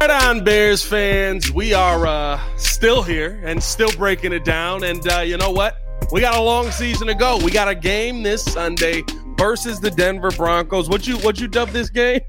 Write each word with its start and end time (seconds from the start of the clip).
Right 0.00 0.10
on, 0.10 0.44
Bears 0.44 0.84
fans. 0.84 1.52
We 1.52 1.74
are 1.74 2.06
uh, 2.06 2.40
still 2.56 3.02
here 3.02 3.40
and 3.44 3.60
still 3.62 3.90
breaking 3.92 4.32
it 4.32 4.44
down. 4.44 4.84
And 4.84 5.06
uh, 5.10 5.20
you 5.20 5.36
know 5.36 5.50
what? 5.50 5.76
We 6.12 6.20
got 6.20 6.36
a 6.36 6.40
long 6.40 6.70
season 6.70 7.08
to 7.08 7.14
go. 7.14 7.38
We 7.44 7.50
got 7.50 7.66
a 7.68 7.74
game 7.74 8.22
this 8.22 8.44
Sunday 8.44 9.02
versus 9.36 9.80
the 9.80 9.90
Denver 9.90 10.30
Broncos. 10.30 10.88
What 10.88 11.06
you 11.08 11.16
what 11.18 11.40
you 11.40 11.48
dub 11.48 11.70
this 11.70 11.90
game? 11.90 12.20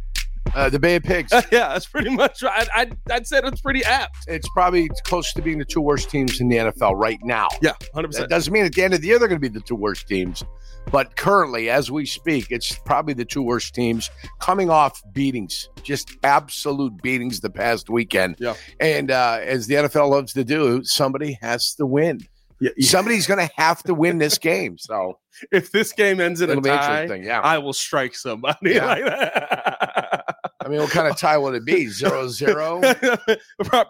Uh, 0.55 0.67
the 0.67 0.79
Bay 0.79 0.95
of 0.95 1.03
Pigs. 1.03 1.31
yeah, 1.51 1.69
that's 1.69 1.85
pretty 1.85 2.09
much. 2.09 2.43
I, 2.43 2.65
I 2.73 2.91
I'd 3.11 3.27
said 3.27 3.45
it's 3.45 3.61
pretty 3.61 3.83
apt. 3.85 4.17
It's 4.27 4.49
probably 4.49 4.89
close 5.05 5.31
to 5.33 5.41
being 5.43 5.59
the 5.59 5.65
two 5.65 5.81
worst 5.81 6.09
teams 6.09 6.41
in 6.41 6.49
the 6.49 6.57
NFL 6.57 6.95
right 6.99 7.19
now. 7.21 7.49
Yeah, 7.61 7.73
hundred 7.93 8.07
That 8.07 8.13
percent. 8.13 8.29
doesn't 8.31 8.51
mean 8.51 8.65
at 8.65 8.73
the 8.73 8.81
end 8.83 8.95
of 8.95 9.01
the 9.01 9.07
year 9.07 9.19
they're 9.19 9.27
going 9.27 9.39
to 9.39 9.47
be 9.49 9.53
the 9.53 9.63
two 9.63 9.75
worst 9.75 10.07
teams, 10.07 10.43
but 10.91 11.15
currently, 11.15 11.69
as 11.69 11.91
we 11.91 12.05
speak, 12.05 12.47
it's 12.49 12.77
probably 12.85 13.13
the 13.13 13.25
two 13.25 13.41
worst 13.41 13.73
teams 13.75 14.09
coming 14.39 14.69
off 14.69 15.01
beatings, 15.13 15.69
just 15.83 16.11
absolute 16.23 17.01
beatings 17.01 17.39
the 17.41 17.49
past 17.49 17.89
weekend. 17.89 18.35
Yeah. 18.39 18.55
And 18.79 19.11
uh, 19.11 19.39
as 19.41 19.67
the 19.67 19.75
NFL 19.75 20.09
loves 20.09 20.33
to 20.33 20.43
do, 20.43 20.83
somebody 20.83 21.37
has 21.41 21.73
to 21.75 21.85
win. 21.85 22.21
Yeah, 22.61 22.71
yeah. 22.75 22.89
Somebody's 22.89 23.25
going 23.27 23.45
to 23.47 23.53
have 23.55 23.83
to 23.83 23.93
win 23.93 24.17
this 24.17 24.37
game. 24.51 24.77
So 24.77 25.19
If 25.51 25.71
this 25.71 25.93
game 25.93 26.19
ends 26.19 26.41
in 26.41 26.49
a 26.49 26.53
it'll 26.53 26.63
tie. 26.63 27.05
Yeah. 27.15 27.39
I 27.41 27.57
will 27.57 27.73
strike 27.73 28.15
somebody 28.15 28.71
Yeah. 28.73 28.85
like 28.85 30.23
mean, 30.69 30.79
what 30.79 30.91
kind 30.91 31.07
of 31.07 31.17
tie 31.17 31.37
would 31.37 31.55
it 31.55 31.65
be? 31.65 31.87
Zero 31.89 32.27
zero? 32.27 32.81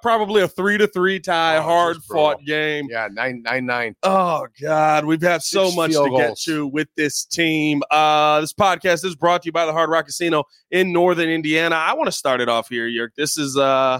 Probably 0.02 0.42
a 0.42 0.48
three 0.48 0.78
to 0.78 0.88
three 0.88 1.20
tie, 1.20 1.58
Oh, 1.58 1.62
hard 1.62 1.98
fought 2.04 2.44
game. 2.46 2.88
Yeah, 2.90 3.08
nine 3.12 3.42
nine 3.44 3.66
nine. 3.66 3.96
Oh 4.04 4.48
God, 4.62 5.06
we've 5.06 5.22
had 5.22 5.42
so 5.44 5.66
Six 5.66 5.76
much 5.76 5.92
to 5.92 6.04
field 6.06 6.18
get 6.18 6.38
to 6.40 6.68
with 6.68 6.88
this 6.96 7.26
team. 7.26 7.82
Uh, 7.92 8.42
this 8.42 8.54
podcast 8.54 9.06
is 9.06 9.16
brought 9.16 9.44
to 9.44 9.48
you 9.48 9.52
by 9.52 9.66
the 9.66 9.74
Hard 9.74 9.90
Rock 9.90 10.06
Casino 10.06 10.44
in 10.72 10.92
Northern 10.92 11.30
Indiana. 11.30 11.76
I 11.76 11.94
want 11.94 12.08
to 12.08 12.12
start 12.12 12.42
it 12.42 12.50
off 12.50 12.70
here, 12.70 12.88
Yerk. 12.88 13.14
This 13.16 13.38
is, 13.38 13.58
uh, 13.58 14.00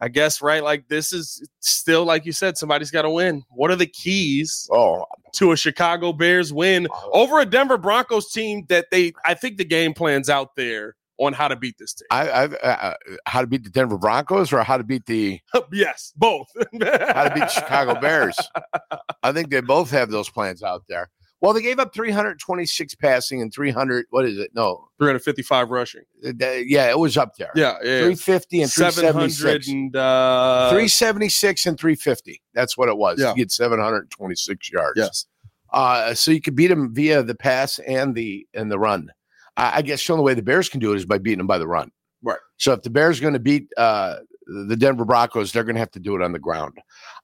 I 0.00 0.08
guess, 0.08 0.40
right? 0.40 0.62
Like 0.62 0.88
this 0.88 1.12
is 1.12 1.46
still, 1.60 2.04
like 2.04 2.24
you 2.24 2.32
said, 2.32 2.56
somebody's 2.56 2.90
got 2.90 3.02
to 3.02 3.10
win. 3.10 3.42
What 3.50 3.70
are 3.70 3.76
the 3.76 3.86
keys 3.86 4.68
Oh, 4.72 5.04
to 5.34 5.52
a 5.52 5.56
Chicago 5.56 6.12
Bears 6.12 6.52
win 6.52 6.86
over 7.12 7.40
a 7.40 7.46
Denver 7.46 7.78
Broncos 7.78 8.30
team 8.30 8.64
that 8.68 8.86
they? 8.90 9.12
I 9.24 9.34
think 9.34 9.56
the 9.56 9.64
game 9.64 9.94
plan's 9.94 10.30
out 10.30 10.54
there 10.56 10.94
on 11.18 11.32
how 11.32 11.48
to 11.48 11.56
beat 11.56 11.76
this 11.78 11.94
team. 11.94 12.06
I, 12.10 12.30
I've 12.30 12.54
uh, 12.62 12.94
how 13.26 13.40
to 13.40 13.46
beat 13.46 13.64
the 13.64 13.70
Denver 13.70 13.98
Broncos 13.98 14.52
or 14.52 14.62
how 14.62 14.76
to 14.76 14.84
beat 14.84 15.06
the 15.06 15.40
yes, 15.72 16.12
both. 16.16 16.48
how 16.54 17.24
to 17.24 17.32
beat 17.34 17.40
the 17.40 17.48
Chicago 17.48 18.00
Bears. 18.00 18.36
I 19.22 19.32
think 19.32 19.50
they 19.50 19.60
both 19.60 19.90
have 19.90 20.10
those 20.10 20.28
plans 20.28 20.62
out 20.62 20.84
there. 20.88 21.10
Well, 21.40 21.52
they 21.52 21.62
gave 21.62 21.78
up 21.78 21.94
326 21.94 22.96
passing 22.96 23.40
and 23.40 23.52
300. 23.52 24.06
What 24.10 24.24
is 24.24 24.38
it? 24.38 24.50
No, 24.54 24.88
355 24.98 25.70
rushing. 25.70 26.02
uh, 26.24 26.30
yeah, 26.66 26.90
it 26.90 26.98
was 26.98 27.16
up 27.16 27.36
there. 27.36 27.52
Yeah, 27.54 27.74
yeah. 27.82 28.00
350 28.00 28.62
and 28.62 28.70
700 28.70 29.12
376. 29.12 29.68
and 29.68 29.96
uh, 29.96 30.70
376 30.70 31.66
and 31.66 31.78
350. 31.78 32.42
That's 32.54 32.76
what 32.76 32.88
it 32.88 32.96
was. 32.96 33.20
Yeah. 33.20 33.30
You 33.30 33.36
get 33.36 33.52
726 33.52 34.72
yards. 34.72 34.94
Yes. 34.96 35.26
Uh, 35.72 36.14
so 36.14 36.32
you 36.32 36.40
could 36.40 36.56
beat 36.56 36.68
them 36.68 36.92
via 36.92 37.22
the 37.22 37.34
pass 37.34 37.78
and 37.80 38.14
the 38.14 38.46
and 38.54 38.70
the 38.70 38.78
run. 38.78 39.10
I, 39.58 39.76
I 39.76 39.82
guess 39.82 40.06
the 40.06 40.12
only 40.14 40.24
way 40.24 40.34
the 40.34 40.42
Bears 40.42 40.68
can 40.68 40.80
do 40.80 40.92
it 40.92 40.96
is 40.96 41.04
by 41.04 41.18
beating 41.18 41.38
them 41.38 41.46
by 41.46 41.58
the 41.58 41.68
run. 41.68 41.90
Right. 42.22 42.38
So 42.56 42.72
if 42.72 42.82
the 42.82 42.90
Bears 42.90 43.18
are 43.18 43.22
going 43.22 43.34
to 43.34 43.40
beat 43.40 43.68
uh, 43.76 44.16
the 44.46 44.76
Denver 44.76 45.04
Broncos, 45.04 45.52
they're 45.52 45.64
going 45.64 45.76
to 45.76 45.80
have 45.80 45.90
to 45.92 46.00
do 46.00 46.16
it 46.16 46.22
on 46.22 46.32
the 46.32 46.38
ground. 46.38 46.78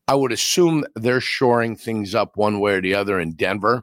I 0.06 0.14
would 0.14 0.32
assume 0.32 0.84
they're 0.94 1.20
shoring 1.20 1.76
things 1.76 2.14
up 2.14 2.36
one 2.36 2.60
way 2.60 2.74
or 2.74 2.82
the 2.82 2.94
other 2.94 3.18
in 3.18 3.32
Denver. 3.32 3.82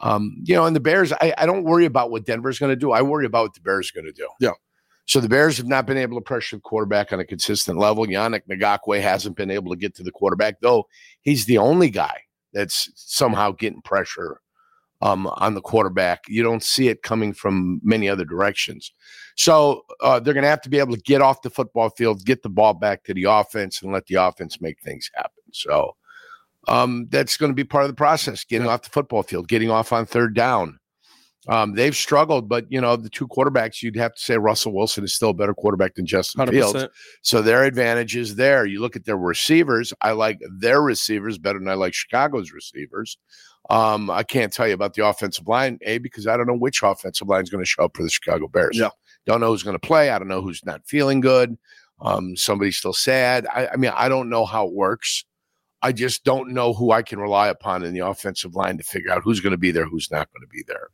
Um, 0.00 0.36
you 0.42 0.54
know, 0.54 0.66
and 0.66 0.76
the 0.76 0.80
Bears, 0.80 1.12
I, 1.12 1.32
I 1.38 1.46
don't 1.46 1.64
worry 1.64 1.84
about 1.86 2.10
what 2.10 2.26
Denver's 2.26 2.58
going 2.58 2.70
to 2.70 2.76
do. 2.76 2.90
I 2.90 3.02
worry 3.02 3.24
about 3.24 3.44
what 3.44 3.54
the 3.54 3.60
Bears 3.60 3.90
are 3.90 4.00
going 4.00 4.12
to 4.12 4.20
do. 4.20 4.28
Yeah. 4.40 4.52
So 5.06 5.20
the 5.20 5.28
Bears 5.28 5.56
have 5.56 5.66
not 5.66 5.86
been 5.86 5.96
able 5.96 6.16
to 6.16 6.24
pressure 6.24 6.56
the 6.56 6.62
quarterback 6.62 7.12
on 7.12 7.20
a 7.20 7.24
consistent 7.24 7.78
level. 7.78 8.06
Yannick 8.06 8.42
Ngakoue 8.48 9.00
hasn't 9.00 9.36
been 9.36 9.50
able 9.50 9.72
to 9.72 9.78
get 9.78 9.94
to 9.96 10.02
the 10.02 10.12
quarterback, 10.12 10.60
though 10.60 10.86
he's 11.22 11.44
the 11.46 11.58
only 11.58 11.90
guy 11.90 12.20
that's 12.52 12.90
somehow 12.94 13.52
getting 13.52 13.82
pressure 13.82 14.40
um, 15.02 15.26
on 15.26 15.54
the 15.54 15.60
quarterback. 15.60 16.20
You 16.28 16.42
don't 16.42 16.62
see 16.62 16.88
it 16.88 17.02
coming 17.02 17.34
from 17.34 17.80
many 17.82 18.08
other 18.08 18.24
directions. 18.24 18.92
So 19.36 19.82
uh, 20.00 20.20
they're 20.20 20.34
going 20.34 20.44
to 20.44 20.50
have 20.50 20.62
to 20.62 20.70
be 20.70 20.78
able 20.78 20.94
to 20.94 21.02
get 21.02 21.20
off 21.20 21.42
the 21.42 21.50
football 21.50 21.90
field, 21.90 22.24
get 22.24 22.42
the 22.42 22.48
ball 22.48 22.74
back 22.74 23.02
to 23.04 23.14
the 23.14 23.24
offense, 23.24 23.82
and 23.82 23.92
let 23.92 24.06
the 24.06 24.14
offense 24.14 24.60
make 24.60 24.80
things 24.80 25.10
happen. 25.14 25.42
So 25.52 25.96
um, 26.68 27.08
that's 27.10 27.36
going 27.36 27.50
to 27.50 27.56
be 27.56 27.64
part 27.64 27.84
of 27.84 27.90
the 27.90 27.96
process 27.96 28.44
getting 28.44 28.68
off 28.68 28.82
the 28.82 28.90
football 28.90 29.24
field, 29.24 29.48
getting 29.48 29.70
off 29.70 29.92
on 29.92 30.06
third 30.06 30.34
down. 30.34 30.78
Um, 31.48 31.74
they've 31.74 31.96
struggled, 31.96 32.48
but 32.48 32.70
you 32.70 32.80
know 32.80 32.94
the 32.94 33.10
two 33.10 33.26
quarterbacks. 33.26 33.82
You'd 33.82 33.96
have 33.96 34.14
to 34.14 34.20
say 34.20 34.38
Russell 34.38 34.72
Wilson 34.72 35.02
is 35.02 35.14
still 35.14 35.30
a 35.30 35.34
better 35.34 35.54
quarterback 35.54 35.96
than 35.96 36.06
Justin 36.06 36.46
Fields. 36.46 36.84
100%. 36.84 36.88
So 37.22 37.42
their 37.42 37.64
advantage 37.64 38.16
is 38.16 38.36
there. 38.36 38.64
You 38.64 38.80
look 38.80 38.94
at 38.94 39.04
their 39.04 39.16
receivers. 39.16 39.92
I 40.02 40.12
like 40.12 40.40
their 40.60 40.80
receivers 40.80 41.38
better 41.38 41.58
than 41.58 41.68
I 41.68 41.74
like 41.74 41.94
Chicago's 41.94 42.52
receivers. 42.52 43.18
Um, 43.70 44.10
I 44.10 44.22
can't 44.22 44.52
tell 44.52 44.68
you 44.68 44.74
about 44.74 44.94
the 44.94 45.06
offensive 45.06 45.48
line, 45.48 45.78
A, 45.82 45.98
because 45.98 46.26
I 46.26 46.36
don't 46.36 46.46
know 46.46 46.56
which 46.56 46.82
offensive 46.82 47.28
line 47.28 47.42
is 47.42 47.50
going 47.50 47.62
to 47.62 47.68
show 47.68 47.84
up 47.84 47.96
for 47.96 48.02
the 48.02 48.10
Chicago 48.10 48.46
Bears. 48.46 48.78
Yeah. 48.78 48.90
Don't 49.26 49.40
know 49.40 49.48
who's 49.48 49.62
going 49.62 49.78
to 49.78 49.86
play. 49.86 50.10
I 50.10 50.18
don't 50.18 50.28
know 50.28 50.42
who's 50.42 50.64
not 50.64 50.82
feeling 50.86 51.20
good. 51.20 51.56
Um, 52.00 52.36
somebody's 52.36 52.76
still 52.76 52.92
sad. 52.92 53.46
I, 53.46 53.68
I 53.68 53.76
mean, 53.76 53.92
I 53.94 54.08
don't 54.08 54.28
know 54.28 54.44
how 54.44 54.66
it 54.66 54.74
works. 54.74 55.24
I 55.80 55.92
just 55.92 56.24
don't 56.24 56.50
know 56.50 56.72
who 56.72 56.92
I 56.92 57.02
can 57.02 57.18
rely 57.18 57.48
upon 57.48 57.82
in 57.84 57.92
the 57.92 58.06
offensive 58.06 58.54
line 58.54 58.78
to 58.78 58.84
figure 58.84 59.10
out 59.10 59.22
who's 59.22 59.40
going 59.40 59.52
to 59.52 59.58
be 59.58 59.72
there, 59.72 59.86
who's 59.86 60.10
not 60.10 60.28
going 60.32 60.42
to 60.42 60.48
be 60.48 60.64
there. 60.66 60.88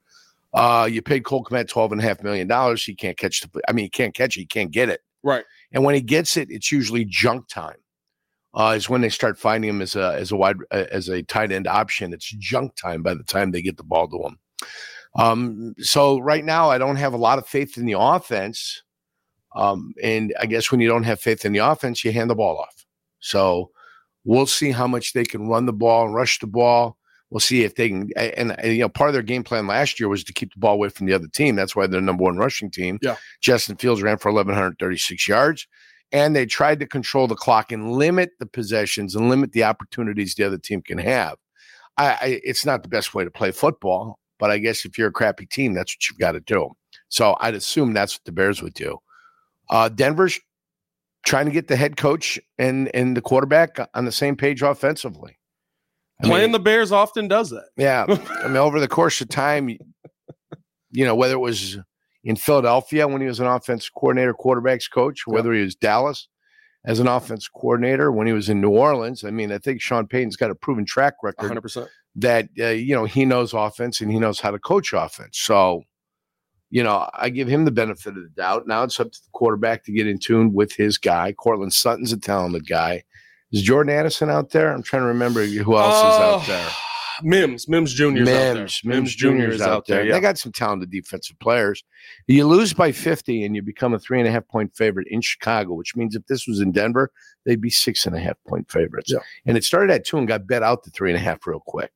Uh, 0.54 0.88
you 0.90 1.02
paid 1.02 1.24
Cole 1.24 1.44
Kmet 1.44 1.68
twelve 1.68 1.92
and 1.92 2.00
a 2.00 2.04
half 2.04 2.22
million 2.22 2.46
dollars. 2.46 2.84
He 2.84 2.94
can't 2.94 3.18
catch 3.18 3.40
the. 3.40 3.60
I 3.68 3.72
mean, 3.72 3.84
he 3.84 3.90
can't 3.90 4.14
catch 4.14 4.36
it. 4.36 4.40
He 4.40 4.46
can't 4.46 4.70
get 4.70 4.88
it. 4.88 5.00
Right. 5.22 5.44
And 5.72 5.84
when 5.84 5.94
he 5.94 6.00
gets 6.00 6.36
it, 6.36 6.50
it's 6.50 6.72
usually 6.72 7.04
junk 7.04 7.48
time. 7.48 7.76
Uh, 8.54 8.74
is 8.74 8.88
when 8.88 9.02
they 9.02 9.10
start 9.10 9.38
finding 9.38 9.68
him 9.68 9.82
as 9.82 9.94
a 9.94 10.14
as 10.14 10.32
a 10.32 10.36
wide 10.36 10.56
uh, 10.70 10.86
as 10.90 11.08
a 11.08 11.22
tight 11.22 11.52
end 11.52 11.66
option. 11.66 12.12
It's 12.12 12.30
junk 12.38 12.74
time 12.76 13.02
by 13.02 13.14
the 13.14 13.22
time 13.22 13.50
they 13.50 13.62
get 13.62 13.76
the 13.76 13.84
ball 13.84 14.08
to 14.08 14.18
him. 14.18 14.38
Um, 15.16 15.74
so 15.78 16.18
right 16.18 16.44
now, 16.44 16.70
I 16.70 16.78
don't 16.78 16.96
have 16.96 17.12
a 17.12 17.18
lot 17.18 17.38
of 17.38 17.46
faith 17.46 17.76
in 17.76 17.86
the 17.86 17.96
offense. 17.98 18.82
Um, 19.54 19.94
and 20.02 20.34
I 20.38 20.46
guess 20.46 20.70
when 20.70 20.80
you 20.80 20.88
don't 20.88 21.04
have 21.04 21.20
faith 21.20 21.44
in 21.44 21.52
the 21.52 21.58
offense, 21.60 22.04
you 22.04 22.12
hand 22.12 22.30
the 22.30 22.34
ball 22.34 22.58
off. 22.58 22.84
So 23.20 23.70
we'll 24.24 24.46
see 24.46 24.70
how 24.70 24.86
much 24.86 25.12
they 25.12 25.24
can 25.24 25.48
run 25.48 25.66
the 25.66 25.72
ball 25.72 26.06
and 26.06 26.14
rush 26.14 26.38
the 26.38 26.46
ball. 26.46 26.97
We'll 27.30 27.40
see 27.40 27.62
if 27.62 27.74
they 27.74 27.88
can. 27.88 28.10
And, 28.16 28.58
and 28.58 28.72
you 28.72 28.80
know, 28.80 28.88
part 28.88 29.10
of 29.10 29.14
their 29.14 29.22
game 29.22 29.44
plan 29.44 29.66
last 29.66 30.00
year 30.00 30.08
was 30.08 30.24
to 30.24 30.32
keep 30.32 30.52
the 30.54 30.60
ball 30.60 30.74
away 30.74 30.88
from 30.88 31.06
the 31.06 31.12
other 31.12 31.28
team. 31.28 31.56
That's 31.56 31.76
why 31.76 31.86
they're 31.86 32.00
number 32.00 32.24
one 32.24 32.38
rushing 32.38 32.70
team. 32.70 32.98
Yeah. 33.02 33.16
Justin 33.40 33.76
Fields 33.76 34.02
ran 34.02 34.18
for 34.18 34.32
1,136 34.32 35.28
yards 35.28 35.66
and 36.12 36.34
they 36.34 36.46
tried 36.46 36.80
to 36.80 36.86
control 36.86 37.26
the 37.26 37.34
clock 37.34 37.70
and 37.72 37.92
limit 37.92 38.30
the 38.38 38.46
possessions 38.46 39.14
and 39.14 39.28
limit 39.28 39.52
the 39.52 39.64
opportunities 39.64 40.34
the 40.34 40.44
other 40.44 40.58
team 40.58 40.82
can 40.82 40.98
have. 40.98 41.36
I, 41.96 42.06
I 42.06 42.40
it's 42.44 42.64
not 42.64 42.82
the 42.82 42.88
best 42.88 43.14
way 43.14 43.24
to 43.24 43.30
play 43.30 43.50
football, 43.50 44.18
but 44.38 44.50
I 44.50 44.58
guess 44.58 44.84
if 44.84 44.96
you're 44.96 45.08
a 45.08 45.12
crappy 45.12 45.46
team, 45.46 45.74
that's 45.74 45.94
what 45.94 46.08
you've 46.08 46.18
got 46.18 46.32
to 46.32 46.40
do. 46.40 46.70
So 47.08 47.36
I'd 47.40 47.54
assume 47.54 47.92
that's 47.92 48.14
what 48.14 48.24
the 48.24 48.32
Bears 48.32 48.62
would 48.62 48.74
do. 48.74 48.98
Uh, 49.68 49.88
Denver's 49.88 50.40
trying 51.26 51.46
to 51.46 51.52
get 51.52 51.68
the 51.68 51.76
head 51.76 51.96
coach 51.96 52.38
and 52.58 52.94
and 52.94 53.16
the 53.16 53.20
quarterback 53.20 53.76
on 53.94 54.04
the 54.04 54.12
same 54.12 54.36
page 54.36 54.62
offensively. 54.62 55.37
I 56.20 56.24
mean, 56.26 56.32
Playing 56.32 56.52
the 56.52 56.58
Bears 56.58 56.90
often 56.92 57.28
does 57.28 57.50
that. 57.50 57.68
yeah, 57.76 58.04
I 58.42 58.48
mean, 58.48 58.56
over 58.56 58.80
the 58.80 58.88
course 58.88 59.20
of 59.20 59.28
time, 59.28 59.68
you- 59.68 59.78
know, 61.04 61.14
whether 61.14 61.34
it 61.34 61.38
was 61.38 61.78
in 62.24 62.34
Philadelphia 62.36 63.06
when 63.06 63.20
he 63.20 63.26
was 63.28 63.40
an 63.40 63.46
offense 63.46 63.88
coordinator, 63.88 64.34
quarterbacks 64.34 64.90
coach, 64.90 65.26
whether 65.26 65.52
he 65.52 65.62
was 65.62 65.74
Dallas 65.76 66.28
as 66.84 66.98
an 66.98 67.06
offense 67.06 67.46
coordinator, 67.48 68.10
when 68.10 68.26
he 68.26 68.32
was 68.32 68.48
in 68.48 68.60
New 68.60 68.70
Orleans. 68.70 69.22
I 69.24 69.30
mean, 69.30 69.52
I 69.52 69.58
think 69.58 69.80
Sean 69.80 70.06
Payton's 70.06 70.36
got 70.36 70.50
a 70.50 70.54
proven 70.54 70.84
track 70.84 71.14
record 71.22 71.50
100%. 71.52 71.86
that 72.16 72.48
uh, 72.58 72.66
you 72.68 72.94
know 72.94 73.04
he 73.04 73.24
knows 73.24 73.52
offense 73.54 74.00
and 74.00 74.10
he 74.10 74.18
knows 74.18 74.40
how 74.40 74.50
to 74.50 74.58
coach 74.58 74.92
offense. 74.92 75.38
So, 75.38 75.82
you 76.70 76.82
know, 76.82 77.08
I 77.14 77.28
give 77.30 77.46
him 77.48 77.64
the 77.64 77.70
benefit 77.70 78.16
of 78.16 78.22
the 78.22 78.30
doubt. 78.36 78.66
Now 78.66 78.82
it's 78.82 78.98
up 78.98 79.12
to 79.12 79.18
the 79.22 79.30
quarterback 79.32 79.84
to 79.84 79.92
get 79.92 80.06
in 80.08 80.18
tune 80.18 80.52
with 80.52 80.72
his 80.72 80.98
guy. 80.98 81.32
Courtland 81.32 81.72
Sutton's 81.74 82.12
a 82.12 82.18
talented 82.18 82.66
guy. 82.68 83.04
Is 83.52 83.62
Jordan 83.62 83.94
Addison 83.94 84.30
out 84.30 84.50
there? 84.50 84.72
I'm 84.72 84.82
trying 84.82 85.02
to 85.02 85.06
remember 85.08 85.44
who 85.44 85.76
else 85.76 85.96
is 85.96 86.20
out 86.20 86.42
Oh, 86.42 86.44
there. 86.46 86.68
Mims, 87.22 87.66
Mims 87.68 87.94
Jr. 87.94 88.18
is. 88.18 88.24
Mims, 88.26 88.80
Mims 88.84 89.14
Jr. 89.16 89.48
is 89.48 89.60
out 89.60 89.86
there. 89.86 90.04
Yeah. 90.04 90.12
They 90.12 90.20
got 90.20 90.38
some 90.38 90.52
talented 90.52 90.90
defensive 90.90 91.36
players. 91.40 91.82
You 92.28 92.46
lose 92.46 92.72
by 92.72 92.92
50 92.92 93.44
and 93.44 93.56
you 93.56 93.62
become 93.62 93.92
a 93.92 93.98
three 93.98 94.20
and 94.20 94.28
a 94.28 94.30
half 94.30 94.46
point 94.46 94.76
favorite 94.76 95.08
in 95.10 95.20
Chicago, 95.20 95.72
which 95.74 95.96
means 95.96 96.14
if 96.14 96.24
this 96.26 96.46
was 96.46 96.60
in 96.60 96.70
Denver, 96.70 97.10
they'd 97.44 97.60
be 97.60 97.70
six 97.70 98.06
and 98.06 98.14
a 98.14 98.20
half 98.20 98.36
point 98.46 98.70
favorites. 98.70 99.10
Yeah. 99.12 99.18
And 99.46 99.56
it 99.56 99.64
started 99.64 99.92
at 99.92 100.04
two 100.04 100.16
and 100.18 100.28
got 100.28 100.46
bet 100.46 100.62
out 100.62 100.84
to 100.84 100.90
three 100.90 101.10
and 101.10 101.16
a 101.16 101.20
half 101.20 101.44
real 101.44 101.60
quick. 101.66 101.90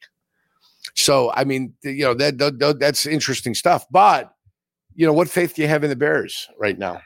So, 0.94 1.30
I 1.34 1.44
mean, 1.44 1.74
you 1.84 2.02
know, 2.04 2.14
that, 2.14 2.38
that- 2.38 2.58
that- 2.58 2.80
that's 2.80 3.06
interesting 3.06 3.54
stuff. 3.54 3.86
But, 3.92 4.34
you 4.96 5.06
know, 5.06 5.12
what 5.12 5.28
faith 5.28 5.54
do 5.54 5.62
you 5.62 5.68
have 5.68 5.84
in 5.84 5.90
the 5.90 5.96
Bears 5.96 6.48
right 6.58 6.76
now? 6.78 7.00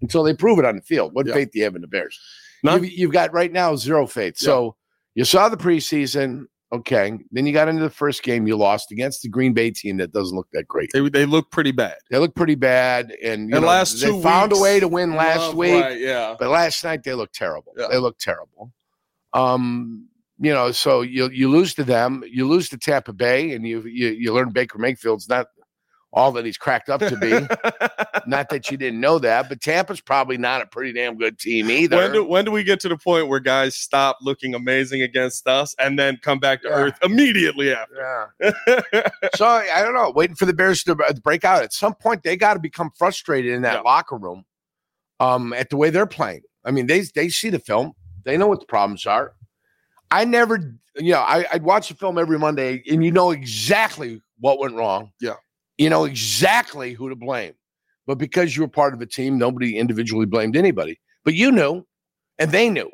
Until 0.00 0.22
they 0.22 0.32
prove 0.32 0.58
it 0.58 0.64
on 0.64 0.76
the 0.76 0.82
field. 0.82 1.12
What 1.12 1.26
Yeah. 1.26 1.34
faith 1.34 1.50
do 1.52 1.58
you 1.58 1.64
have 1.66 1.74
in 1.74 1.82
the 1.82 1.86
Bears? 1.88 2.18
None. 2.62 2.82
You've, 2.82 2.92
you've 2.92 3.12
got 3.12 3.32
right 3.32 3.52
now 3.52 3.76
zero 3.76 4.06
faith. 4.06 4.36
So 4.36 4.76
you 5.14 5.24
saw 5.24 5.48
the 5.48 5.56
preseason. 5.56 6.44
Okay. 6.70 7.18
Then 7.30 7.46
you 7.46 7.52
got 7.52 7.68
into 7.68 7.82
the 7.82 7.88
first 7.88 8.22
game 8.22 8.46
you 8.46 8.56
lost 8.56 8.92
against 8.92 9.22
the 9.22 9.28
Green 9.28 9.54
Bay 9.54 9.70
team 9.70 9.96
that 9.96 10.12
doesn't 10.12 10.36
look 10.36 10.48
that 10.52 10.68
great. 10.68 10.90
They, 10.92 11.08
they 11.08 11.24
look 11.24 11.50
pretty 11.50 11.72
bad. 11.72 11.96
They 12.10 12.18
look 12.18 12.34
pretty 12.34 12.56
bad. 12.56 13.12
And, 13.24 13.48
know, 13.48 13.60
last 13.60 14.00
they 14.00 14.08
two 14.08 14.20
found 14.20 14.52
a 14.52 14.58
way 14.58 14.78
to 14.78 14.86
win 14.86 15.14
last 15.14 15.38
Love, 15.38 15.54
week. 15.54 15.82
right, 15.82 15.98
yeah. 15.98 16.36
But 16.38 16.50
last 16.50 16.84
night 16.84 17.04
they 17.04 17.14
looked 17.14 17.34
terrible. 17.34 17.72
Yeah. 17.76 17.86
They 17.90 17.98
looked 17.98 18.20
terrible. 18.20 18.72
Um, 19.32 20.08
you 20.38 20.52
know, 20.52 20.70
so 20.70 21.00
you 21.02 21.28
you 21.30 21.50
lose 21.50 21.74
to 21.74 21.84
them, 21.84 22.22
you 22.26 22.46
lose 22.46 22.68
to 22.68 22.78
Tampa 22.78 23.12
Bay, 23.12 23.52
and 23.54 23.66
you 23.66 23.82
you 23.82 24.08
you 24.10 24.32
learn 24.32 24.50
Baker 24.50 24.78
Mayfield's 24.78 25.28
not 25.28 25.46
all 26.12 26.32
that 26.32 26.44
he's 26.46 26.56
cracked 26.56 26.88
up 26.88 27.00
to 27.00 27.16
be. 27.18 27.30
not 28.26 28.48
that 28.48 28.70
you 28.70 28.76
didn't 28.76 29.00
know 29.00 29.18
that, 29.18 29.48
but 29.48 29.60
Tampa's 29.60 30.00
probably 30.00 30.38
not 30.38 30.62
a 30.62 30.66
pretty 30.66 30.92
damn 30.92 31.16
good 31.16 31.38
team 31.38 31.70
either. 31.70 31.96
when 31.96 32.12
do 32.12 32.24
when 32.24 32.44
do 32.44 32.50
we 32.50 32.64
get 32.64 32.80
to 32.80 32.88
the 32.88 32.96
point 32.96 33.28
where 33.28 33.40
guys 33.40 33.76
stop 33.76 34.18
looking 34.22 34.54
amazing 34.54 35.02
against 35.02 35.46
us 35.46 35.74
and 35.78 35.98
then 35.98 36.18
come 36.22 36.38
back 36.38 36.62
to 36.62 36.68
Yeah. 36.68 36.74
earth 36.74 36.98
immediately 37.02 37.72
after? 37.74 38.30
yeah. 38.40 39.08
so 39.34 39.46
I 39.46 39.82
don't 39.82 39.94
know. 39.94 40.10
Waiting 40.14 40.36
for 40.36 40.46
the 40.46 40.54
Bears 40.54 40.82
to 40.84 40.92
uh, 40.92 41.12
break 41.22 41.44
out. 41.44 41.62
At 41.62 41.72
some 41.72 41.94
point, 41.94 42.22
they 42.22 42.36
got 42.36 42.54
to 42.54 42.60
become 42.60 42.90
frustrated 42.98 43.52
in 43.52 43.62
that 43.62 43.74
Yeah. 43.74 43.80
locker 43.82 44.16
room 44.16 44.44
um, 45.20 45.52
at 45.52 45.68
the 45.70 45.76
way 45.76 45.90
they're 45.90 46.06
playing. 46.06 46.42
I 46.64 46.70
mean, 46.70 46.86
they 46.86 47.00
they 47.14 47.28
see 47.28 47.50
the 47.50 47.58
film. 47.58 47.92
They 48.24 48.36
know 48.36 48.46
what 48.46 48.60
the 48.60 48.66
problems 48.66 49.06
are. 49.06 49.34
I 50.10 50.24
never, 50.24 50.74
you 50.96 51.12
know, 51.12 51.20
I, 51.20 51.44
I'd 51.52 51.62
watch 51.62 51.88
the 51.88 51.94
film 51.94 52.16
every 52.18 52.38
Monday, 52.38 52.82
and 52.90 53.04
you 53.04 53.10
know 53.10 53.30
exactly 53.30 54.22
what 54.40 54.58
went 54.58 54.74
wrong. 54.74 55.12
Yeah. 55.20 55.34
You 55.78 55.88
know 55.88 56.04
exactly 56.04 56.92
who 56.92 57.08
to 57.08 57.16
blame. 57.16 57.54
But 58.06 58.18
because 58.18 58.56
you 58.56 58.62
were 58.62 58.68
part 58.68 58.94
of 58.94 59.00
a 59.00 59.06
team, 59.06 59.38
nobody 59.38 59.78
individually 59.78 60.26
blamed 60.26 60.56
anybody. 60.56 60.98
But 61.24 61.34
you 61.34 61.52
knew, 61.52 61.86
and 62.38 62.50
they 62.50 62.70
knew. 62.70 62.90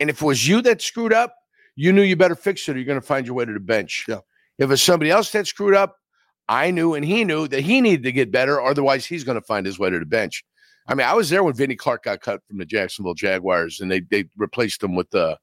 And 0.00 0.10
if 0.10 0.22
it 0.22 0.24
was 0.24 0.46
you 0.46 0.62
that 0.62 0.82
screwed 0.82 1.12
up, 1.12 1.34
you 1.74 1.92
knew 1.92 2.02
you 2.02 2.16
better 2.16 2.34
fix 2.34 2.68
it, 2.68 2.72
or 2.72 2.78
you're 2.78 2.86
going 2.86 3.00
to 3.00 3.06
find 3.06 3.26
your 3.26 3.34
way 3.34 3.44
to 3.44 3.52
the 3.52 3.60
bench. 3.60 4.06
Yeah. 4.08 4.20
If 4.58 4.70
it's 4.70 4.82
somebody 4.82 5.10
else 5.10 5.30
that 5.32 5.46
screwed 5.46 5.74
up, 5.74 5.96
I 6.48 6.70
knew 6.70 6.94
and 6.94 7.04
he 7.04 7.24
knew 7.24 7.48
that 7.48 7.62
he 7.62 7.80
needed 7.80 8.04
to 8.04 8.12
get 8.12 8.30
better, 8.30 8.62
otherwise 8.62 9.04
he's 9.04 9.24
going 9.24 9.38
to 9.38 9.46
find 9.46 9.66
his 9.66 9.78
way 9.78 9.90
to 9.90 9.98
the 9.98 10.06
bench. 10.06 10.44
I 10.88 10.94
mean, 10.94 11.06
I 11.06 11.14
was 11.14 11.28
there 11.28 11.42
when 11.42 11.54
Vinny 11.54 11.74
Clark 11.74 12.04
got 12.04 12.20
cut 12.20 12.40
from 12.46 12.58
the 12.58 12.64
Jacksonville 12.64 13.14
Jaguars, 13.14 13.80
and 13.80 13.90
they 13.90 14.00
they 14.00 14.26
replaced 14.36 14.82
him 14.82 14.94
with 14.94 15.10
the 15.10 15.36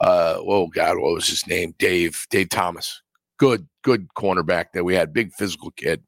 uh 0.00 0.36
oh 0.38 0.68
god, 0.68 0.98
what 0.98 1.14
was 1.14 1.28
his 1.28 1.46
name? 1.46 1.74
Dave 1.78 2.26
Dave 2.30 2.48
Thomas. 2.48 3.02
Good 3.38 3.68
good 3.82 4.08
cornerback 4.16 4.72
that 4.72 4.84
we 4.84 4.94
had, 4.94 5.12
big 5.12 5.32
physical 5.34 5.70
kid. 5.72 6.02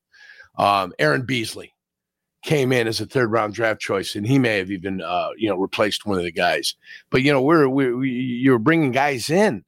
Um, 0.57 0.93
Aaron 0.99 1.23
Beasley 1.23 1.75
came 2.43 2.73
in 2.73 2.87
as 2.87 3.01
a 3.01 3.07
third 3.07 3.31
round 3.31 3.55
draft 3.55 3.81
choice, 3.81 4.15
and 4.15 4.27
he 4.27 4.39
may 4.39 4.59
have 4.59 4.71
even 4.71 5.01
uh 5.01 5.31
you 5.37 5.49
know 5.49 5.57
replaced 5.57 6.07
one 6.07 6.19
of 6.19 6.25
the 6.25 6.33
guys. 6.33 6.75
But 7.11 7.23
you 7.23 7.33
know, 7.33 7.43
we're 7.43 7.69
we 7.69 7.93
we 7.95 8.11
you're 8.11 8.59
bringing 8.59 8.93
guys 8.93 9.31
in. 9.31 9.65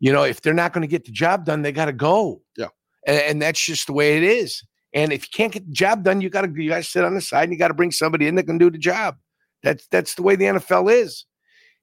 You 0.00 0.12
know, 0.12 0.24
if 0.24 0.42
they're 0.42 0.52
not 0.52 0.72
going 0.72 0.82
to 0.82 0.88
get 0.88 1.04
the 1.04 1.12
job 1.12 1.44
done, 1.46 1.62
they 1.62 1.72
got 1.72 1.86
to 1.86 1.92
go. 1.92 2.42
Yeah. 2.56 2.66
and, 3.06 3.18
and 3.18 3.42
that's 3.42 3.64
just 3.64 3.86
the 3.86 3.92
way 3.92 4.16
it 4.16 4.22
is. 4.22 4.62
And 4.92 5.12
if 5.12 5.24
you 5.24 5.30
can't 5.32 5.52
get 5.52 5.66
the 5.66 5.72
job 5.72 6.04
done, 6.04 6.20
you 6.20 6.30
got 6.30 6.42
to 6.42 6.62
you 6.62 6.70
got 6.70 6.78
to 6.78 6.82
sit 6.82 7.04
on 7.04 7.14
the 7.14 7.20
side 7.20 7.44
and 7.44 7.52
you 7.52 7.58
got 7.58 7.68
to 7.68 7.74
bring 7.74 7.90
somebody 7.90 8.26
in 8.26 8.34
that 8.36 8.44
can 8.44 8.58
do 8.58 8.70
the 8.70 8.78
job. 8.78 9.16
That's 9.62 9.86
that's 9.88 10.14
the 10.14 10.22
way 10.22 10.36
the 10.36 10.44
NFL 10.44 10.92
is. 10.92 11.24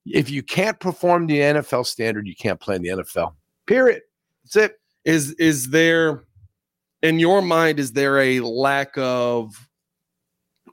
If 0.06 0.30
you 0.30 0.42
can't 0.42 0.80
perform 0.80 1.28
the 1.28 1.40
NFL 1.40 1.86
standard, 1.86 2.28
you 2.28 2.36
can't 2.36 2.60
play 2.60 2.76
in 2.76 2.82
the 2.82 2.90
NFL. 2.90 3.34
Period. 3.68 4.02
That's 4.44 4.56
it. 4.56 4.80
is 5.04 5.34
is 5.34 5.70
there 5.70 6.24
in 7.02 7.20
your 7.20 7.42
mind 7.42 7.80
is 7.80 7.94
there 7.94 8.20
a 8.20 8.40
lack 8.40 8.98
of 8.98 9.68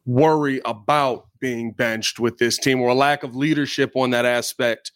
worry 0.04 0.60
about 0.64 1.26
being 1.40 1.72
benched 1.72 2.18
with 2.18 2.38
this 2.38 2.58
team 2.58 2.80
or 2.80 2.90
a 2.90 2.94
lack 2.94 3.22
of 3.22 3.36
leadership 3.36 3.92
on 3.94 4.10
that 4.10 4.24
aspect 4.24 4.90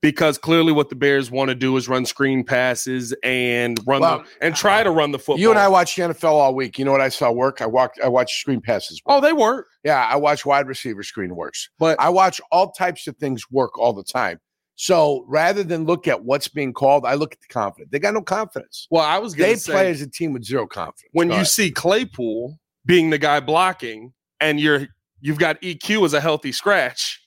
because 0.00 0.38
clearly 0.38 0.72
what 0.72 0.90
the 0.90 0.94
bears 0.94 1.30
want 1.30 1.48
to 1.48 1.54
do 1.54 1.76
is 1.76 1.88
run 1.88 2.06
screen 2.06 2.44
passes 2.44 3.12
and 3.24 3.80
run 3.86 4.00
Well, 4.00 4.18
the, 4.18 4.46
and 4.46 4.54
try 4.54 4.82
to 4.82 4.90
run 4.90 5.10
the 5.10 5.18
football 5.18 5.40
You 5.40 5.50
and 5.50 5.58
I 5.58 5.66
watched 5.68 5.96
the 5.96 6.02
NFL 6.02 6.30
all 6.32 6.54
week. 6.54 6.78
You 6.78 6.84
know 6.84 6.92
what 6.92 7.00
I 7.00 7.08
saw 7.08 7.32
work? 7.32 7.60
I 7.60 7.66
walked. 7.66 7.98
I 8.00 8.08
watched 8.08 8.38
screen 8.38 8.60
passes. 8.60 9.02
Work. 9.04 9.16
oh 9.16 9.20
they 9.20 9.32
work 9.32 9.66
yeah, 9.84 10.04
I 10.04 10.16
watch 10.16 10.44
wide 10.44 10.66
receiver 10.66 11.02
screen 11.02 11.34
works. 11.34 11.70
but 11.78 11.98
I 11.98 12.10
watch 12.10 12.40
all 12.52 12.72
types 12.72 13.06
of 13.06 13.16
things 13.16 13.44
work 13.50 13.78
all 13.78 13.92
the 13.92 14.04
time. 14.04 14.38
So 14.80 15.24
rather 15.26 15.64
than 15.64 15.86
look 15.86 16.06
at 16.06 16.22
what's 16.24 16.46
being 16.46 16.72
called, 16.72 17.04
I 17.04 17.14
look 17.14 17.32
at 17.32 17.40
the 17.40 17.48
confidence. 17.48 17.90
They 17.90 17.98
got 17.98 18.14
no 18.14 18.22
confidence. 18.22 18.86
well 18.92 19.02
i 19.04 19.18
was 19.18 19.34
They 19.34 19.56
say 19.56 19.72
play 19.72 19.90
as 19.90 20.00
a 20.02 20.08
team 20.08 20.32
with 20.32 20.44
zero 20.44 20.66
confidence. 20.68 21.10
when 21.12 21.28
Go 21.28 21.34
you 21.34 21.40
ahead. 21.40 21.48
see 21.48 21.70
claypool 21.72 22.58
being 22.86 23.10
the 23.10 23.18
guy 23.18 23.40
blocking 23.40 24.12
and 24.40 24.60
you're 24.60 24.86
you've 25.20 25.38
got 25.40 25.60
eq 25.62 26.04
as 26.04 26.14
a 26.14 26.20
healthy 26.20 26.52
scratch 26.52 27.20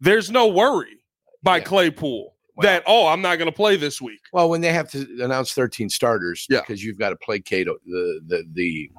there's 0.00 0.30
no 0.30 0.46
worry 0.46 0.98
by 1.42 1.56
Yeah. 1.56 1.64
claypool 1.64 2.34
that 2.60 2.82
oh 2.86 3.06
i'm 3.06 3.22
not 3.22 3.36
going 3.38 3.46
to 3.50 3.56
play 3.56 3.76
this 3.76 3.98
week 4.02 4.20
Well, 4.34 4.50
when 4.50 4.60
they 4.60 4.72
have 4.72 4.90
to 4.90 5.06
announce 5.22 5.54
13 5.54 5.88
starters, 5.88 6.46
Yeah. 6.50 6.60
because 6.60 6.84
you've 6.84 6.98
got 6.98 7.10
to 7.10 7.16
placate 7.16 7.66
the 7.66 8.20
the 8.26 8.44
the 8.52 8.90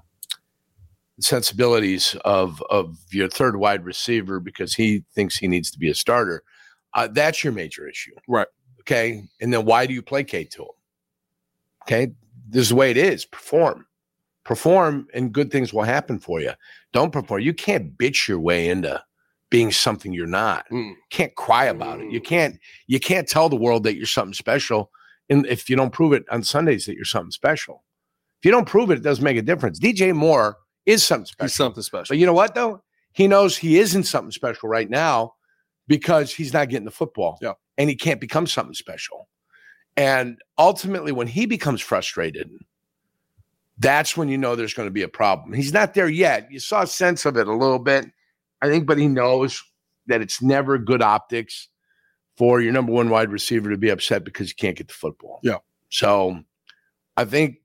sensibilities 1.20 2.16
of 2.26 2.64
of 2.72 2.98
your 3.12 3.30
third 3.30 3.58
wide 3.58 3.86
receiver 3.86 4.40
because 4.40 4.74
he 4.74 5.04
thinks 5.14 5.38
he 5.38 5.48
needs 5.48 5.70
to 5.72 5.78
be 5.78 5.90
a 5.92 5.96
starter. 5.96 6.42
Uh, 6.94 7.08
that's 7.12 7.44
your 7.44 7.54
major 7.54 7.88
issue, 7.88 8.14
Right. 8.28 8.48
Okay, 8.82 9.24
and 9.42 9.54
then 9.54 9.66
why 9.66 9.86
do 9.86 9.94
you 9.94 10.02
placate 10.02 10.50
to 10.52 10.64
him? 10.64 10.70
Okay, 11.84 12.12
this 12.50 12.64
is 12.64 12.70
the 12.70 12.76
way 12.76 12.90
it 12.92 12.98
is. 12.98 13.26
Perform, 13.26 13.86
perform, 14.44 15.08
and 15.14 15.32
good 15.32 15.52
things 15.52 15.74
will 15.74 15.84
happen 15.84 16.20
for 16.20 16.40
you. 16.42 16.52
Don't 16.94 17.12
perform. 17.12 17.42
You 17.42 17.54
can't 17.54 17.98
bitch 17.98 18.28
your 18.28 18.40
way 18.40 18.70
into 18.70 19.04
being 19.52 19.72
something 19.72 20.14
you're 20.14 20.28
not 20.28 20.68
Mm. 20.70 20.94
can't 21.10 21.34
cry 21.36 21.66
about 21.66 22.02
it. 22.02 22.12
You 22.12 22.22
can't 22.22 22.60
you 22.88 23.00
can't 23.00 23.28
tell 23.28 23.50
the 23.50 23.56
world 23.56 23.84
that 23.84 23.96
you're 23.96 24.06
something 24.06 24.34
special 24.34 24.92
and 25.30 25.46
if 25.48 25.70
you 25.70 25.76
don't 25.76 25.92
prove 25.94 26.14
it 26.14 26.24
on 26.30 26.44
Sundays 26.44 26.86
that 26.86 26.96
you're 26.96 27.06
something 27.06 27.32
special. 27.32 27.84
If 28.40 28.46
you 28.46 28.52
don't 28.52 28.68
prove 28.68 28.92
it, 28.92 29.00
it 29.00 29.04
doesn't 29.04 29.24
make 29.24 29.38
a 29.38 29.42
difference. 29.42 29.80
DJ 29.80 30.14
Moore 30.16 30.58
is 30.86 31.04
something 31.04 31.26
special. 31.26 31.46
He's 31.48 31.56
something 31.56 31.84
special. 31.84 32.14
But 32.14 32.20
you 32.20 32.26
know 32.28 32.34
what 32.34 32.54
though? 32.56 32.84
He 33.12 33.28
knows 33.28 33.58
he 33.58 33.80
isn't 33.80 34.04
something 34.04 34.32
special 34.32 34.70
right 34.70 34.90
now 34.90 35.34
because 35.90 36.34
he's 36.34 36.54
not 36.54 36.70
getting 36.70 36.86
the 36.86 36.92
football. 36.92 37.38
Yeah. 37.42 37.54
And 37.78 37.90
he 37.90 37.96
can't 37.96 38.22
become 38.22 38.48
something 38.48 38.76
special. 38.76 39.28
And 39.98 40.38
ultimately 40.58 41.12
when 41.12 41.28
he 41.28 41.46
becomes 41.46 41.82
frustrated, 41.82 42.50
that's 43.80 44.16
when 44.16 44.30
you 44.30 44.38
know 44.38 44.56
there's 44.56 44.74
going 44.74 44.88
to 44.88 44.94
be 44.94 45.02
a 45.02 45.10
problem. 45.10 45.52
He's 45.52 45.74
not 45.74 45.96
there 45.96 46.08
yet. 46.08 46.50
You 46.52 46.60
saw 46.60 46.84
a 46.84 46.88
sense 46.88 47.26
of 47.26 47.36
it 47.36 47.48
a 47.48 47.54
little 47.54 47.80
bit, 47.80 48.06
I 48.62 48.70
think, 48.70 48.86
but 48.86 48.98
he 48.98 49.08
knows 49.08 49.64
that 50.08 50.22
it's 50.22 50.42
never 50.42 50.78
good 50.78 51.02
optics 51.02 51.68
for 52.38 52.62
your 52.62 52.72
number 52.72 52.92
one 52.92 53.10
wide 53.10 53.32
receiver 53.32 53.70
to 53.70 53.78
be 53.78 53.90
upset 53.90 54.24
because 54.24 54.50
you 54.50 54.56
can't 54.56 54.78
get 54.78 54.88
the 54.88 54.94
football. 54.94 55.40
Yeah. 55.44 55.58
So 55.90 56.40
I 57.18 57.26
think 57.26 57.58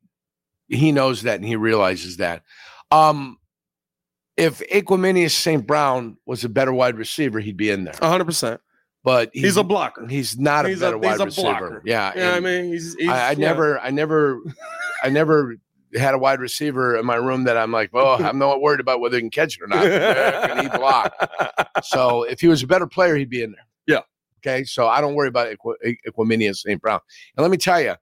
he 0.68 0.92
knows 0.92 1.22
that 1.22 1.36
and 1.36 1.44
he 1.44 1.56
realizes 1.56 2.16
that. 2.16 2.42
Um, 2.90 3.38
if 4.36 4.60
Equanimeous 4.70 5.30
St. 5.32 5.66
Brown 5.66 6.16
was 6.26 6.44
a 6.44 6.48
better 6.48 6.72
wide 6.72 6.96
receiver, 6.96 7.40
he'd 7.40 7.56
be 7.56 7.70
in 7.70 7.84
there. 7.84 7.94
100%. 7.94 8.58
But 9.04 9.30
He's, 9.34 9.56
a 9.58 9.62
blocker. 9.62 10.06
he's 10.08 10.38
not 10.38 10.66
he's 10.66 10.80
a 10.80 10.86
a- 10.86 10.98
better 10.98 11.08
he's 11.10 11.18
wide 11.18 11.20
a 11.20 11.24
receiver. 11.26 11.42
blocker. 11.58 11.82
Yeah. 11.84 12.12
Yeah, 12.16 12.32
I 12.34 12.40
mean, 12.40 12.72
he's, 12.72 12.94
he's 12.94 13.08
I, 13.10 13.28
I 13.28 13.30
yeah. 13.32 13.34
never, 13.36 13.78
I 13.80 13.90
never, 13.90 14.40
I 15.02 15.10
never 15.10 15.56
had 15.94 16.14
a 16.14 16.18
wide 16.18 16.40
receiver 16.40 16.96
in 16.96 17.04
my 17.04 17.16
room 17.16 17.44
that 17.44 17.56
I'm 17.58 17.70
like, 17.70 17.90
oh, 17.92 18.14
I'm 18.24 18.38
not 18.38 18.60
worried 18.62 18.80
about 18.80 19.00
whether 19.00 19.16
he 19.16 19.20
can 19.22 19.30
catch 19.30 19.58
it 19.58 19.62
or 19.62 19.66
not. 19.66 19.82
Can 19.84 20.62
he 20.62 20.68
block? 20.78 21.12
So 21.82 22.22
if 22.22 22.40
he 22.40 22.46
was 22.48 22.62
a 22.62 22.66
better 22.66 22.86
player, 22.86 23.14
he'd 23.16 23.28
be 23.28 23.42
in 23.42 23.52
there. 23.52 23.66
Yeah. 23.86 24.00
Okay. 24.40 24.64
So 24.64 24.86
I 24.88 25.00
don't 25.02 25.14
worry 25.14 25.28
about 25.28 25.48
Equ- 25.54 25.96
Equanimeous 26.08 26.56
St. 26.56 26.80
Brown. 26.80 27.00
And 27.36 27.42
let 27.42 27.50
me 27.50 27.58
tell 27.58 27.80
you, 27.80 27.94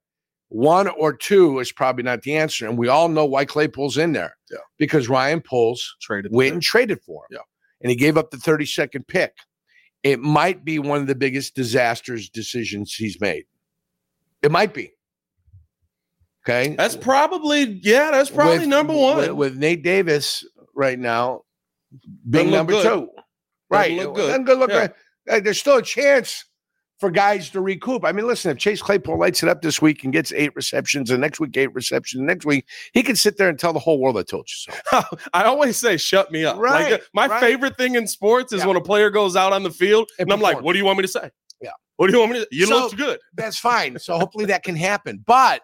one 0.53 0.87
or 0.89 1.13
two 1.15 1.59
is 1.61 1.73
probably 1.73 2.03
not 2.03 2.23
the 2.23 2.37
answer. 2.37 2.67
And 2.69 2.77
we 2.77 2.89
all 2.89 3.09
know 3.09 3.25
why 3.25 3.45
Claypool's 3.45 3.97
in 3.97 4.13
there. 4.13 4.37
Yeah. 4.51 4.59
Because 4.79 5.09
Ryan 5.09 5.41
Poles 5.41 5.97
Traded. 6.01 6.33
went 6.33 6.53
and 6.53 6.63
traded 6.63 7.01
for 7.03 7.23
him. 7.25 7.29
Yeah. 7.39 7.39
And 7.81 7.91
he 7.91 7.97
gave 7.97 8.17
up 8.19 8.31
the 8.31 8.37
32nd 8.37 9.07
pick. 9.09 9.35
It 10.03 10.21
might 10.21 10.65
be 10.65 10.79
one 10.79 11.01
of 11.01 11.07
the 11.07 11.15
biggest 11.15 11.55
disasters 11.55 12.29
decisions 12.29 12.95
he's 12.95 13.21
made. 13.21 13.45
It 14.43 14.51
might 14.51 14.75
be. 14.75 14.93
Okay. 16.47 16.75
That's 16.77 16.97
probably, 16.97 17.81
yeah, 17.83 18.11
that's 18.11 18.31
probably 18.31 18.59
With- 18.61 18.69
number 18.69 18.93
one. 18.95 19.17
With, 19.17 19.31
with 19.31 19.57
Nate 19.57 19.83
Davis 19.83 20.45
right 20.75 20.99
now 20.99 21.43
being 22.29 22.51
number 22.51 22.73
good. 22.73 22.83
two. 22.85 23.09
Right. 23.71 23.93
look 23.93 24.15
good. 24.17 24.45
Doesn't 24.45 24.61
look 24.61 24.71
Yeah. 24.71 24.89
uh, 25.31 25.41
There's 25.41 25.61
still 25.61 25.77
a 25.79 25.83
chance 25.83 26.45
for 27.03 27.11
guys 27.11 27.51
to 27.51 27.61
recoup. 27.61 28.05
I 28.05 28.13
mean, 28.13 28.29
listen, 28.29 28.53
if 28.53 28.59
Chase 28.59 28.81
Claypool 28.81 29.19
lights 29.19 29.43
it 29.43 29.49
up 29.49 29.61
this 29.61 29.83
week 29.83 30.05
and 30.05 30.13
gets 30.13 30.31
eight 30.31 30.55
receptions, 30.55 31.11
and 31.11 31.21
next 31.21 31.41
week 31.41 31.57
eight 31.57 31.75
receptions, 31.75 32.21
and 32.21 32.29
next 32.29 32.47
week 32.47 32.65
he 32.93 33.03
can 33.03 33.17
sit 33.17 33.39
there 33.39 33.49
and 33.49 33.59
tell 33.59 33.73
the 33.73 33.81
whole 33.81 33.99
world 33.99 34.17
I 34.17 34.23
told 34.23 34.49
you 34.49 34.73
so. 34.93 35.03
I 35.35 35.43
always 35.43 35.77
say, 35.77 35.97
shut 35.97 36.31
me 36.31 36.45
up. 36.45 36.59
Right, 36.59 36.93
uh, 36.93 36.99
my 37.13 37.27
right. 37.27 37.41
favorite 37.41 37.77
thing 37.77 37.97
in 37.97 38.07
sports 38.07 38.53
is 38.53 38.61
Yeah. 38.61 38.69
when 38.69 38.77
a 38.77 38.81
player 38.81 39.11
goes 39.11 39.35
out 39.35 39.53
on 39.53 39.65
the 39.65 39.71
field 39.73 40.11
And 40.21 40.27
and 40.29 40.33
I'm 40.33 40.41
like, 40.41 40.63
what 40.63 40.75
do 40.75 40.79
you 40.79 40.85
want 40.85 40.99
me 40.99 41.03
to 41.03 41.09
say? 41.09 41.29
Yeah. 41.61 41.71
What 41.97 42.07
do 42.07 42.13
you 42.13 42.21
want 42.21 42.31
me 42.31 42.39
to 42.39 42.47
You 42.53 42.67
So- 42.67 42.77
looked 42.77 42.97
good. 42.97 43.19
That's 43.35 43.59
fine. 43.59 43.99
So 43.99 44.17
hopefully 44.17 44.45
that 44.45 44.63
can 44.63 44.77
happen. 44.77 45.25
But 45.27 45.63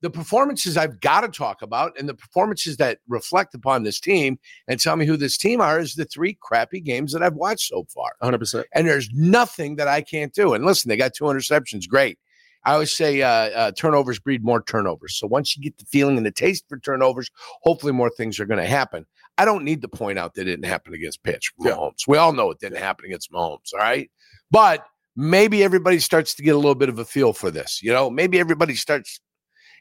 the 0.00 0.10
performances 0.10 0.76
I've 0.76 1.00
got 1.00 1.22
to 1.22 1.28
talk 1.28 1.62
about 1.62 1.98
and 1.98 2.08
the 2.08 2.14
performances 2.14 2.76
that 2.76 2.98
reflect 3.08 3.54
upon 3.54 3.82
this 3.82 3.98
team 4.00 4.38
and 4.68 4.78
tell 4.78 4.96
me 4.96 5.06
who 5.06 5.16
this 5.16 5.36
team 5.36 5.60
are 5.60 5.80
is 5.80 5.94
the 5.94 6.04
three 6.04 6.38
crappy 6.40 6.80
games 6.80 7.12
that 7.12 7.22
I've 7.22 7.34
watched 7.34 7.68
so 7.68 7.84
far. 7.92 8.12
100%. 8.22 8.64
and 8.74 8.86
there's 8.86 9.10
nothing 9.12 9.76
that 9.76 9.88
I 9.88 10.02
can't 10.02 10.32
do. 10.32 10.54
And 10.54 10.64
listen, 10.64 10.88
they 10.88 10.96
got 10.96 11.14
two 11.14 11.24
interceptions. 11.24 11.88
Great. 11.88 12.18
I 12.64 12.72
always 12.74 12.92
say 12.92 13.22
uh, 13.22 13.28
uh, 13.28 13.72
turnovers 13.72 14.18
breed 14.18 14.44
more 14.44 14.62
turnovers. 14.62 15.16
So 15.16 15.26
once 15.26 15.56
you 15.56 15.62
get 15.62 15.78
the 15.78 15.84
feeling 15.86 16.16
and 16.16 16.26
the 16.26 16.30
taste 16.32 16.64
for 16.68 16.78
turnovers, 16.78 17.30
hopefully 17.62 17.92
more 17.92 18.10
things 18.10 18.38
are 18.40 18.46
going 18.46 18.60
to 18.60 18.66
happen. 18.66 19.06
I 19.38 19.44
don't 19.44 19.64
need 19.64 19.82
to 19.82 19.88
point 19.88 20.18
out 20.18 20.34
that 20.34 20.42
it 20.42 20.44
didn't 20.46 20.64
happen 20.66 20.92
against 20.94 21.22
Pitch 21.22 21.52
Yeah. 21.60 21.72
Mahomes. 21.72 22.06
We 22.08 22.18
all 22.18 22.32
know 22.32 22.50
it 22.50 22.58
didn't 22.58 22.78
happen 22.78 23.06
against 23.06 23.30
Mahomes. 23.32 23.72
All 23.72 23.78
right, 23.78 24.10
but 24.50 24.84
maybe 25.16 25.62
everybody 25.62 25.98
starts 26.00 26.34
to 26.34 26.42
get 26.42 26.54
a 26.54 26.58
little 26.58 26.74
bit 26.74 26.88
of 26.88 26.98
a 26.98 27.04
feel 27.04 27.32
for 27.32 27.50
this. 27.50 27.80
You 27.82 27.92
know, 27.92 28.10
maybe 28.10 28.38
everybody 28.40 28.74
starts, 28.74 29.20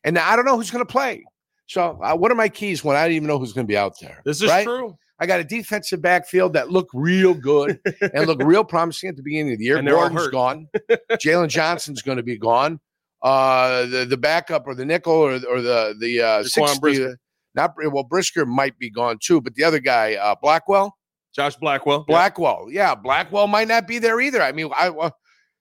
and 0.04 0.16
now 0.16 0.30
I 0.30 0.36
don't 0.36 0.46
know 0.46 0.58
who's 0.58 0.72
going 0.72 0.86
to 0.86 0.92
play. 0.92 1.24
So 1.68 2.00
uh, 2.02 2.16
what 2.16 2.32
are 2.32 2.36
my 2.36 2.50
keys 2.50 2.84
when 2.84 2.96
I 2.96 3.04
don't 3.04 3.14
even 3.14 3.28
know 3.28 3.40
who's 3.40 3.54
going 3.54 3.68
to 3.68 3.72
be 3.72 3.78
out 3.78 4.00
there? 4.00 4.22
This 4.24 4.42
is 4.42 4.50
right? 4.50 4.66
true. 4.66 4.98
I 5.20 5.26
got 5.26 5.40
a 5.40 5.44
defensive 5.44 6.02
backfield 6.02 6.54
that 6.54 6.70
look 6.72 6.90
real 6.94 7.34
good 7.34 7.80
and 8.14 8.28
look 8.28 8.42
real 8.44 8.64
promising 8.64 9.10
at 9.10 9.16
the 9.16 9.24
beginning 9.24 9.54
of 9.54 9.60
the 9.60 9.66
year. 9.66 9.78
And 9.78 9.88
they're 9.88 9.98
all 9.98 10.10
Gordon's 10.10 10.30
gone. 10.30 10.68
Jaylon 11.14 11.50
Johnson's 11.50 12.02
going 12.02 12.18
to 12.18 12.24
be 12.24 12.38
gone. 12.38 12.80
Uh, 13.24 13.88
the 13.88 14.06
the 14.06 14.18
backup 14.18 14.68
or 14.68 14.76
the 14.76 14.86
nickel 14.86 15.14
or, 15.14 15.34
or 15.50 15.62
the 15.62 15.96
the 16.00 16.22
uh, 16.22 16.44
60, 16.44 16.80
Brisker. 16.80 17.18
not 17.56 17.74
well 17.92 18.04
Brisker 18.04 18.46
might 18.46 18.78
be 18.78 18.92
gone 18.92 19.18
too, 19.20 19.42
but 19.42 19.56
the 19.56 19.64
other 19.64 19.80
guy 19.80 20.14
uh, 20.14 20.36
Blackwell, 20.40 20.96
Josh 21.36 21.56
Blackwell. 21.56 22.06
Blackwell, 22.08 22.68
yeah, 22.70 22.94
Blackwell 22.94 23.48
might 23.48 23.68
not 23.68 23.88
be 23.88 23.98
there 23.98 24.22
either. 24.22 24.42
I 24.42 24.52
mean, 24.52 24.70
I. 24.72 25.12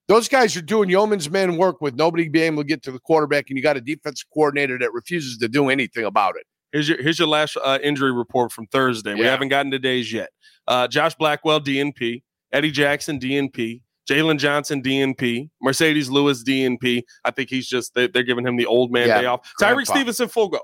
Those 0.09 0.29
guys 0.29 0.57
are 0.57 0.63
doing 0.63 0.89
yeoman's 0.89 1.29
men 1.29 1.57
work 1.57 1.81
with 1.81 1.97
nobody 1.97 2.29
being 2.29 2.53
able 2.53 2.63
to 2.63 2.67
get 2.67 2.83
to 2.85 2.93
the 2.93 3.01
quarterback, 3.01 3.47
and 3.49 3.57
you 3.57 3.63
got 3.63 3.77
a 3.77 3.81
defensive 3.81 4.29
coordinator 4.33 4.79
that 4.79 4.93
refuses 4.93 5.39
to 5.39 5.49
do 5.49 5.69
anything 5.69 6.05
about 6.05 6.37
it. 6.37 6.47
Here's 6.73 6.89
your 6.89 7.03
here's 7.03 7.19
your 7.19 7.29
last 7.29 7.57
uh, 7.57 7.79
injury 7.83 8.13
report 8.13 8.53
from 8.53 8.67
Thursday. 8.67 9.15
We 9.15 9.23
haven't 9.23 9.49
gotten 9.49 9.71
today's 9.71 10.13
yet. 10.13 10.31
Uh, 10.69 10.87
Josh 10.89 11.15
Blackwell, 11.15 11.61
DNP. 11.61 12.23
Eddie 12.53 12.71
Jackson, 12.71 13.19
DNP. 13.19 13.81
Jaylon 14.09 14.39
Johnson, 14.39 14.83
DNP. 14.83 15.51
Marcedes 15.65 16.11
Lewis, 16.11 16.45
DNP. 16.45 17.03
I 17.25 17.31
think 17.33 17.51
he's 17.51 17.67
just 17.67 17.95
they, 17.95 18.07
they're 18.07 18.23
giving 18.23 18.47
him 18.47 18.57
the 18.57 18.67
old 18.67 18.93
man 18.93 19.09
Yeah, 19.09 19.21
day 19.21 19.27
off. 19.27 19.51
Tyrique. 19.61 19.87
Stevenson, 19.87 20.29
full 20.29 20.49
go. 20.49 20.61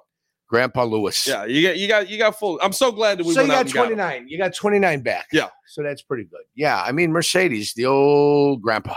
Grandpa 0.48 0.84
Lewis. 0.84 1.26
Yeah, 1.26 1.46
you 1.46 1.66
got 1.66 1.78
you 1.78 1.88
got 1.88 2.08
you 2.08 2.18
got 2.18 2.38
full. 2.38 2.60
I'm 2.62 2.72
so 2.72 2.92
glad 2.92 3.18
that 3.18 3.24
we 3.24 3.32
so 3.32 3.42
you 3.42 3.48
went 3.48 3.58
out 3.58 3.72
got 3.72 3.88
and 3.88 3.96
got 3.96 4.06
29. 4.06 4.28
You 4.28 4.38
got 4.38 4.54
29 4.54 5.00
back. 5.00 5.26
Yeah. 5.32 5.48
So 5.66 5.82
that's 5.82 6.02
pretty 6.02 6.24
good. 6.24 6.42
Yeah. 6.54 6.82
I 6.82 6.92
mean, 6.92 7.10
Marcedes, 7.10 7.72
the 7.74 7.86
old 7.86 8.60
grandpa. 8.60 8.94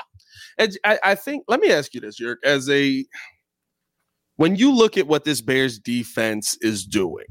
And 0.57 0.77
I, 0.83 0.99
I 1.03 1.15
think 1.15 1.43
let 1.47 1.59
me 1.59 1.71
ask 1.71 1.93
you 1.93 2.01
this, 2.01 2.19
Yerk, 2.19 2.39
as 2.43 2.69
a 2.69 3.05
when 4.37 4.55
you 4.55 4.73
look 4.73 4.97
at 4.97 5.07
what 5.07 5.23
this 5.23 5.41
Bears 5.41 5.79
defense 5.79 6.57
is 6.61 6.85
doing, 6.85 7.25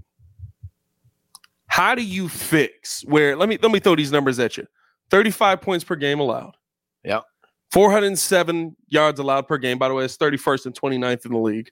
how 1.66 1.94
do 1.94 2.02
you 2.02 2.28
fix 2.28 3.04
where 3.06 3.36
let 3.36 3.48
me 3.48 3.58
let 3.62 3.72
me 3.72 3.80
throw 3.80 3.96
these 3.96 4.12
numbers 4.12 4.38
at 4.38 4.56
you. 4.56 4.66
35 5.10 5.60
points 5.60 5.84
per 5.84 5.96
game 5.96 6.20
allowed. 6.20 6.56
Yeah. 7.04 7.20
407 7.72 8.76
yards 8.88 9.20
allowed 9.20 9.46
per 9.48 9.58
game. 9.58 9.78
By 9.78 9.88
the 9.88 9.94
way, 9.94 10.04
it's 10.04 10.16
31st 10.16 10.66
and 10.66 10.74
29th 10.80 11.26
in 11.26 11.32
the 11.32 11.38
league. 11.38 11.70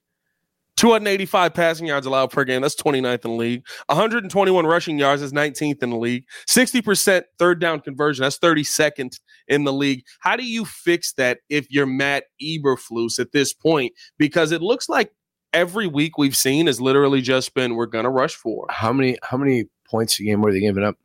285 0.77 1.55
passing 1.55 1.87
yards 1.87 2.07
allowed 2.07 2.31
per 2.31 2.45
game. 2.45 2.63
That's 2.63 2.75
29th 2.75 3.25
in 3.25 3.31
the 3.33 3.37
league. 3.37 3.63
121 3.87 4.67
rushing 4.67 4.99
yards 4.99 5.23
is 5.23 5.33
19th 5.33 5.83
in 5.83 5.91
the 5.91 5.97
league. 5.97 6.25
60% 6.49 7.23
third 7.39 7.61
down 7.61 7.81
conversion. 7.81 8.23
That's 8.23 8.39
32nd 8.39 9.19
in 9.49 9.65
the 9.65 9.73
league. 9.73 10.05
How 10.21 10.37
do 10.37 10.45
you 10.45 10.65
fix 10.65 11.13
that 11.15 11.39
if 11.49 11.71
you're 11.71 11.87
Matt 11.87 12.25
Eberflus 12.43 13.19
at 13.19 13.33
this 13.33 13.53
point? 13.53 13.93
Because 14.19 14.51
it 14.53 14.63
looks 14.63 14.89
like 14.89 15.13
every 15.53 15.87
week 15.87 16.17
we've 16.17 16.37
seen 16.37 16.67
has 16.67 16.81
literally 16.81 17.21
just 17.21 17.53
been 17.55 17.75
we're 17.75 17.85
gonna 17.87 18.09
rush 18.11 18.35
for 18.35 18.67
How 18.71 18.91
many 18.93 19.19
how 19.23 19.37
many 19.37 19.67
points 19.87 20.19
a 20.19 20.23
game 20.23 20.41
were 20.41 20.53
they 20.53 20.61
giving 20.61 20.83
up? 20.85 20.97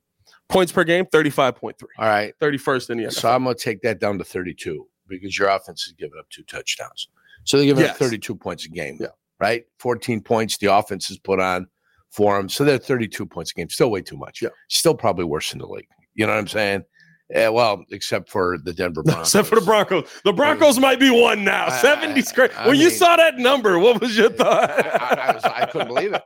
points 0.49 0.71
per 0.71 0.85
game, 0.85 1.05
35.3. 1.05 1.73
All 1.99 2.07
right. 2.07 2.33
31st 2.39 2.89
in 2.91 2.97
the 2.99 3.03
NFL. 3.05 3.13
So 3.13 3.29
I'm 3.29 3.43
gonna 3.43 3.55
take 3.55 3.81
that 3.81 3.99
down 3.99 4.17
to 4.17 4.23
32 4.23 4.87
because 5.09 5.37
your 5.37 5.49
offense 5.49 5.85
is 5.87 5.93
giving 5.93 6.17
up 6.17 6.29
two 6.29 6.43
touchdowns. 6.43 7.09
So 7.43 7.57
they 7.57 7.65
give 7.65 7.75
giving 7.75 7.89
Yes. 7.89 7.95
up 7.95 7.99
32 8.07 8.35
points 8.35 8.65
a 8.65 8.69
game. 8.69 8.97
Yeah. 9.01 9.07
Right? 9.39 9.65
14 9.79 10.21
points 10.21 10.57
the 10.57 10.73
offense 10.73 11.07
has 11.09 11.17
put 11.19 11.39
on 11.39 11.67
for 12.09 12.37
them. 12.37 12.49
So 12.49 12.63
they're 12.63 12.77
32 12.77 13.25
points 13.25 13.51
a 13.51 13.53
game. 13.53 13.69
Still 13.69 13.91
way 13.91 14.01
too 14.01 14.17
much. 14.17 14.41
Yeah. 14.41 14.49
Still 14.69 14.95
probably 14.95 15.25
worse 15.25 15.51
than 15.51 15.59
the 15.59 15.67
league. 15.67 15.87
You 16.15 16.25
know 16.25 16.33
what 16.33 16.39
I'm 16.39 16.47
saying? 16.47 16.83
Yeah, 17.29 17.49
well, 17.49 17.83
except 17.91 18.29
for 18.29 18.57
the 18.63 18.71
Denver 18.73 19.03
Broncos. 19.03 19.27
Except 19.35 19.49
for 19.49 19.55
the 19.55 19.65
Broncos. 19.65 20.09
The 20.23 20.31
Broncos 20.31 20.79
might 20.79 20.97
be 20.97 21.09
one 21.09 21.43
now. 21.43 21.65
I- 21.67 21.71
70's 21.71 22.31
great. 22.31 22.57
I 22.57 22.69
When 22.69 22.77
you 22.77 22.89
saw 22.89 23.17
that 23.17 23.37
number, 23.37 23.77
what 23.79 23.99
was 23.99 24.17
your 24.17 24.29
thought? 24.29 24.69
I, 24.69 24.89
I, 24.89 25.13
I, 25.29 25.33
was, 25.33 25.43
I 25.43 25.65
couldn't 25.65 25.89
believe 25.89 26.13
it. 26.13 26.23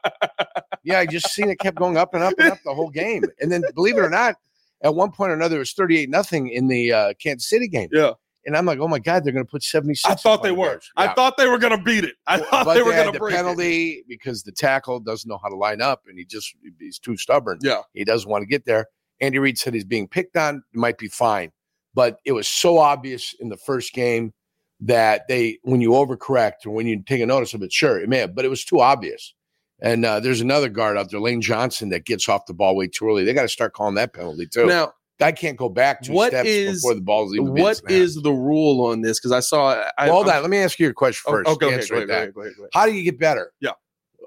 Yeah, 0.84 1.00
I 1.00 1.08
just 1.08 1.30
seen 1.32 1.50
it 1.50 1.58
kept 1.60 1.78
going 1.78 1.98
up 1.98 2.14
and 2.14 2.22
up 2.24 2.36
and 2.38 2.52
up 2.52 2.60
the 2.64 2.74
whole 2.76 2.92
game. 2.92 3.24
And 3.40 3.52
then 3.52 3.64
believe 3.74 3.98
it 3.98 4.02
or 4.02 4.12
not, 4.12 4.36
at 4.84 4.94
one 4.94 5.12
point 5.12 5.32
or 5.32 5.34
another, 5.34 5.56
it 5.56 5.60
was 5.60 5.74
38 5.74 6.08
nothing 6.10 6.50
in 6.50 6.68
the 6.68 6.94
uh, 6.94 7.14
Kansas 7.20 7.50
City 7.50 7.68
game. 7.68 7.90
yeah. 7.92 8.12
And 8.46 8.58
I'm 8.58 8.66
like, 8.66 8.80
oh 8.80 8.88
my 8.88 9.00
God, 9.00 9.24
they're 9.24 9.34
going 9.34 9.46
to 9.46 9.50
put 9.50 9.64
76. 9.64 10.12
I 10.12 10.16
thought 10.16 10.42
they 10.42 10.52
were. 10.52 10.70
Bears. 10.70 10.92
I 10.98 11.10
thought 11.10 11.38
they 11.38 11.48
were 11.48 11.60
going 11.60 11.78
to 11.78 11.84
beat 11.84 12.04
it. 12.04 12.16
I 12.26 12.40
thought 12.40 12.66
but 12.66 12.74
they 12.74 12.82
were 12.82 12.92
going 12.92 13.06
to 13.06 13.12
the 13.12 13.20
break 13.20 13.34
it. 13.34 13.38
penalty 13.38 14.04
because 14.08 14.44
the 14.44 14.52
tackle 14.52 15.00
doesn't 15.00 15.30
know 15.30 15.40
how 15.42 15.50
to 15.50 15.56
line 15.56 15.82
up 15.82 16.04
and 16.08 16.18
he 16.18 16.26
just 16.26 16.56
he's 16.80 16.98
too 16.98 17.18
stubborn. 17.18 17.60
Yeah. 17.62 17.82
He 17.94 18.04
doesn't 18.04 18.30
want 18.30 18.42
to 18.42 18.48
get 18.48 18.66
there. 18.66 18.88
Andy 19.20 19.38
Reid 19.38 19.58
said 19.58 19.74
he's 19.74 19.86
being 19.86 20.08
picked 20.08 20.36
on. 20.36 20.64
It 20.74 20.78
might 20.78 20.98
be 20.98 21.08
fine. 21.08 21.52
But 21.94 22.18
it 22.26 22.32
was 22.32 22.48
so 22.48 22.80
obvious 22.80 23.36
in 23.40 23.50
the 23.50 23.58
first 23.58 23.94
game 23.94 24.34
that 24.80 25.28
they, 25.28 25.60
when 25.62 25.82
you 25.82 25.92
overcorrect 25.92 26.66
or 26.66 26.72
when 26.72 26.88
you 26.88 27.04
take 27.04 27.22
a 27.22 27.26
notice 27.26 27.54
of 27.54 27.62
it, 27.62 27.72
sure, 27.72 28.00
it 28.00 28.10
may 28.10 28.20
have, 28.20 28.34
but 28.34 28.46
it 28.46 28.50
was 28.50 28.66
too 28.66 28.80
obvious. 28.80 29.34
And 29.82 30.06
uh, 30.06 30.20
there's 30.20 30.42
another 30.42 30.70
guard 30.70 30.98
out 30.98 31.10
there, 31.12 31.20
Lane 31.20 31.42
Johnson, 31.42 31.90
that 31.90 32.06
gets 32.06 32.30
off 32.30 32.46
the 32.46 32.54
ball 32.54 32.76
way 32.76 32.88
too 32.88 33.08
early. 33.08 33.24
They 33.24 33.34
got 33.34 33.44
to 33.44 33.50
start 33.50 33.74
calling 33.74 33.96
that 33.96 34.14
penalty 34.14 34.48
too. 34.48 34.68
Now, 34.68 34.94
Guy 35.22 35.32
can't 35.32 35.56
go 35.56 35.70
back 35.70 36.02
two 36.02 36.14
What 36.14 36.32
steps 36.32 36.50
is- 36.50 36.82
before 36.82 36.96
the 36.96 37.02
ball's 37.02 37.34
even 37.36 37.54
been 37.54 37.64
what 37.64 37.80
is 37.90 38.16
the 38.16 38.32
rule 38.34 38.84
on 38.88 39.02
this? 39.02 39.20
Because 39.20 39.32
I 39.32 39.40
saw. 39.40 39.74
I, 39.98 40.06
Well, 40.08 40.16
hold 40.16 40.30
on. 40.30 40.42
Let 40.42 40.50
me 40.50 40.58
ask 40.58 40.80
you 40.80 40.90
a 40.90 40.94
question 40.94 41.24
Oh, 41.28 41.32
first. 41.32 41.50
okay, 41.52 41.66
okay, 41.68 41.76
Answer 41.76 41.94
go 41.94 42.00
that. 42.02 42.08
go 42.08 42.14
ahead, 42.16 42.34
go 42.34 42.42
go 42.42 42.48
ahead. 42.48 42.70
How 42.74 42.86
do 42.88 42.92
you 42.94 43.04
get 43.04 43.20
better? 43.20 43.54
Yeah. 43.60 43.72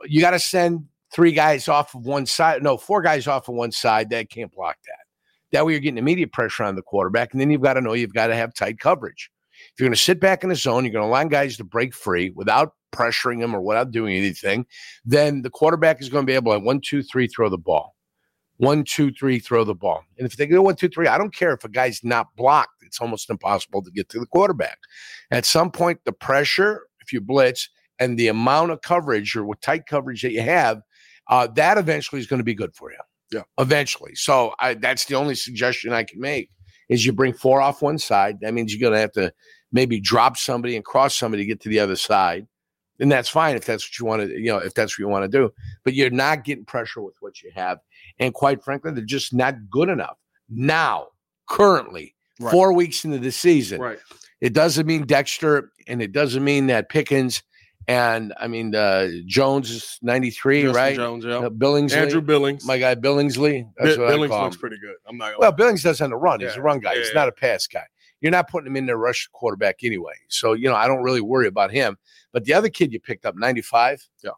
You 0.06 0.20
got 0.20 0.30
to 0.30 0.38
send 0.38 0.84
three 1.12 1.32
guys 1.32 1.66
off 1.68 1.94
of 1.96 2.06
one 2.06 2.26
side. 2.26 2.62
No, 2.62 2.76
four 2.76 3.02
guys 3.02 3.26
off 3.26 3.48
of 3.48 3.56
one 3.56 3.72
side 3.72 4.10
that 4.10 4.30
can't 4.30 4.52
block 4.52 4.76
that. 4.86 4.98
That 5.50 5.66
way 5.66 5.72
you're 5.72 5.80
getting 5.80 5.98
immediate 5.98 6.32
pressure 6.32 6.62
on 6.64 6.76
the 6.76 6.82
quarterback. 6.82 7.32
And 7.32 7.40
then 7.40 7.50
you've 7.50 7.60
got 7.60 7.74
to 7.74 7.80
know 7.80 7.92
you've 7.92 8.14
got 8.14 8.28
to 8.28 8.36
have 8.36 8.54
tight 8.54 8.78
coverage. 8.78 9.30
If 9.72 9.80
you're 9.80 9.86
going 9.88 9.94
to 9.96 10.00
sit 10.00 10.20
back 10.20 10.42
in 10.44 10.48
the 10.50 10.56
zone, 10.56 10.84
you're 10.84 10.92
going 10.92 11.04
to 11.04 11.08
allow 11.08 11.24
guys 11.24 11.56
to 11.56 11.64
break 11.64 11.94
free 11.94 12.30
without 12.30 12.74
pressuring 12.92 13.40
them 13.40 13.54
or 13.54 13.60
without 13.60 13.90
doing 13.90 14.14
anything, 14.16 14.66
then 15.04 15.42
the 15.42 15.50
quarterback 15.50 16.00
is 16.00 16.08
going 16.08 16.24
to 16.24 16.26
be 16.30 16.34
able 16.34 16.52
to 16.52 16.58
one, 16.60 16.80
two, 16.80 17.02
three, 17.02 17.26
throw 17.26 17.48
the 17.48 17.58
ball. 17.58 17.93
One, 18.58 18.84
two, 18.84 19.11
three, 19.12 19.38
throw 19.38 19.64
the 19.64 19.75
ball. 19.75 20.04
And 20.18 20.26
if 20.26 20.37
they 20.37 20.46
go 20.46 20.62
one, 20.62 20.76
two, 20.76 20.88
three, 20.88 21.08
I 21.08 21.18
don't 21.18 21.34
care 21.34 21.52
if 21.52 21.64
a 21.64 21.68
guy's 21.68 22.04
not 22.04 22.34
blocked. 22.37 22.82
It's 22.82 23.00
almost 23.00 23.28
impossible 23.28 23.82
to 23.82 23.90
get 23.90 24.08
to 24.11 24.20
the 24.20 24.26
quarterback. 24.26 24.78
At 25.30 25.44
some 25.44 25.70
point, 25.70 25.99
the 26.04 26.12
pressure, 26.12 26.87
if 27.00 27.12
you 27.12 27.20
blitz, 27.20 27.68
and 27.99 28.18
the 28.18 28.28
amount 28.28 28.70
of 28.70 28.80
coverage 28.82 29.37
or 29.37 29.44
what 29.44 29.61
tight 29.61 29.87
coverage 29.87 30.23
that 30.23 30.32
you 30.32 30.42
have, 30.42 30.82
uh, 31.28 31.46
that 31.54 31.78
eventually 31.78 32.20
is 32.20 32.26
going 32.26 32.38
to 32.38 32.44
be 32.44 32.54
good 32.54 32.75
for 32.75 32.90
you. 32.90 32.99
Yeah. 33.32 33.42
Eventually. 33.58 34.14
So 34.14 34.54
I, 34.61 34.75
that's 34.75 35.06
the 35.06 35.16
only 35.16 35.34
suggestion 35.34 35.92
I 35.92 36.04
can 36.04 36.20
make 36.20 36.50
is 36.88 37.04
you 37.04 37.12
bring 37.12 37.32
four 37.32 37.61
off 37.61 37.82
one 37.82 37.99
side. 37.99 38.38
That 38.40 38.54
means 38.54 38.73
you're 38.73 38.80
going 38.80 38.96
to 38.96 39.00
have 39.00 39.12
to 39.12 39.32
maybe 39.73 40.00
drop 40.00 40.37
somebody 40.37 40.76
and 40.76 40.84
cross 40.84 41.16
somebody 41.16 41.42
to 41.42 41.46
get 41.46 41.61
to 41.62 41.68
the 41.68 41.80
other 41.80 41.96
side. 41.96 42.46
And 43.00 43.11
that's 43.11 43.28
fine 43.28 43.56
if 43.56 43.64
that's 43.64 43.84
what 43.84 43.99
you 43.99 44.04
want 44.04 44.23
to, 44.23 44.28
you 44.38 44.46
know, 44.46 44.58
if 44.58 44.75
that's 44.75 44.92
what 44.92 45.02
you 45.02 45.08
want 45.08 45.25
to 45.25 45.38
do. 45.38 45.52
But 45.82 45.94
you're 45.94 46.11
not 46.11 46.44
getting 46.44 46.64
pressure 46.64 47.02
with 47.02 47.14
what 47.20 47.42
you 47.42 47.50
have. 47.54 47.78
And 48.18 48.33
quite 48.35 48.62
frankly, 48.62 48.92
they're 48.92 49.04
just 49.04 49.33
not 49.35 49.54
good 49.71 49.88
enough. 49.88 50.16
Now, 50.49 51.09
currently, 51.49 52.14
Right. 52.40 52.50
four 52.50 52.73
weeks 52.73 53.04
into 53.04 53.18
the 53.18 53.30
season, 53.30 53.80
Right. 53.80 53.99
it 54.40 54.52
doesn't 54.52 54.87
mean 54.87 55.06
Dexter, 55.06 55.71
and 55.87 56.02
it 56.02 56.11
doesn't 56.12 56.42
mean 56.42 56.66
that 56.66 56.88
Pickens 56.88 57.42
and 57.87 58.33
I 58.40 58.49
mean 58.49 58.75
uh, 58.75 59.09
Jones 59.26 59.71
is 59.71 59.99
93, 60.02 60.62
Justin 60.62 60.75
right? 60.76 60.97
Jones, 60.97 61.25
yeah. 61.25 61.37
Uh, 61.38 61.50
Billingsley, 61.50 61.97
Andrew 61.97 62.21
Billings. 62.23 62.64
my 62.64 62.78
guy 62.78 62.94
Billingsley. 62.94 63.68
That's 63.76 63.97
Bi- 63.97 64.02
what 64.02 64.09
I 64.11 64.14
Billings 64.14 64.30
call 64.30 64.44
looks 64.44 64.56
pretty 64.56 64.78
good. 64.80 64.97
I'm 65.06 65.16
not. 65.18 65.38
Well, 65.38 65.52
Billings 65.52 65.83
does 65.83 66.00
on 66.00 66.11
the 66.11 66.16
run. 66.16 66.40
He's 66.40 66.56
a 66.56 66.62
run 66.62 66.80
guy. 66.80 66.94
yeah, 66.94 66.99
He's 67.00 67.09
yeah. 67.09 67.14
not 67.21 67.28
a 67.28 67.33
pass 67.33 67.66
guy. 67.66 67.85
You're 68.21 68.33
not 68.33 68.49
putting 68.49 68.66
him 68.68 68.76
in 68.76 68.87
to 68.87 68.97
rush 68.97 69.28
quarterback 69.33 69.85
anyway. 69.85 70.14
So, 70.28 70.54
you 70.54 70.66
know, 70.68 70.75
I 70.76 70.87
don't 70.88 71.02
really 71.02 71.21
worry 71.21 71.47
about 71.47 71.71
him. 71.71 71.99
But 72.33 72.44
the 72.44 72.54
other 72.54 72.71
kid 72.71 72.90
you 72.92 72.99
picked 73.00 73.26
up, 73.26 73.37
95. 73.37 74.02
Yeah. 74.23 74.30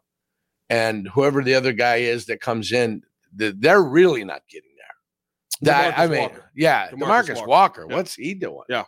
And 0.69 1.07
whoever 1.07 1.41
the 1.41 1.53
other 1.55 1.71
guy 1.71 1.97
is 1.97 2.25
that 2.25 2.41
comes 2.41 2.73
in, 2.73 3.01
they're 3.37 3.83
really 3.83 4.23
not 4.23 4.41
getting 4.49 4.71
there. 4.77 5.71
That, 5.73 5.95
DeMarcus 5.95 5.99
I 5.99 6.07
mean, 6.07 6.21
Walker. 6.21 6.51
yeah, 6.55 6.89
DeMarcus 6.89 6.97
Demarcus 6.97 7.35
Walker. 7.35 7.47
Walker. 7.47 7.85
Yeah. 7.89 7.95
What's 7.95 8.15
he 8.15 8.33
doing? 8.33 8.63
Yeah, 8.69 8.83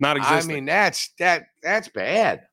not 0.00 0.16
existing. 0.16 0.50
I 0.50 0.54
mean, 0.54 0.64
that's 0.64 1.10
that 1.18 1.46
that's 1.62 1.88
bad. 1.88 2.46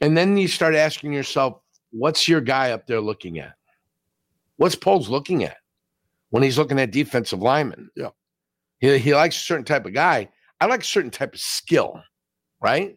And 0.00 0.16
then 0.16 0.36
you 0.36 0.48
start 0.48 0.74
asking 0.74 1.12
yourself, 1.12 1.60
what's 1.90 2.28
your 2.28 2.40
guy 2.40 2.70
up 2.70 2.86
there 2.86 3.00
looking 3.00 3.38
at? 3.38 3.54
What's 4.56 4.74
Poles 4.74 5.08
looking 5.08 5.44
at 5.44 5.56
when 6.30 6.42
he's 6.42 6.58
looking 6.58 6.78
at 6.78 6.92
defensive 6.92 7.40
linemen? 7.40 7.90
Yeah. 7.96 8.10
He, 8.78 8.98
he 8.98 9.14
likes 9.14 9.36
a 9.36 9.40
certain 9.40 9.64
type 9.64 9.86
of 9.86 9.94
guy. 9.94 10.28
I 10.60 10.66
like 10.66 10.82
a 10.82 10.86
certain 10.86 11.10
type 11.10 11.34
of 11.34 11.40
skill, 11.40 12.00
right? 12.60 12.96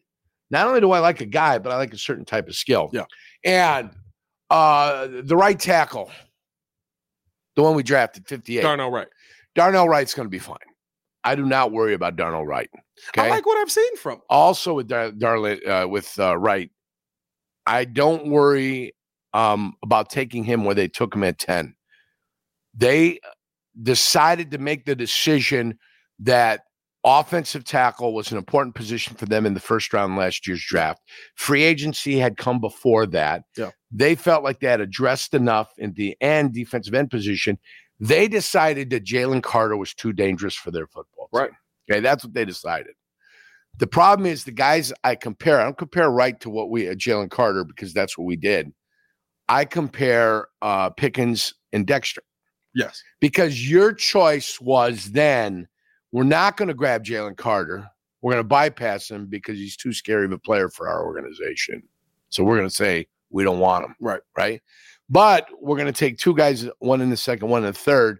Not 0.51 0.67
only 0.67 0.81
do 0.81 0.91
I 0.91 0.99
like 0.99 1.21
a 1.21 1.25
guy, 1.25 1.57
but 1.57 1.71
I 1.71 1.77
like 1.77 1.93
a 1.93 1.97
certain 1.97 2.25
type 2.25 2.47
of 2.47 2.55
skill. 2.55 2.89
Yeah. 2.93 3.05
And 3.43 3.91
uh 4.49 5.07
the 5.23 5.35
right 5.35 5.59
tackle, 5.59 6.11
the 7.55 7.63
one 7.63 7.75
we 7.75 7.83
drafted, 7.83 8.27
58. 8.27 8.61
Darnell 8.61 8.91
Wright. 8.91 9.07
Darnell 9.55 9.89
Wright's 9.89 10.13
going 10.13 10.25
to 10.25 10.29
be 10.29 10.39
fine. 10.39 10.57
I 11.23 11.35
do 11.35 11.45
not 11.45 11.71
worry 11.71 11.93
about 11.93 12.15
Darnell 12.15 12.45
Wright. 12.45 12.69
Okay. 13.09 13.27
I 13.27 13.29
like 13.29 13.45
what 13.45 13.57
I've 13.57 13.71
seen 13.71 13.95
from. 13.97 14.21
also 14.29 14.73
with 14.73 14.87
Dar- 14.87 15.11
Darlin, 15.11 15.59
uh, 15.67 15.87
with 15.87 16.17
uh, 16.19 16.37
Wright, 16.37 16.71
I 17.67 17.85
don't 17.85 18.27
worry 18.27 18.95
um, 19.33 19.73
about 19.83 20.09
taking 20.09 20.43
him 20.43 20.65
where 20.65 20.75
they 20.75 20.87
took 20.87 21.13
him 21.13 21.23
at 21.23 21.37
10. 21.37 21.75
They 22.73 23.19
decided 23.81 24.51
to 24.51 24.57
make 24.57 24.85
the 24.85 24.95
decision 24.95 25.77
that 26.19 26.61
offensive 27.03 27.63
tackle 27.63 28.13
was 28.13 28.31
an 28.31 28.37
important 28.37 28.75
position 28.75 29.15
for 29.15 29.25
them 29.25 29.45
in 29.45 29.53
the 29.53 29.59
first 29.59 29.93
round 29.93 30.15
last 30.15 30.47
year's 30.47 30.63
draft. 30.63 31.01
Free 31.35 31.63
agency 31.63 32.17
had 32.17 32.37
come 32.37 32.59
before 32.59 33.05
that. 33.07 33.43
Yeah. 33.57 33.71
They 33.91 34.15
felt 34.15 34.43
like 34.43 34.59
they 34.59 34.67
had 34.67 34.81
addressed 34.81 35.33
enough 35.33 35.73
in 35.77 35.93
the 35.93 36.15
end 36.21 36.53
defensive 36.53 36.93
end 36.93 37.09
position. 37.09 37.57
They 37.99 38.27
decided 38.27 38.89
that 38.91 39.03
Jalen 39.05 39.43
Carter 39.43 39.77
was 39.77 39.93
too 39.93 40.13
dangerous 40.13 40.55
for 40.55 40.71
their 40.71 40.87
football. 40.87 41.27
team. 41.33 41.41
Right. 41.41 41.51
Okay, 41.89 41.99
that's 41.99 42.23
what 42.23 42.33
they 42.33 42.45
decided. 42.45 42.93
The 43.77 43.87
problem 43.87 44.25
is 44.25 44.43
the 44.43 44.51
guys 44.51 44.91
I 45.03 45.15
compare, 45.15 45.59
I 45.59 45.63
don't 45.63 45.77
compare 45.77 46.09
right 46.09 46.39
to 46.41 46.49
what 46.49 46.69
we 46.69 46.89
uh, 46.89 46.93
Jalen 46.93 47.29
Carter 47.29 47.63
because 47.63 47.93
that's 47.93 48.17
what 48.17 48.25
we 48.25 48.35
did. 48.35 48.71
I 49.49 49.65
compare 49.65 50.47
uh, 50.61 50.89
Pickens 50.91 51.53
and 51.73 51.85
Dexter 51.85 52.21
Yes. 52.73 53.03
because 53.19 53.69
your 53.69 53.93
choice 53.93 54.59
was 54.61 55.11
then 55.11 55.67
we're 56.13 56.23
not 56.23 56.57
going 56.57 56.67
to 56.69 56.73
grab 56.73 57.03
Jalen 57.03 57.37
Carter. 57.37 57.85
We're 58.21 58.33
going 58.33 58.43
to 58.43 58.47
bypass 58.47 59.09
him 59.09 59.27
because 59.27 59.57
he's 59.57 59.75
too 59.75 59.93
scary 59.93 60.25
of 60.25 60.31
a 60.31 60.37
player 60.37 60.69
for 60.69 60.87
our 60.87 61.05
organization. 61.05 61.83
So 62.29 62.43
we're 62.43 62.57
going 62.57 62.69
to 62.69 62.75
say 62.75 63.07
we 63.31 63.43
don't 63.43 63.59
want 63.59 63.85
them. 63.85 63.95
Right. 63.99 64.21
Right. 64.37 64.61
But 65.09 65.47
we're 65.59 65.75
going 65.77 65.91
to 65.91 65.99
take 65.99 66.17
two 66.17 66.35
guys, 66.35 66.69
one 66.79 67.01
in 67.01 67.09
the 67.09 67.17
second, 67.17 67.49
one 67.49 67.63
in 67.63 67.67
the 67.67 67.77
third. 67.77 68.19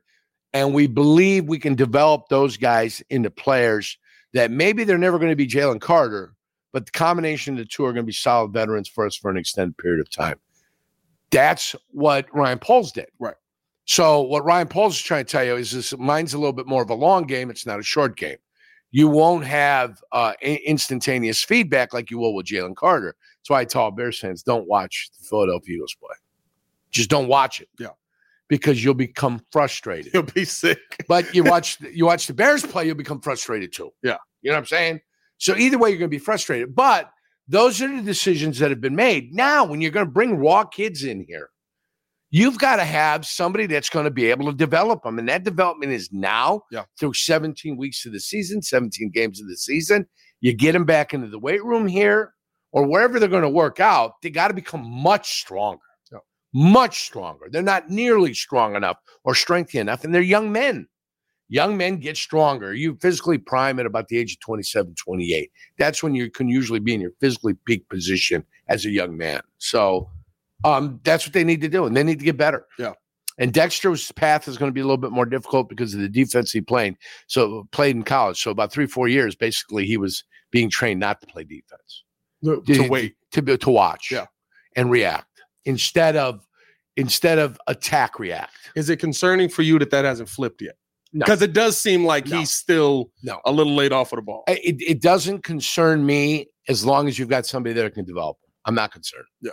And 0.54 0.74
we 0.74 0.88
believe 0.88 1.46
we 1.46 1.60
can 1.60 1.76
develop 1.76 2.28
those 2.30 2.58
guys 2.58 3.02
into 3.10 3.30
players 3.30 3.98
that 4.34 4.52
maybe 4.52 4.84
they're 4.84 4.98
never 4.98 5.18
going 5.18 5.32
to 5.32 5.36
be 5.36 5.48
Jalen 5.48 5.80
Carter, 5.80 6.34
but 6.74 6.86
the 6.86 6.92
combination 6.92 7.54
of 7.54 7.60
the 7.60 7.66
two 7.66 7.86
are 7.86 7.94
going 7.94 8.04
to 8.04 8.08
be 8.08 8.14
solid 8.14 8.52
veterans 8.52 8.90
for 8.90 9.06
us 9.06 9.16
for 9.16 9.32
an 9.32 9.38
extended 9.38 9.78
period 9.78 10.02
of 10.02 10.10
time. 10.10 10.40
That's 11.32 11.76
what 11.92 12.26
Ryan 12.34 12.60
Poles 12.60 12.92
did. 12.92 13.08
Right. 13.20 13.36
So 13.86 14.22
what 14.22 14.46
Ryan 14.46 14.68
Poles 14.68 14.96
is 14.96 15.02
trying 15.02 15.26
to 15.26 15.32
tell 15.32 15.44
you 15.44 15.56
is 15.56 15.72
this 15.72 15.98
mine's 15.98 16.34
a 16.34 16.38
little 16.38 16.54
bit 16.54 16.68
more 16.68 16.84
of 16.84 16.90
a 16.90 16.96
long 16.96 17.24
game. 17.24 17.50
It's 17.50 17.66
not 17.66 17.80
a 17.80 17.84
short 17.84 18.18
game. 18.18 18.38
You 18.92 19.08
won't 19.08 19.46
have 19.46 20.02
uh, 20.12 20.34
instantaneous 20.42 21.44
feedback 21.44 21.94
like 21.94 22.12
you 22.12 22.18
will 22.18 22.36
with 22.36 22.46
Jalen 22.46 22.76
Carter. 22.76 23.16
That's 23.42 23.50
why 23.50 23.62
I 23.62 23.66
tell 23.66 23.90
Bears 23.92 24.20
fans 24.20 24.44
don't 24.44 24.68
watch 24.68 25.10
the 25.18 25.26
Philadelphia 25.26 25.76
Eagles 25.76 25.96
play. 26.00 26.16
Just 26.92 27.10
don't 27.10 27.28
watch 27.28 27.60
it. 27.60 27.70
Yeah. 27.80 27.88
Because 28.50 28.84
you'll 28.84 28.94
become 28.94 29.42
frustrated. 29.52 30.14
You'll 30.14 30.24
be 30.24 30.46
sick. 30.46 30.78
But 31.08 31.34
you 31.34 31.44
watch 31.46 31.80
you 31.82 32.06
watch 32.06 32.28
the 32.28 32.34
Bears 32.34 32.64
play, 32.66 32.86
you'll 32.86 32.96
become 32.96 33.22
frustrated 33.22 33.74
too. 33.74 33.92
Yeah. 34.04 34.18
You 34.42 34.52
know 34.52 34.58
what 34.58 34.60
I'm 34.60 34.66
saying? 34.68 35.02
So 35.38 35.56
either 35.56 35.78
way, 35.80 35.90
you're 35.90 35.98
going 35.98 36.10
to 36.12 36.16
be 36.16 36.20
frustrated. 36.20 36.76
But 36.76 37.10
those 37.48 37.82
are 37.82 37.88
the 37.88 38.02
decisions 38.04 38.60
that 38.60 38.70
have 38.70 38.82
been 38.82 38.96
made. 38.96 39.34
Now, 39.34 39.66
when 39.66 39.82
you're 39.82 39.92
going 39.92 40.06
to 40.06 40.12
bring 40.12 40.36
raw 40.38 40.64
kids 40.66 41.04
in 41.04 41.26
here, 41.28 41.50
you've 42.30 42.60
got 42.60 42.76
to 42.76 42.86
have 42.86 43.26
somebody 43.26 43.66
that's 43.66 43.90
going 43.90 44.06
to 44.06 44.12
be 44.12 44.30
able 44.30 44.46
to 44.52 44.56
develop 44.56 45.02
them. 45.04 45.18
And 45.18 45.28
that 45.30 45.44
development 45.44 45.92
is 45.94 46.10
now 46.12 46.62
Yeah. 46.72 46.84
through 47.00 47.14
17 47.14 47.76
weeks 47.76 48.06
of 48.06 48.14
the 48.14 48.20
season, 48.20 48.62
17 48.62 49.10
games 49.10 49.42
of 49.42 49.48
the 49.48 49.58
season. 49.58 50.06
You 50.42 50.54
get 50.54 50.74
them 50.74 50.86
back 50.86 51.14
into 51.14 51.28
the 51.28 51.40
weight 51.40 51.64
room 51.64 51.88
here 51.88 52.34
or 52.72 52.86
wherever 52.86 53.20
they're 53.20 53.30
going 53.30 53.42
to 53.44 53.50
work 53.50 53.80
out, 53.80 54.22
they 54.22 54.30
got 54.30 54.48
to 54.48 54.54
become 54.54 54.90
much 54.90 55.42
stronger. 55.42 55.82
Yeah. 56.12 56.20
Much 56.54 57.06
stronger. 57.06 57.48
They're 57.50 57.62
not 57.62 57.90
nearly 57.90 58.34
strong 58.34 58.76
enough 58.76 58.98
or 59.24 59.36
strengthy 59.36 59.78
enough, 59.78 60.04
and 60.04 60.14
they're 60.14 60.22
young 60.22 60.52
men. 60.52 60.88
Young 61.50 61.76
men 61.76 61.98
get 61.98 62.16
stronger. 62.16 62.74
You 62.74 62.98
physically 63.02 63.38
prime 63.38 63.78
at 63.78 63.86
about 63.86 64.08
the 64.08 64.18
age 64.18 64.34
of 64.34 64.40
27, 64.40 64.96
28. 64.96 65.52
That's 65.78 66.02
when 66.02 66.16
you 66.16 66.32
can 66.32 66.48
usually 66.48 66.80
be 66.80 66.94
in 66.94 67.02
your 67.02 67.12
physically 67.20 67.56
peak 67.66 67.88
position 67.90 68.46
as 68.70 68.86
a 68.86 68.90
young 68.90 69.18
man. 69.18 69.42
So 69.58 70.10
um, 70.64 71.02
that's 71.04 71.28
what 71.28 71.34
they 71.34 71.44
need 71.44 71.60
to 71.62 71.68
do, 71.68 71.86
and 71.86 71.96
they 71.96 72.04
need 72.04 72.20
to 72.20 72.26
get 72.26 72.38
better. 72.38 72.66
Yeah. 72.80 72.94
And 73.38 73.52
Dexter's 73.52 74.12
path 74.14 74.48
is 74.48 74.58
going 74.58 74.70
to 74.70 74.74
be 74.74 74.82
a 74.82 74.84
little 74.84 74.98
bit 74.98 75.12
more 75.12 75.26
difficult 75.26 75.68
because 75.68 75.94
of 75.94 76.00
the 76.00 76.08
defense 76.08 76.52
he 76.52 76.62
played. 76.62 76.96
So 77.28 77.68
played 77.72 77.96
in 77.98 78.04
college. 78.04 78.42
So 78.42 78.52
about 78.52 78.72
three, 78.72 78.86
four 78.86 79.10
years, 79.10 79.36
basically, 79.36 79.86
he 79.86 79.98
was 79.98 80.24
being 80.52 80.70
trained 80.70 81.00
not 81.00 81.20
to 81.22 81.28
play 81.28 81.44
defense 81.44 82.04
To 82.44 82.62
to- 82.66 82.88
wait. 82.90 83.16
to 83.32 83.42
be- 83.42 83.58
to 83.58 83.70
watch 83.70 84.12
Yeah. 84.12 84.26
and 84.76 84.90
react 84.90 85.28
instead 85.66 86.16
of 86.16 86.46
instead 86.98 87.40
of 87.40 87.58
attack 87.68 88.20
react 88.20 88.52
Is 88.76 88.90
it 88.90 88.98
concerning 88.98 89.48
for 89.48 89.62
you 89.62 89.80
that 89.80 89.92
that 89.92 90.04
hasn't 90.06 90.28
flipped 90.28 90.62
yet? 90.62 90.76
No. 91.14 91.24
Because 91.26 91.42
it 91.42 91.54
does 91.54 91.78
seem 91.78 92.06
like 92.06 92.28
No. 92.28 92.40
he's 92.40 92.52
still 92.52 93.12
no 93.24 93.40
a 93.46 93.52
little 93.52 93.76
late 93.76 93.92
off 93.94 94.12
of 94.12 94.18
the 94.18 94.22
ball. 94.24 94.44
it, 94.48 94.76
it 94.82 95.02
doesn't 95.02 95.44
concern 95.44 96.06
me 96.06 96.48
as 96.68 96.86
long 96.86 97.08
as 97.08 97.18
you've 97.18 97.30
got 97.30 97.46
somebody 97.46 97.74
that 97.74 97.94
can 97.94 98.06
develop 98.06 98.38
i'm 98.66 98.76
not 98.76 98.92
concerned 98.92 99.26
Yeah. 99.42 99.52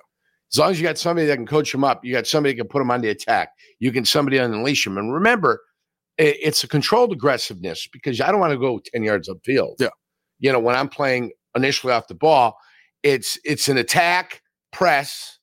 as 0.53 0.59
long 0.59 0.70
as 0.72 0.81
you 0.81 0.87
got 0.87 0.98
somebody 0.98 1.27
that 1.27 1.37
can 1.37 1.46
coach 1.46 1.70
them 1.72 1.85
up 1.85 2.05
you 2.05 2.12
got 2.12 2.27
somebody 2.27 2.55
that 2.55 2.62
can 2.62 2.68
put 2.68 2.79
them 2.81 2.90
on 2.90 3.01
the 3.03 3.09
attack 3.11 3.51
you 3.81 3.92
can 3.92 4.05
somebody 4.05 4.38
unleash 4.38 4.85
them 4.85 4.98
and 4.98 5.12
remember 5.12 5.61
it, 6.18 6.37
it's 6.42 6.64
a 6.64 6.68
controlled 6.68 7.12
aggressiveness 7.12 7.88
because 7.92 8.20
i 8.20 8.31
don't 8.31 8.40
want 8.40 8.53
to 8.53 8.59
go 8.59 8.81
10 8.92 9.03
yards 9.05 9.29
upfield 9.29 9.74
Yeah. 9.79 9.88
you 10.40 10.53
know 10.53 10.59
when 10.61 10.74
i'm 10.77 10.88
playing 10.88 11.31
initially 11.57 11.92
off 11.92 12.09
the 12.09 12.14
ball 12.14 12.57
it's 13.09 13.38
it's 13.44 13.68
an 13.68 13.79
attack 13.79 14.42
press 14.73 15.38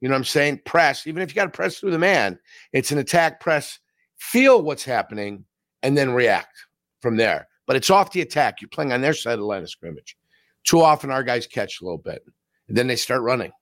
you 0.00 0.08
know 0.08 0.14
what 0.14 0.18
i'm 0.18 0.24
saying? 0.24 0.60
Press 0.64 1.06
even 1.06 1.22
if 1.22 1.30
you 1.30 1.34
got 1.34 1.44
to 1.44 1.50
press 1.50 1.78
through 1.78 1.90
the 1.90 1.98
man 1.98 2.38
it's 2.72 2.92
an 2.92 2.98
attack 2.98 3.40
press 3.40 3.78
feel 4.18 4.62
what's 4.62 4.84
happening 4.84 5.44
and 5.82 5.96
then 5.96 6.10
react 6.10 6.56
from 7.00 7.16
there. 7.16 7.48
But 7.66 7.76
it's 7.76 7.90
off 7.90 8.12
the 8.12 8.22
attack. 8.22 8.60
You're 8.60 8.68
playing 8.68 8.92
on 8.92 9.00
their 9.00 9.14
side 9.14 9.34
of 9.34 9.40
the 9.40 9.44
line 9.44 9.62
of 9.62 9.70
scrimmage. 9.70 10.16
Too 10.64 10.80
often 10.80 11.10
our 11.10 11.22
guys 11.22 11.46
catch 11.46 11.80
a 11.80 11.84
little 11.84 11.98
bit 11.98 12.22
and 12.68 12.76
then 12.76 12.86
they 12.86 12.96
start 12.96 13.22
running. 13.22 13.52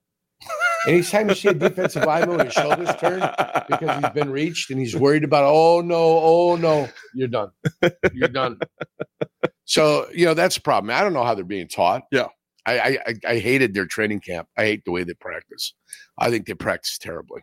Anytime 0.86 1.28
you 1.28 1.34
see 1.34 1.48
a 1.48 1.54
defensive 1.54 2.04
lineman 2.04 2.36
with 2.36 2.46
his 2.46 2.54
shoulders 2.54 2.94
turned 3.00 3.28
because 3.68 3.98
he's 3.98 4.10
been 4.10 4.30
reached 4.30 4.70
and 4.70 4.78
he's 4.78 4.94
worried 4.94 5.24
about 5.24 5.44
oh 5.44 5.80
no 5.80 5.96
oh 5.96 6.56
no 6.56 6.88
you're 7.14 7.28
done. 7.28 7.50
You're 8.12 8.28
done. 8.28 8.58
So 9.64 10.06
you 10.14 10.26
know 10.26 10.34
that's 10.34 10.56
a 10.56 10.60
problem. 10.60 10.94
I 10.94 11.02
don't 11.02 11.12
know 11.12 11.24
how 11.24 11.34
they're 11.34 11.44
being 11.44 11.68
taught. 11.68 12.02
Yeah. 12.12 12.28
I, 12.66 12.98
I 13.06 13.14
I- 13.26 13.38
hated 13.38 13.74
their 13.74 13.86
training 13.86 14.20
camp 14.20 14.48
i 14.56 14.64
hate 14.64 14.84
the 14.84 14.90
way 14.90 15.04
they 15.04 15.14
practice 15.14 15.74
i 16.18 16.30
think 16.30 16.46
they 16.46 16.54
practice 16.54 16.98
terribly 16.98 17.42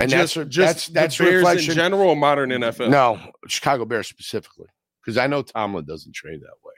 and 0.00 0.10
just, 0.10 0.34
that's 0.34 0.48
just 0.48 0.66
that's 0.66 0.86
that's 0.88 1.18
Bears 1.18 1.34
reflection 1.36 1.72
in 1.72 1.76
general 1.76 2.14
modern 2.14 2.50
NFL? 2.50 2.90
no 2.90 3.18
chicago 3.46 3.84
bears 3.84 4.08
specifically 4.08 4.66
because 5.02 5.16
i 5.16 5.26
know 5.26 5.42
tomlin 5.42 5.84
doesn't 5.84 6.14
train 6.14 6.40
that 6.40 6.56
way 6.64 6.74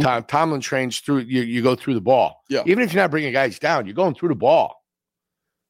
mm. 0.00 0.04
Tom, 0.04 0.24
Tomlin 0.24 0.60
trains 0.60 0.98
through 0.98 1.18
you. 1.20 1.42
You 1.42 1.62
go 1.62 1.76
through 1.76 1.94
the 1.94 2.00
ball. 2.00 2.42
Yeah. 2.48 2.62
Even 2.66 2.82
if 2.82 2.92
you're 2.92 3.02
not 3.02 3.12
bringing 3.12 3.32
guys 3.32 3.58
down, 3.60 3.86
you're 3.86 3.94
going 3.94 4.14
through 4.14 4.30
the 4.30 4.34
ball. 4.34 4.84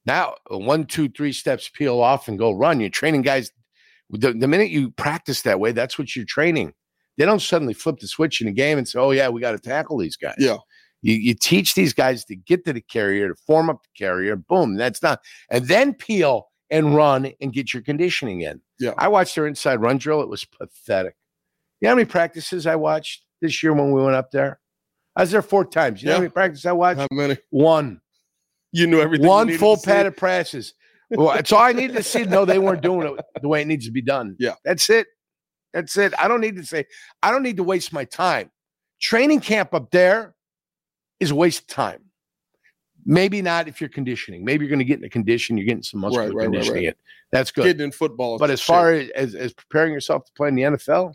Now, 0.06 0.34
one, 0.48 0.84
two, 0.84 1.08
three 1.08 1.32
steps 1.32 1.70
peel 1.72 2.00
off 2.00 2.28
and 2.28 2.38
go 2.38 2.52
run. 2.52 2.80
You're 2.80 2.90
training 2.90 3.22
guys. 3.22 3.50
The, 4.10 4.32
the 4.32 4.46
minute 4.46 4.70
you 4.70 4.90
practice 4.90 5.42
that 5.42 5.60
way, 5.60 5.72
that's 5.72 5.98
what 5.98 6.14
you're 6.14 6.26
training. 6.26 6.74
They 7.16 7.24
don't 7.24 7.40
suddenly 7.42 7.74
flip 7.74 7.98
the 8.00 8.08
switch 8.08 8.40
in 8.40 8.46
the 8.46 8.52
game 8.52 8.78
and 8.78 8.86
say, 8.88 8.98
"Oh 8.98 9.10
yeah, 9.12 9.28
we 9.28 9.40
got 9.40 9.52
to 9.52 9.58
tackle 9.58 9.98
these 9.98 10.16
guys." 10.16 10.34
Yeah. 10.38 10.56
You, 11.02 11.14
you 11.16 11.34
teach 11.34 11.74
these 11.74 11.92
guys 11.92 12.24
to 12.26 12.34
get 12.36 12.64
to 12.64 12.72
the 12.72 12.80
carrier, 12.80 13.28
to 13.28 13.34
form 13.46 13.68
up 13.68 13.82
the 13.82 13.90
carrier. 13.96 14.36
Boom, 14.36 14.76
that's 14.76 15.02
not, 15.02 15.20
and 15.50 15.66
then 15.68 15.92
peel 15.94 16.48
and 16.70 16.94
run 16.96 17.30
and 17.42 17.52
get 17.52 17.74
your 17.74 17.82
conditioning 17.82 18.40
in. 18.40 18.60
Yeah. 18.80 18.94
I 18.96 19.08
watched 19.08 19.34
their 19.34 19.46
inside 19.46 19.82
run 19.82 19.98
drill. 19.98 20.22
It 20.22 20.28
was 20.28 20.44
pathetic. 20.46 21.14
You 21.80 21.86
know 21.86 21.90
how 21.90 21.96
many 21.96 22.06
practices 22.06 22.66
I 22.66 22.76
watched 22.76 23.22
this 23.42 23.62
year 23.62 23.74
when 23.74 23.92
we 23.92 24.02
went 24.02 24.16
up 24.16 24.30
there? 24.30 24.60
I 25.14 25.20
was 25.20 25.30
there 25.30 25.42
four 25.42 25.64
times. 25.66 26.02
You 26.02 26.06
know 26.06 26.12
how 26.14 26.18
Yeah. 26.18 26.22
many 26.22 26.30
practices 26.32 26.64
I 26.66 26.72
watched? 26.72 27.00
How 27.00 27.06
many? 27.12 27.36
One. 27.50 28.00
You 28.72 28.86
knew 28.86 29.00
everything. 29.00 29.28
One 29.28 29.56
full 29.58 29.76
to 29.76 29.82
see? 29.82 29.86
padded 29.90 30.16
practice. 30.16 30.72
Well, 31.10 31.34
that's 31.34 31.52
all 31.52 31.60
I 31.60 31.72
needed 31.72 31.96
to 31.96 32.02
see. 32.02 32.24
No, 32.24 32.44
they 32.46 32.58
weren't 32.58 32.80
doing 32.80 33.06
it 33.06 33.24
the 33.40 33.46
way 33.46 33.60
it 33.60 33.66
needs 33.66 33.84
to 33.86 33.92
be 33.92 34.02
done. 34.02 34.34
Yeah. 34.40 34.54
That's 34.64 34.88
it. 34.90 35.06
That's 35.74 35.98
it. 35.98 36.14
I 36.18 36.28
don't 36.28 36.40
need 36.40 36.56
to 36.56 36.64
say, 36.64 36.86
I 37.22 37.30
don't 37.32 37.42
need 37.42 37.56
to 37.58 37.64
waste 37.64 37.92
my 37.92 38.04
time. 38.04 38.50
Training 39.00 39.40
camp 39.40 39.74
up 39.74 39.90
there 39.90 40.34
is 41.20 41.32
a 41.32 41.34
waste 41.34 41.62
of 41.62 41.66
time. 41.66 42.00
Maybe 43.04 43.42
not 43.42 43.68
if 43.68 43.80
you're 43.80 43.90
conditioning. 43.90 44.44
Maybe 44.44 44.64
you're 44.64 44.70
going 44.70 44.78
to 44.78 44.84
get 44.84 45.00
in 45.00 45.04
a 45.04 45.10
condition, 45.10 45.58
you're 45.58 45.66
getting 45.66 45.82
some 45.82 46.00
muscular 46.00 46.28
Right, 46.28 46.34
right, 46.34 46.44
conditioning 46.44 46.86
right. 46.86 46.96
That's 47.32 47.50
good. 47.50 47.64
Getting 47.64 47.82
in 47.82 47.92
football. 47.92 48.38
but 48.38 48.50
as 48.50 48.62
far 48.62 48.92
as, 48.92 49.10
as, 49.10 49.34
as 49.34 49.52
preparing 49.52 49.92
yourself 49.92 50.24
to 50.24 50.32
play 50.32 50.48
in 50.48 50.54
the 50.54 50.62
NFL, 50.62 51.12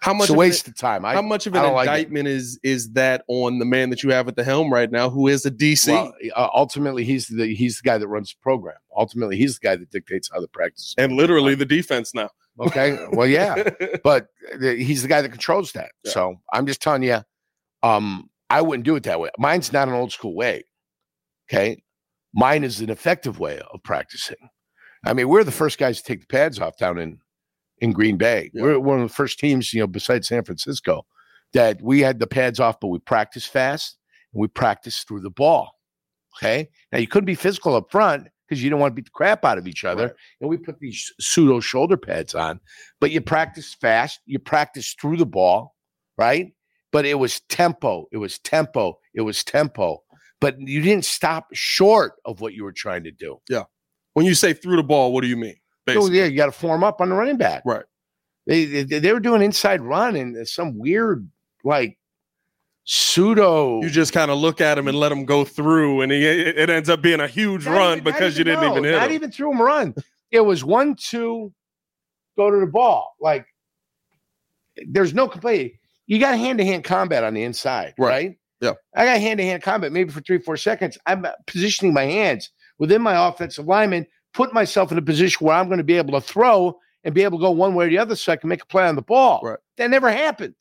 how 0.00 0.14
much 0.14 0.24
it's 0.24 0.30
a 0.30 0.32
of 0.32 0.36
an- 0.36 0.38
waste 0.38 0.68
of 0.68 0.76
time. 0.76 1.04
I, 1.04 1.14
how 1.14 1.22
much 1.22 1.46
of 1.46 1.54
an 1.54 1.62
don't 1.62 1.74
like 1.74 1.88
indictment 1.88 2.28
is 2.28 2.58
is 2.62 2.90
that 2.92 3.22
on 3.28 3.58
the 3.58 3.64
man 3.64 3.90
that 3.90 4.02
you 4.02 4.10
have 4.10 4.28
at 4.28 4.36
the 4.36 4.44
helm 4.44 4.72
right 4.72 4.90
now, 4.90 5.10
who 5.10 5.28
is 5.28 5.44
a 5.46 5.50
DC? 5.50 5.88
well, 5.88 6.12
uh, 6.34 6.48
ultimately, 6.54 7.04
he's 7.04 7.28
the 7.28 7.54
he's 7.54 7.80
the 7.80 7.82
guy 7.82 7.98
that 7.98 8.08
runs 8.08 8.30
the 8.30 8.36
program. 8.42 8.76
Ultimately, 8.96 9.36
he's 9.36 9.58
the 9.58 9.66
guy 9.66 9.76
that 9.76 9.90
dictates 9.90 10.30
how 10.32 10.40
the 10.40 10.48
practice. 10.48 10.94
and 10.98 11.12
literally 11.12 11.54
the 11.54 11.66
defense 11.66 12.14
now. 12.14 12.30
Okay. 12.60 12.98
Well, 13.12 13.26
yeah. 13.26 13.70
but 14.04 14.28
he's 14.60 15.02
the 15.02 15.08
guy 15.08 15.22
that 15.22 15.30
controls 15.30 15.72
that. 15.72 15.90
Yeah. 16.04 16.12
So 16.12 16.36
I'm 16.52 16.66
just 16.66 16.80
telling 16.80 17.02
you, 17.02 17.20
um, 17.82 18.30
I 18.50 18.62
wouldn't 18.62 18.84
do 18.84 18.96
it 18.96 19.02
that 19.04 19.20
way. 19.20 19.30
Mine's 19.38 19.72
not 19.72 19.88
an 19.88 19.94
old 19.94 20.12
school 20.12 20.34
way. 20.34 20.64
Okay, 21.48 21.82
mine 22.34 22.64
is 22.64 22.80
an 22.80 22.90
effective 22.90 23.38
way 23.38 23.60
of 23.72 23.82
practicing. 23.82 24.36
I 25.04 25.12
mean, 25.12 25.28
we're 25.28 25.44
the 25.44 25.52
first 25.52 25.78
guys 25.78 25.98
to 25.98 26.04
take 26.04 26.20
the 26.20 26.26
pads 26.26 26.58
off 26.58 26.76
down 26.76 26.98
in 26.98 27.18
in 27.78 27.92
Green 27.92 28.16
Bay. 28.16 28.50
Yeah. 28.54 28.62
We're 28.62 28.80
one 28.80 29.00
of 29.00 29.08
the 29.08 29.14
first 29.14 29.38
teams, 29.38 29.72
you 29.72 29.80
know, 29.80 29.86
besides 29.86 30.28
San 30.28 30.44
Francisco, 30.44 31.04
that 31.52 31.80
we 31.82 32.00
had 32.00 32.18
the 32.18 32.26
pads 32.26 32.58
off, 32.58 32.80
but 32.80 32.88
we 32.88 32.98
practiced 32.98 33.52
fast 33.52 33.98
and 34.32 34.40
we 34.40 34.48
practiced 34.48 35.06
through 35.06 35.20
the 35.20 35.30
ball. 35.30 35.72
Okay. 36.36 36.68
Now 36.92 36.98
you 36.98 37.06
couldn't 37.06 37.26
be 37.26 37.34
physical 37.34 37.74
up 37.74 37.90
front 37.90 38.28
because 38.46 38.62
you 38.62 38.70
don't 38.70 38.80
want 38.80 38.92
to 38.92 38.94
beat 38.94 39.06
the 39.06 39.10
crap 39.10 39.44
out 39.44 39.58
of 39.58 39.66
each 39.66 39.84
other. 39.84 40.06
Right. 40.06 40.14
And 40.40 40.50
we 40.50 40.56
put 40.56 40.78
these 40.78 41.12
pseudo 41.20 41.60
shoulder 41.60 41.96
pads 41.96 42.34
on, 42.34 42.60
but 43.00 43.10
you 43.10 43.20
practice 43.20 43.74
fast, 43.74 44.20
you 44.26 44.38
practice 44.38 44.94
through 45.00 45.16
the 45.16 45.26
ball, 45.26 45.74
right? 46.16 46.52
But 46.92 47.04
it 47.04 47.18
was 47.18 47.40
tempo, 47.48 48.06
it 48.12 48.18
was 48.18 48.38
tempo, 48.38 48.98
it 49.14 49.22
was 49.22 49.44
tempo. 49.44 50.02
But 50.40 50.60
you 50.60 50.82
didn't 50.82 51.04
stop 51.04 51.46
short 51.52 52.12
of 52.24 52.40
what 52.40 52.54
you 52.54 52.64
were 52.64 52.72
trying 52.72 53.04
to 53.04 53.10
do. 53.10 53.40
Yeah. 53.48 53.64
When 54.14 54.26
you 54.26 54.34
say 54.34 54.52
through 54.52 54.76
the 54.76 54.82
ball, 54.82 55.12
what 55.12 55.22
do 55.22 55.28
you 55.28 55.36
mean? 55.36 55.56
So 55.88 56.10
yeah, 56.10 56.24
you 56.24 56.36
got 56.36 56.46
to 56.46 56.52
form 56.52 56.82
up 56.82 57.00
on 57.00 57.10
the 57.10 57.14
running 57.14 57.36
back. 57.36 57.62
Right. 57.64 57.84
They, 58.46 58.64
they 58.64 58.98
they 59.00 59.12
were 59.12 59.20
doing 59.20 59.42
inside 59.42 59.80
run 59.80 60.14
and 60.16 60.46
some 60.46 60.78
weird 60.78 61.28
like 61.64 61.98
pseudo. 62.86 63.82
You 63.82 63.90
just 63.90 64.12
kind 64.14 64.30
of 64.30 64.38
look 64.38 64.60
at 64.62 64.78
him 64.78 64.88
and 64.88 64.98
let 64.98 65.12
him 65.12 65.24
go 65.26 65.44
through, 65.44 66.00
and 66.00 66.10
he, 66.10 66.24
it 66.24 66.70
ends 66.70 66.88
up 66.88 67.02
being 67.02 67.20
a 67.20 67.28
huge 67.28 67.66
Not 67.66 67.72
run 67.76 67.92
even- 67.98 68.04
because 68.04 68.38
you 68.38 68.44
didn't 68.44 68.62
no, 68.62 68.70
even 68.72 68.84
hit 68.84 68.94
him. 68.94 69.00
Not 69.00 69.08
him. 69.10 69.14
even 69.14 69.30
through 69.30 69.52
him 69.52 69.60
a 69.60 69.64
run. 69.64 69.94
It 70.30 70.40
was 70.40 70.64
one 70.64 70.94
two, 70.96 71.52
go 72.36 72.50
to 72.50 72.58
the 72.58 72.66
ball. 72.66 73.14
Like 73.20 73.46
there's 74.88 75.14
no 75.14 75.28
complaint. 75.28 75.72
You 76.06 76.18
got 76.18 76.38
hand 76.38 76.58
to 76.58 76.64
hand 76.64 76.84
combat 76.84 77.24
on 77.24 77.34
the 77.34 77.42
inside, 77.42 77.94
Right. 77.98 78.08
right? 78.10 78.38
Yeah. 78.60 78.72
I 78.94 79.04
got 79.04 79.20
hand 79.20 79.38
to 79.38 79.44
hand 79.44 79.62
combat 79.62 79.92
maybe 79.92 80.10
for 80.10 80.20
three 80.20 80.38
four 80.38 80.56
seconds. 80.56 80.96
I'm 81.06 81.26
positioning 81.46 81.92
my 81.92 82.04
hands 82.04 82.50
within 82.78 83.02
my 83.02 83.28
offensive 83.28 83.66
lineman, 83.66 84.06
put 84.32 84.52
myself 84.54 84.92
in 84.92 84.98
a 84.98 85.02
position 85.02 85.44
where 85.46 85.56
I'm 85.56 85.66
going 85.66 85.78
to 85.78 85.84
be 85.84 85.96
able 85.96 86.12
to 86.18 86.26
throw 86.26 86.78
and 87.04 87.14
be 87.14 87.22
able 87.22 87.38
to 87.38 87.42
go 87.42 87.50
one 87.50 87.74
way 87.74 87.86
or 87.86 87.88
the 87.88 87.98
other 87.98 88.16
so 88.16 88.32
I 88.32 88.36
can 88.36 88.48
make 88.48 88.62
a 88.62 88.66
play 88.66 88.86
on 88.86 88.94
the 88.96 89.02
ball. 89.02 89.40
Right. 89.42 89.58
That 89.76 89.90
never 89.90 90.10
happened. 90.10 90.54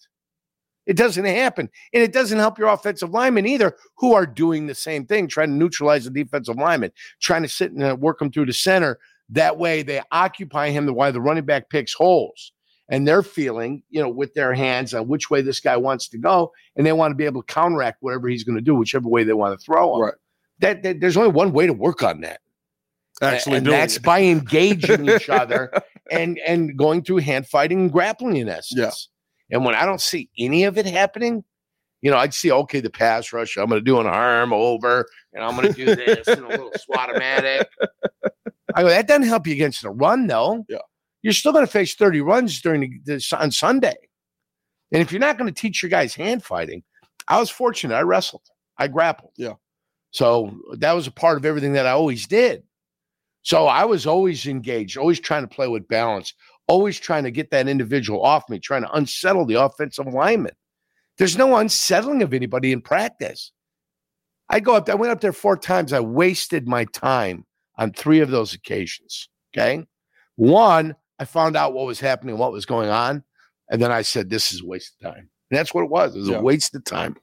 It 0.85 0.97
doesn't 0.97 1.25
happen. 1.25 1.69
And 1.93 2.03
it 2.03 2.13
doesn't 2.13 2.37
help 2.37 2.59
your 2.59 2.69
offensive 2.69 3.09
linemen 3.09 3.47
either, 3.47 3.75
who 3.97 4.13
are 4.13 4.25
doing 4.25 4.67
the 4.67 4.75
same 4.75 5.05
thing, 5.05 5.27
trying 5.27 5.49
to 5.49 5.55
neutralize 5.55 6.05
the 6.05 6.11
defensive 6.11 6.57
lineman, 6.57 6.91
trying 7.19 7.41
to 7.41 7.49
sit 7.49 7.71
and 7.71 7.83
uh, 7.83 7.95
work 7.99 8.19
them 8.19 8.31
through 8.31 8.45
the 8.45 8.53
center. 8.53 8.99
That 9.29 9.57
way 9.57 9.81
they 9.81 10.01
occupy 10.11 10.69
him 10.69 10.87
while 10.87 11.11
the 11.11 11.21
running 11.21 11.45
back 11.45 11.69
picks 11.69 11.93
holes. 11.93 12.51
And 12.87 13.07
they're 13.07 13.23
feeling, 13.23 13.81
you 13.89 13.99
know, 13.99 14.09
with 14.09 14.35
their 14.35 14.53
hands 14.53 14.93
on 14.93 15.07
which 15.07 15.31
way 15.31 15.41
this 15.41 15.59
guy 15.59 15.75
wants 15.75 16.07
to 16.09 16.19
go. 16.19 16.51
And 16.75 16.85
they 16.85 16.93
want 16.93 17.11
to 17.11 17.15
be 17.15 17.25
able 17.25 17.41
to 17.41 17.51
counteract 17.51 18.03
whatever 18.03 18.27
he's 18.27 18.43
going 18.43 18.57
to 18.57 18.61
do, 18.61 18.75
whichever 18.75 19.09
way 19.09 19.23
they 19.23 19.33
want 19.33 19.59
to 19.59 19.65
throw 19.65 19.95
him. 19.95 20.01
Right. 20.01 20.13
That, 20.59 20.83
that 20.83 20.99
there's 20.99 21.17
only 21.17 21.31
one 21.31 21.51
way 21.51 21.65
to 21.65 21.73
work 21.73 22.03
on 22.03 22.21
that. 22.21 22.41
Actually, 23.21 23.57
and 23.57 23.65
that's 23.65 23.97
it. 23.97 24.03
by 24.03 24.21
engaging 24.21 25.09
each 25.09 25.29
other 25.29 25.71
and 26.11 26.37
and 26.39 26.77
going 26.77 27.01
through 27.01 27.17
hand 27.17 27.47
fighting 27.47 27.79
and 27.79 27.91
grappling 27.91 28.35
in 28.35 28.49
essence. 28.49 29.09
And 29.51 29.63
when 29.65 29.75
I 29.75 29.85
don't 29.85 30.01
see 30.01 30.29
any 30.37 30.63
of 30.63 30.77
it 30.77 30.85
happening, 30.85 31.43
you 32.01 32.11
know, 32.11 32.17
I'd 32.17 32.33
see 32.33 32.51
okay 32.51 32.81
the 32.81 32.89
pass 32.89 33.33
rush. 33.33 33.57
I'm 33.57 33.69
going 33.69 33.81
to 33.81 33.85
do 33.85 33.99
an 33.99 34.07
arm 34.07 34.53
over, 34.53 35.07
and 35.33 35.43
I'm 35.43 35.55
going 35.55 35.73
to 35.73 35.85
do 35.85 35.95
this 35.95 36.27
and 36.27 36.45
a 36.45 36.47
little 36.47 36.71
swatomatic. 36.89 37.65
I 38.75 38.81
go 38.81 38.89
that 38.89 39.07
doesn't 39.07 39.23
help 39.23 39.47
you 39.47 39.53
against 39.53 39.81
the 39.81 39.89
run 39.89 40.27
though. 40.27 40.65
Yeah. 40.67 40.79
you're 41.21 41.33
still 41.33 41.53
going 41.53 41.65
to 41.65 41.71
face 41.71 41.95
30 41.95 42.21
runs 42.21 42.61
during 42.61 43.01
the, 43.05 43.17
the 43.17 43.37
on 43.39 43.51
Sunday. 43.51 43.95
And 44.91 45.01
if 45.01 45.11
you're 45.11 45.19
not 45.19 45.37
going 45.37 45.51
to 45.51 45.61
teach 45.61 45.81
your 45.81 45.89
guys 45.89 46.13
hand 46.13 46.43
fighting, 46.43 46.83
I 47.27 47.39
was 47.39 47.49
fortunate. 47.49 47.95
I 47.95 48.01
wrestled, 48.01 48.43
I 48.77 48.87
grappled. 48.87 49.31
Yeah. 49.37 49.53
So 50.11 50.55
that 50.77 50.93
was 50.93 51.07
a 51.07 51.11
part 51.11 51.37
of 51.37 51.45
everything 51.45 51.73
that 51.73 51.87
I 51.87 51.91
always 51.91 52.27
did. 52.27 52.63
So 53.41 53.67
I 53.67 53.85
was 53.85 54.07
always 54.07 54.47
engaged, 54.47 54.97
always 54.97 55.19
trying 55.19 55.47
to 55.47 55.53
play 55.53 55.67
with 55.67 55.87
balance, 55.87 56.33
always 56.67 56.99
trying 56.99 57.23
to 57.23 57.31
get 57.31 57.51
that 57.51 57.67
individual 57.67 58.23
off 58.23 58.49
me, 58.49 58.59
trying 58.59 58.83
to 58.83 58.91
unsettle 58.91 59.45
the 59.45 59.61
offensive 59.61 60.07
lineman. 60.07 60.53
There's 61.17 61.37
no 61.37 61.55
unsettling 61.55 62.21
of 62.21 62.33
anybody 62.33 62.71
in 62.71 62.81
practice. 62.81 63.51
I 64.49 64.59
go 64.59 64.75
up, 64.75 64.89
I 64.89 64.95
went 64.95 65.11
up 65.11 65.21
there 65.21 65.33
four 65.33 65.57
times. 65.57 65.93
I 65.93 65.99
wasted 65.99 66.67
my 66.67 66.85
time 66.85 67.45
on 67.77 67.91
three 67.91 68.19
of 68.19 68.29
those 68.29 68.53
occasions. 68.53 69.29
Okay. 69.55 69.85
One, 70.35 70.95
I 71.19 71.25
found 71.25 71.55
out 71.55 71.73
what 71.73 71.85
was 71.85 71.99
happening, 71.99 72.37
what 72.37 72.51
was 72.51 72.65
going 72.65 72.89
on. 72.89 73.23
And 73.69 73.81
then 73.81 73.91
I 73.91 74.01
said, 74.01 74.29
this 74.29 74.53
is 74.53 74.61
a 74.61 74.65
waste 74.65 74.95
of 74.99 75.11
time. 75.13 75.29
And 75.49 75.57
that's 75.57 75.73
what 75.73 75.83
it 75.83 75.89
was. 75.89 76.15
It 76.15 76.19
was 76.19 76.29
Yeah. 76.29 76.37
a 76.37 76.41
waste 76.41 76.75
of 76.75 76.83
time. 76.83 77.15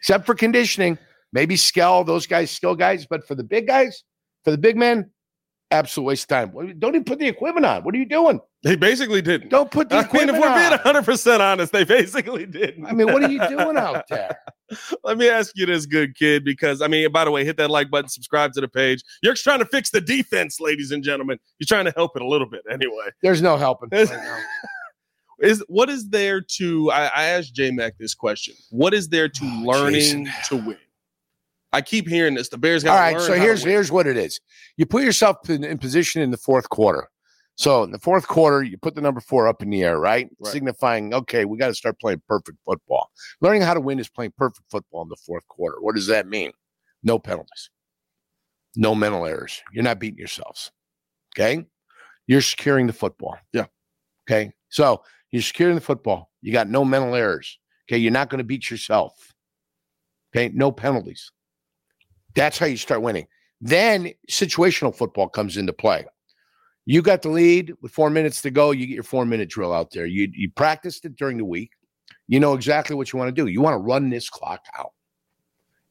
Except 0.00 0.24
for 0.24 0.34
conditioning, 0.34 0.98
maybe 1.32 1.56
skill, 1.56 2.04
those 2.04 2.26
guys, 2.26 2.50
skill 2.50 2.74
guys. 2.74 3.06
But 3.06 3.26
for 3.26 3.34
the 3.34 3.44
big 3.44 3.66
guys, 3.66 4.04
for 4.44 4.50
the 4.50 4.58
big 4.58 4.76
men, 4.76 5.10
absolute 5.72 6.04
waste 6.06 6.24
of 6.24 6.28
time. 6.28 6.78
Don't 6.78 6.94
even 6.94 7.04
put 7.04 7.18
the 7.18 7.26
equipment 7.26 7.66
on. 7.66 7.82
What 7.82 7.94
are 7.94 7.98
you 7.98 8.04
doing? 8.06 8.40
They 8.62 8.76
basically 8.76 9.22
didn't. 9.22 9.48
Don't 9.48 9.70
put 9.70 9.88
the 9.88 9.96
I 9.96 9.98
mean, 9.98 10.06
equipment 10.06 10.36
if 10.36 10.42
we're 10.42 10.54
being 10.54 10.70
100 10.70 11.04
percent 11.04 11.42
honest, 11.42 11.72
they 11.72 11.82
basically 11.84 12.46
didn't. 12.46 12.86
I 12.86 12.92
mean, 12.92 13.12
what 13.12 13.24
are 13.24 13.30
you 13.30 13.40
doing 13.48 13.76
out 13.76 14.04
there? 14.10 14.36
Let 15.02 15.18
me 15.18 15.28
ask 15.28 15.52
you 15.56 15.66
this, 15.66 15.84
good 15.86 16.14
kid, 16.16 16.44
because 16.44 16.80
I 16.80 16.86
mean, 16.86 17.10
by 17.10 17.24
the 17.24 17.30
way, 17.30 17.44
hit 17.44 17.56
that 17.56 17.70
like 17.70 17.90
button, 17.90 18.08
subscribe 18.08 18.52
to 18.52 18.60
the 18.60 18.68
page. 18.68 19.02
You're 19.22 19.34
trying 19.34 19.58
to 19.58 19.66
fix 19.66 19.90
the 19.90 20.00
defense, 20.00 20.60
ladies 20.60 20.92
and 20.92 21.02
gentlemen. 21.02 21.38
You're 21.58 21.66
trying 21.66 21.86
to 21.86 21.92
help 21.96 22.12
it 22.16 22.22
a 22.22 22.26
little 22.28 22.48
bit, 22.48 22.62
anyway. 22.70 23.06
There's 23.22 23.42
no 23.42 23.56
helping. 23.56 23.88
Right. 23.90 24.08
Is 25.40 25.64
what 25.66 25.90
is 25.90 26.08
there 26.08 26.40
to? 26.40 26.92
I, 26.92 27.06
I 27.06 27.24
asked 27.24 27.52
J 27.52 27.72
Mac 27.72 27.98
this 27.98 28.14
question. 28.14 28.54
What 28.70 28.94
is 28.94 29.08
there 29.08 29.28
to 29.28 29.40
Oh, 29.42 29.62
learning 29.66 29.94
Jason. 29.94 30.28
to 30.46 30.56
win? 30.56 30.76
I 31.72 31.80
keep 31.80 32.08
hearing 32.08 32.34
this. 32.34 32.48
The 32.48 32.58
Bears 32.58 32.84
got 32.84 32.92
All 32.92 32.98
right, 32.98 33.20
so 33.20 33.34
here's 33.34 33.62
here's 33.62 33.90
what 33.90 34.06
it 34.06 34.16
is. 34.16 34.40
You 34.76 34.86
put 34.86 35.02
yourself 35.04 35.48
in, 35.48 35.64
in 35.64 35.78
position 35.78 36.22
in 36.22 36.30
the 36.30 36.36
fourth 36.36 36.68
quarter. 36.68 37.08
So 37.56 37.82
in 37.82 37.90
the 37.90 37.98
fourth 37.98 38.26
quarter, 38.26 38.62
you 38.62 38.78
put 38.78 38.94
the 38.94 39.00
number 39.00 39.20
four 39.20 39.46
up 39.46 39.62
in 39.62 39.70
the 39.70 39.82
air, 39.82 39.98
right? 39.98 40.28
Right. 40.40 40.52
Signifying, 40.52 41.12
okay, 41.12 41.44
we 41.44 41.58
got 41.58 41.68
to 41.68 41.74
start 41.74 42.00
playing 42.00 42.22
perfect 42.26 42.58
football. 42.64 43.10
Learning 43.40 43.60
how 43.62 43.74
to 43.74 43.80
win 43.80 43.98
is 43.98 44.08
playing 44.08 44.32
perfect 44.36 44.64
football 44.70 45.02
in 45.02 45.08
the 45.08 45.16
fourth 45.26 45.46
quarter. 45.48 45.76
What 45.80 45.94
does 45.94 46.06
that 46.06 46.26
mean? 46.26 46.52
No 47.02 47.18
penalties, 47.18 47.70
no 48.76 48.94
mental 48.94 49.26
errors. 49.26 49.62
You're 49.72 49.84
not 49.84 49.98
beating 49.98 50.18
yourselves. 50.18 50.70
Okay, 51.36 51.64
you're 52.26 52.40
securing 52.40 52.86
the 52.86 52.92
football. 52.92 53.36
Yeah. 53.52 53.66
Okay, 54.28 54.52
so 54.68 55.02
you're 55.30 55.42
securing 55.42 55.74
the 55.74 55.80
football. 55.80 56.30
You 56.42 56.52
got 56.52 56.68
no 56.68 56.84
mental 56.84 57.14
errors. 57.14 57.58
Okay, 57.86 57.98
you're 57.98 58.12
not 58.12 58.30
going 58.30 58.38
to 58.38 58.44
beat 58.44 58.70
yourself. 58.70 59.12
Okay, 60.34 60.50
no 60.54 60.72
penalties. 60.72 61.32
That's 62.34 62.58
how 62.58 62.66
you 62.66 62.76
start 62.76 63.02
winning. 63.02 63.26
Then 63.60 64.12
situational 64.30 64.94
football 64.94 65.28
comes 65.28 65.56
into 65.56 65.72
play. 65.72 66.04
You 66.84 67.00
got 67.00 67.22
the 67.22 67.28
lead 67.28 67.72
with 67.80 67.92
four 67.92 68.10
minutes 68.10 68.42
to 68.42 68.50
go. 68.50 68.72
You 68.72 68.86
get 68.86 68.94
your 68.94 69.04
four 69.04 69.24
minute 69.24 69.48
drill 69.48 69.72
out 69.72 69.92
there. 69.92 70.06
You 70.06 70.28
you 70.32 70.50
practiced 70.50 71.04
it 71.04 71.16
during 71.16 71.38
the 71.38 71.44
week. 71.44 71.70
You 72.26 72.40
know 72.40 72.54
exactly 72.54 72.96
what 72.96 73.12
you 73.12 73.18
want 73.18 73.28
to 73.28 73.32
do. 73.32 73.46
You 73.46 73.60
want 73.60 73.74
to 73.74 73.78
run 73.78 74.10
this 74.10 74.28
clock 74.28 74.64
out. 74.78 74.92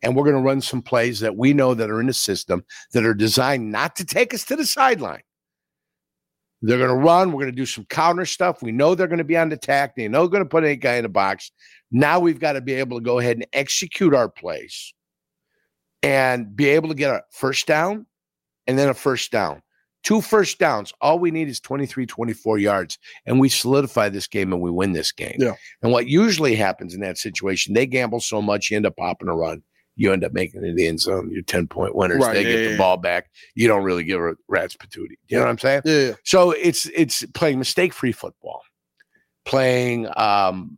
And 0.04 0.15
we're 0.15 0.23
going 0.23 0.36
to 0.36 0.41
run 0.41 0.62
some 0.62 0.82
plays 0.82 1.19
that 1.19 1.38
we 1.38 1.54
know 1.54 1.75
that 1.75 1.89
are 1.89 2.01
in 2.01 2.08
the 2.08 2.13
system 2.13 2.65
that 2.91 3.06
are 3.06 3.13
designed 3.13 3.71
not 3.71 3.95
to 3.97 4.06
take 4.06 4.34
us 4.34 4.43
to 4.45 4.56
the 4.56 4.65
sideline. 4.65 5.21
They're 6.63 6.80
going 6.80 6.89
to 6.89 6.95
run. 6.95 7.32
We're 7.32 7.43
going 7.43 7.54
to 7.54 7.62
do 7.62 7.65
some 7.65 7.86
counter 7.86 8.25
stuff. 8.25 8.62
We 8.62 8.71
know 8.71 8.95
they're 8.95 9.08
going 9.08 9.19
to 9.19 9.23
be 9.23 9.38
on 9.38 9.49
the 9.49 9.56
attack. 9.56 9.95
They 9.95 10.08
know 10.08 10.21
they're 10.21 10.30
going 10.30 10.43
to 10.43 10.49
put 10.49 10.63
a 10.63 10.75
guy 10.75 10.95
in 10.95 11.06
a 11.06 11.10
box. 11.10 11.51
Now 11.91 12.19
we've 12.19 12.39
got 12.39 12.54
to 12.54 12.62
be 12.62 12.73
able 12.73 12.99
to 12.99 13.04
go 13.04 13.19
ahead 13.19 13.38
and 13.38 13.45
execute 13.54 14.13
our 14.13 14.30
plays 14.30 14.93
and 16.03 16.55
be 16.55 16.69
able 16.69 16.89
to 16.89 16.95
get 16.95 17.11
a 17.11 17.23
first 17.31 17.67
down 17.67 18.05
and 18.67 18.77
then 18.77 18.89
a 18.89 18.93
first 18.93 19.31
down. 19.31 19.61
Two 20.03 20.21
first 20.21 20.57
downs. 20.57 20.91
All 21.01 21.19
we 21.19 21.29
need 21.29 21.47
is 21.47 21.59
23, 21.59 22.07
24 22.07 22.57
yards, 22.57 22.97
and 23.27 23.39
we 23.39 23.49
solidify 23.49 24.09
this 24.09 24.25
game 24.25 24.51
and 24.51 24.61
we 24.61 24.71
win 24.71 24.93
this 24.93 25.11
game. 25.11 25.35
Yeah. 25.37 25.53
And 25.83 25.91
what 25.91 26.07
usually 26.07 26.55
happens 26.55 26.95
in 26.95 27.01
that 27.01 27.19
situation, 27.19 27.75
they 27.75 27.85
gamble 27.85 28.19
so 28.19 28.41
much, 28.41 28.71
you 28.71 28.77
end 28.77 28.87
up 28.87 28.97
popping 28.97 29.29
a 29.29 29.35
run. 29.35 29.61
You 29.97 30.13
end 30.13 30.23
up 30.23 30.33
making 30.33 30.63
it 30.63 30.67
in 30.69 30.75
the 30.75 30.87
end 30.87 31.01
zone. 31.01 31.29
You're 31.31 31.43
10 31.43 31.67
point 31.67 31.95
winners. 31.95 32.19
Right, 32.19 32.33
They 32.33 32.43
yeah, 32.43 32.51
get 32.51 32.63
yeah, 32.63 32.71
the 32.71 32.77
ball 32.77 32.97
back. 32.97 33.29
You 33.53 33.67
don't 33.67 33.83
really 33.83 34.03
give 34.03 34.19
a 34.19 34.33
rat's 34.47 34.75
patootie. 34.75 35.17
You 35.27 35.37
know 35.37 35.41
what 35.41 35.49
I'm 35.49 35.59
saying? 35.59 35.81
Yeah, 35.85 35.99
yeah. 35.99 36.13
So 36.23 36.51
it's 36.51 36.87
it's 36.95 37.23
playing 37.33 37.59
mistake 37.59 37.93
free 37.93 38.13
football, 38.13 38.63
playing 39.45 40.07
um, 40.17 40.77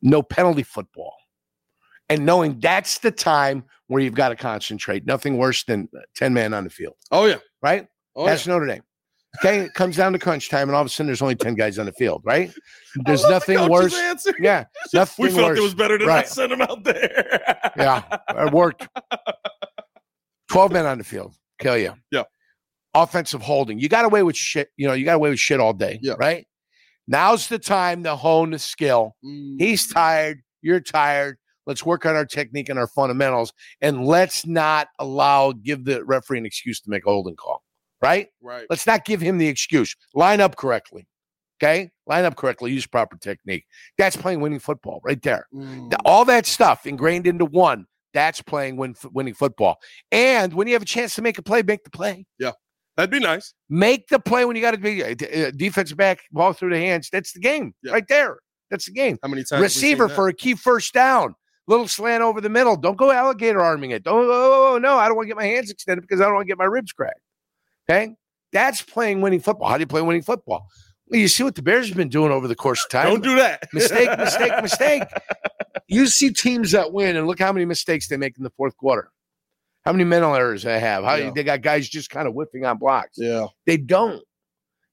no 0.00 0.22
penalty 0.22 0.62
football, 0.62 1.14
and 2.08 2.24
knowing 2.26 2.58
that's 2.60 2.98
the 2.98 3.10
time 3.10 3.64
where 3.88 4.02
you've 4.02 4.14
got 4.14 4.30
to 4.30 4.36
concentrate. 4.36 5.06
Nothing 5.06 5.36
worse 5.38 5.64
than 5.64 5.88
ten 6.16 6.32
man 6.34 6.54
on 6.54 6.64
the 6.64 6.70
field, 6.70 6.94
Oh 7.10 7.26
yeah. 7.26 7.36
right? 7.62 7.86
Oh, 8.16 8.26
that's 8.26 8.46
Notre 8.46 8.66
Dame. 8.66 8.82
Okay, 9.40 9.58
it 9.60 9.74
comes 9.74 9.96
down 9.96 10.12
to 10.12 10.18
crunch 10.20 10.48
time, 10.48 10.68
and 10.68 10.76
all 10.76 10.80
of 10.82 10.86
a 10.86 10.90
sudden 10.90 11.06
there's 11.06 11.20
only 11.22 11.34
ten 11.34 11.54
guys 11.54 11.78
on 11.78 11.86
the 11.86 11.92
field, 11.92 12.22
right? 12.24 12.52
There's 13.04 13.22
the 13.22 13.30
nothing 13.30 13.56
coach's 13.56 13.70
worse. 13.70 13.94
Answer. 13.96 14.34
Yeah, 14.38 14.66
nothing 14.94 15.24
we 15.24 15.30
felt 15.32 15.48
worse. 15.48 15.58
it 15.58 15.62
was 15.62 15.74
better 15.74 15.98
to 15.98 16.06
Right. 16.06 16.18
not 16.18 16.28
send 16.28 16.52
them 16.52 16.62
out 16.62 16.84
there. 16.84 17.40
Yeah, 17.76 18.02
it 18.28 18.52
worked. 18.52 18.86
12 20.48 20.72
men 20.72 20.86
on 20.86 20.98
the 20.98 21.04
field. 21.04 21.34
Kill 21.58 21.76
you. 21.76 21.94
Yeah. 22.12 22.22
Offensive 22.94 23.42
holding. 23.42 23.80
You 23.80 23.88
got 23.88 24.04
away 24.04 24.22
with 24.22 24.36
shit. 24.36 24.68
You 24.76 24.86
know, 24.86 24.92
you 24.94 25.04
got 25.04 25.16
away 25.16 25.30
with 25.30 25.40
shit 25.40 25.58
all 25.58 25.72
day. 25.72 25.98
Yeah. 26.02 26.14
Right. 26.16 26.46
Now's 27.08 27.48
the 27.48 27.58
time 27.58 28.04
to 28.04 28.14
hone 28.14 28.50
the 28.50 28.58
skill. 28.60 29.16
Mm. 29.24 29.56
He's 29.58 29.88
tired. 29.92 30.42
You're 30.62 30.78
tired. 30.80 31.38
Let's 31.66 31.84
work 31.84 32.04
on 32.06 32.14
our 32.16 32.26
technique 32.26 32.68
and 32.68 32.78
our 32.78 32.86
fundamentals. 32.88 33.52
And 33.80 34.04
let's 34.06 34.46
not 34.46 34.88
allow, 34.98 35.52
give 35.52 35.84
the 35.84 36.04
referee 36.04 36.38
an 36.38 36.46
excuse 36.46 36.80
to 36.82 36.90
make 36.90 37.06
a 37.06 37.10
holding 37.10 37.36
call. 37.36 37.62
Right. 38.02 38.28
right. 38.42 38.66
Let's 38.68 38.86
not 38.86 39.04
give 39.06 39.20
him 39.20 39.38
the 39.38 39.48
excuse. 39.48 39.96
Line 40.14 40.40
up 40.40 40.56
correctly. 40.56 41.06
Okay, 41.62 41.90
line 42.06 42.24
up 42.24 42.36
correctly, 42.36 42.72
use 42.72 42.84
proper 42.84 43.16
technique. 43.16 43.64
That's 43.96 44.16
playing 44.16 44.40
winning 44.40 44.58
football 44.58 45.00
right 45.04 45.22
there. 45.22 45.46
Mm. 45.54 45.94
All 46.04 46.24
that 46.24 46.46
stuff 46.46 46.84
ingrained 46.84 47.26
into 47.28 47.44
one. 47.44 47.86
That's 48.12 48.42
playing 48.42 48.76
win, 48.76 48.94
winning 49.12 49.34
football. 49.34 49.78
And 50.10 50.52
when 50.52 50.66
you 50.66 50.72
have 50.74 50.82
a 50.82 50.86
chance 50.86 51.14
to 51.14 51.22
make 51.22 51.38
a 51.38 51.42
play, 51.42 51.62
make 51.62 51.84
the 51.84 51.90
play. 51.90 52.26
Yeah, 52.40 52.50
that'd 52.96 53.10
be 53.10 53.20
nice. 53.20 53.54
Make 53.70 54.08
the 54.08 54.18
play 54.18 54.44
when 54.44 54.56
you 54.56 54.62
got 54.62 54.72
to 54.72 54.78
be 54.78 55.02
uh, 55.02 55.14
d- 55.14 55.44
uh, 55.46 55.50
defensive 55.56 55.96
back, 55.96 56.20
ball 56.32 56.52
through 56.52 56.70
the 56.70 56.78
hands. 56.78 57.08
That's 57.10 57.32
the 57.32 57.40
game 57.40 57.72
Yeah. 57.84 57.92
right 57.92 58.06
there. 58.08 58.38
That's 58.70 58.86
the 58.86 58.92
game. 58.92 59.18
How 59.22 59.28
many 59.28 59.42
times? 59.42 59.50
have 59.52 59.60
we 59.60 59.68
seen 59.68 59.82
Receiver 59.92 60.08
for 60.08 60.28
a 60.28 60.34
key 60.34 60.54
first 60.56 60.92
down. 60.92 61.34
Little 61.66 61.88
slant 61.88 62.22
over 62.22 62.40
the 62.40 62.48
middle. 62.50 62.76
Don't 62.76 62.96
go 62.96 63.10
alligator 63.10 63.60
arming 63.60 63.90
it. 63.92 64.02
Don't. 64.02 64.24
Oh, 64.26 64.30
oh, 64.30 64.74
oh 64.74 64.78
no, 64.78 64.96
I 64.98 65.06
don't 65.06 65.16
want 65.16 65.24
to 65.26 65.28
get 65.28 65.36
my 65.36 65.46
hands 65.46 65.70
extended 65.70 66.02
because 66.02 66.20
I 66.20 66.24
don't 66.24 66.34
want 66.34 66.44
to 66.44 66.48
get 66.48 66.58
my 66.58 66.64
ribs 66.64 66.92
cracked. 66.92 67.20
Okay, 67.88 68.14
that's 68.52 68.82
playing 68.82 69.20
winning 69.22 69.40
football. 69.40 69.68
How 69.68 69.76
do 69.78 69.80
you 69.82 69.86
play 69.86 70.02
winning 70.02 70.22
football? 70.22 70.66
Well, 71.08 71.20
you 71.20 71.28
see 71.28 71.42
what 71.42 71.54
the 71.54 71.62
Bears 71.62 71.88
have 71.88 71.96
been 71.96 72.08
doing 72.08 72.32
over 72.32 72.48
the 72.48 72.54
course 72.54 72.82
of 72.84 72.90
time. 72.90 73.06
Don't 73.08 73.22
do 73.22 73.36
that. 73.36 73.68
mistake, 73.72 74.10
mistake, 74.18 74.52
mistake. 74.62 75.02
You 75.86 76.06
see 76.06 76.30
teams 76.32 76.70
that 76.70 76.92
win, 76.94 77.14
and 77.14 77.26
look 77.26 77.38
how 77.38 77.52
many 77.52 77.66
mistakes 77.66 78.08
they 78.08 78.16
make 78.16 78.38
in 78.38 78.42
the 78.42 78.50
fourth 78.56 78.74
quarter. 78.78 79.10
How 79.84 79.92
many 79.92 80.04
mental 80.04 80.34
errors 80.34 80.62
they 80.62 80.80
have? 80.80 81.04
How 81.04 81.16
Yeah. 81.16 81.30
they 81.34 81.44
got 81.44 81.60
guys 81.60 81.88
just 81.88 82.08
kind 82.08 82.26
of 82.26 82.32
whiffing 82.32 82.64
on 82.64 82.78
blocks. 82.78 83.18
Yeah. 83.18 83.48
They 83.66 83.76
don't. 83.76 84.24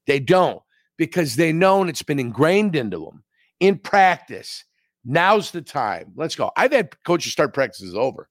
They 0.05 0.19
don't 0.19 0.61
because 0.97 1.37
they 1.37 1.53
know 1.53 1.79
and 1.79 1.89
it's 1.89 2.03
been 2.03 2.19
ingrained 2.19 2.75
into 2.75 2.99
them 3.05 3.23
in 3.61 3.77
practice. 3.77 4.65
Now's 5.03 5.51
the 5.51 5.61
time. 5.61 6.11
Let's 6.15 6.35
go. 6.35 6.51
I've 6.55 6.71
had 6.71 6.91
coaches 7.03 7.31
start 7.31 7.53
practices 7.53 7.95
over. 7.95 8.29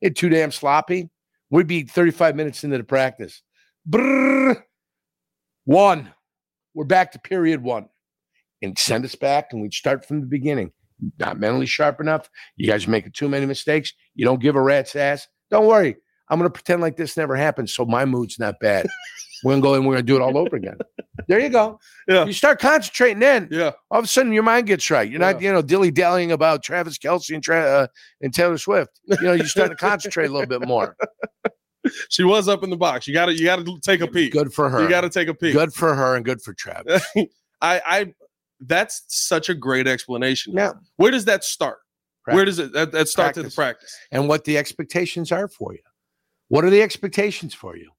It's 0.00 0.18
too 0.18 0.28
damn 0.28 0.52
sloppy. 0.52 1.10
We'd 1.50 1.66
be 1.66 1.82
35 1.82 2.36
minutes 2.36 2.64
into 2.64 2.78
the 2.78 2.84
practice. 2.84 3.42
Brrr. 3.88 4.62
One. 5.64 6.12
We're 6.74 6.84
back 6.84 7.12
to 7.12 7.18
period 7.18 7.62
one. 7.62 7.88
And 8.62 8.78
send 8.78 9.04
us 9.04 9.14
back 9.14 9.48
and 9.52 9.60
we'd 9.60 9.74
start 9.74 10.06
from 10.06 10.20
the 10.20 10.26
beginning. 10.26 10.72
Not 11.18 11.38
mentally 11.38 11.66
sharp 11.66 12.00
enough. 12.00 12.30
You 12.56 12.68
guys 12.68 12.86
are 12.86 12.90
making 12.90 13.12
too 13.12 13.28
many 13.28 13.44
mistakes. 13.44 13.92
You 14.14 14.24
don't 14.24 14.40
give 14.40 14.54
a 14.54 14.62
rat's 14.62 14.94
ass. 14.94 15.26
Don't 15.50 15.66
worry. 15.66 15.96
I'm 16.28 16.38
going 16.38 16.48
to 16.48 16.52
pretend 16.52 16.80
like 16.80 16.96
this 16.96 17.16
never 17.16 17.36
happened. 17.36 17.68
So 17.70 17.84
my 17.84 18.04
mood's 18.04 18.38
not 18.38 18.58
bad. 18.60 18.86
we're 19.44 19.52
going 19.52 19.62
to 19.62 19.68
go 19.68 19.74
and 19.74 19.86
we're 19.86 19.94
going 19.94 20.06
to 20.06 20.12
do 20.12 20.16
it 20.16 20.22
all 20.22 20.38
over 20.38 20.56
again. 20.56 20.78
There 21.28 21.40
you 21.40 21.48
go. 21.50 21.78
Yeah. 22.08 22.24
You 22.24 22.32
start 22.32 22.58
concentrating 22.58 23.18
then. 23.18 23.48
Yeah. 23.50 23.72
All 23.90 23.98
of 23.98 24.04
a 24.04 24.08
sudden, 24.08 24.32
your 24.32 24.42
mind 24.42 24.66
gets 24.66 24.90
right. 24.90 25.08
You're 25.08 25.20
not, 25.20 25.42
you 25.42 25.52
know, 25.52 25.62
dilly 25.62 25.90
dallying 25.90 26.32
about 26.32 26.62
Travis 26.62 26.96
Kelce 26.98 27.34
and, 27.34 27.42
Tra- 27.42 27.60
uh, 27.60 27.86
and 28.20 28.32
Taylor 28.32 28.58
Swift. 28.58 29.00
You 29.06 29.16
know, 29.20 29.32
you 29.32 29.46
start 29.46 29.70
to 29.70 29.76
concentrate 29.76 30.26
a 30.26 30.32
little 30.32 30.48
bit 30.48 30.66
more. 30.66 30.96
She 32.10 32.22
was 32.22 32.48
up 32.48 32.62
in 32.62 32.70
the 32.70 32.76
box. 32.76 33.08
You 33.08 33.12
got 33.12 33.26
to. 33.26 33.34
You 33.34 33.44
got 33.44 33.64
to 33.64 33.80
take 33.80 34.00
a 34.02 34.06
peek. 34.06 34.32
Good 34.32 34.52
for 34.52 34.70
her. 34.70 34.82
You 34.82 34.88
got 34.88 35.00
to 35.00 35.10
take 35.10 35.26
a 35.26 35.34
peek. 35.34 35.52
Good 35.52 35.72
for 35.72 35.94
her 35.96 36.14
and 36.14 36.24
good 36.24 36.40
for 36.40 36.54
Travis. 36.54 37.04
I. 37.60 37.82
I. 37.84 38.14
That's 38.60 39.02
such 39.08 39.48
a 39.48 39.54
great 39.54 39.88
explanation. 39.88 40.54
Yeah. 40.56 40.74
Where 40.96 41.10
does 41.10 41.24
that 41.24 41.42
start? 41.42 41.78
Where 42.26 42.44
does 42.44 42.60
it 42.60 42.72
that, 42.72 42.92
that 42.92 43.08
start 43.08 43.34
to 43.34 43.40
the 43.40 43.50
Practice. 43.50 43.54
practice? 43.56 43.96
and 44.12 44.28
what 44.28 44.44
the 44.44 44.56
expectations 44.56 45.32
are 45.32 45.48
for 45.48 45.72
you. 45.72 45.80
What 46.48 46.64
are 46.64 46.70
the 46.70 46.82
expectations 46.82 47.54
for 47.54 47.76
you? 47.76 47.90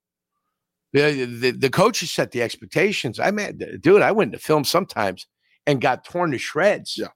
The, 0.93 1.25
the, 1.25 1.51
the 1.51 1.69
coaches 1.69 2.11
set 2.11 2.31
the 2.31 2.43
expectations. 2.43 3.19
I 3.19 3.31
mean, 3.31 3.59
dude, 3.81 4.03
I 4.03 4.11
went 4.11 4.31
to 4.33 4.39
film 4.39 4.63
sometimes 4.63 5.25
and 5.65 5.81
got 5.81 6.05
torn 6.05 6.31
to 6.31 6.37
shreds. 6.37 6.97
Yeah. 6.97 7.07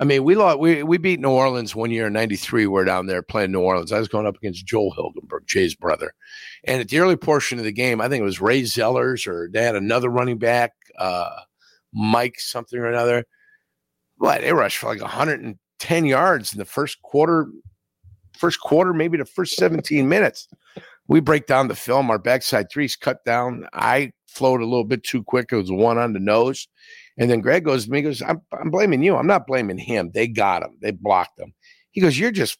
I 0.00 0.04
mean, 0.04 0.24
we 0.24 0.34
lost, 0.34 0.58
we, 0.58 0.82
we 0.82 0.98
beat 0.98 1.20
New 1.20 1.30
Orleans 1.30 1.76
one 1.76 1.92
year 1.92 2.08
in 2.08 2.12
93. 2.12 2.66
We're 2.66 2.84
down 2.84 3.06
there 3.06 3.22
playing 3.22 3.52
New 3.52 3.60
Orleans. 3.60 3.92
I 3.92 4.00
was 4.00 4.08
going 4.08 4.26
up 4.26 4.36
against 4.36 4.66
Joel 4.66 4.92
Hilgenberg, 4.92 5.46
Jay's 5.46 5.76
brother. 5.76 6.12
And 6.64 6.80
at 6.80 6.88
the 6.88 6.98
early 6.98 7.16
portion 7.16 7.58
of 7.58 7.64
the 7.64 7.72
game, 7.72 8.00
I 8.00 8.08
think 8.08 8.20
it 8.20 8.24
was 8.24 8.40
Ray 8.40 8.62
Zellars 8.62 9.28
or 9.28 9.48
they 9.52 9.62
had 9.62 9.76
another 9.76 10.08
running 10.08 10.38
back, 10.38 10.72
uh, 10.98 11.30
Mike 11.92 12.40
something 12.40 12.78
or 12.78 12.86
another. 12.86 13.24
But 14.18 14.40
they 14.40 14.52
rushed 14.52 14.78
for 14.78 14.88
like 14.88 15.00
110 15.00 16.04
yards 16.04 16.52
in 16.52 16.58
the 16.58 16.64
first 16.64 17.00
quarter, 17.02 17.46
first 18.34 18.60
quarter, 18.60 18.92
maybe 18.92 19.18
the 19.18 19.24
first 19.24 19.56
17 19.56 20.08
minutes. 20.08 20.48
We 21.06 21.20
break 21.20 21.46
down 21.46 21.68
the 21.68 21.74
film. 21.74 22.10
Our 22.10 22.18
backside 22.18 22.70
threes 22.70 22.96
cut 22.96 23.24
down. 23.24 23.66
I 23.72 24.12
flowed 24.26 24.60
a 24.60 24.66
little 24.66 24.84
bit 24.84 25.04
too 25.04 25.22
quick. 25.22 25.48
It 25.52 25.56
was 25.56 25.70
one 25.70 25.98
on 25.98 26.12
the 26.12 26.20
nose. 26.20 26.66
And 27.16 27.30
then 27.30 27.40
Greg 27.40 27.64
goes 27.64 27.84
to 27.84 27.90
me, 27.90 28.02
goes, 28.02 28.22
I'm, 28.22 28.40
I'm 28.58 28.70
blaming 28.70 29.02
you. 29.02 29.16
I'm 29.16 29.26
not 29.26 29.46
blaming 29.46 29.78
him. 29.78 30.10
They 30.12 30.26
got 30.26 30.62
him. 30.62 30.76
They 30.80 30.90
blocked 30.90 31.38
him. 31.38 31.52
He 31.92 32.00
goes, 32.00 32.18
You're 32.18 32.32
just 32.32 32.58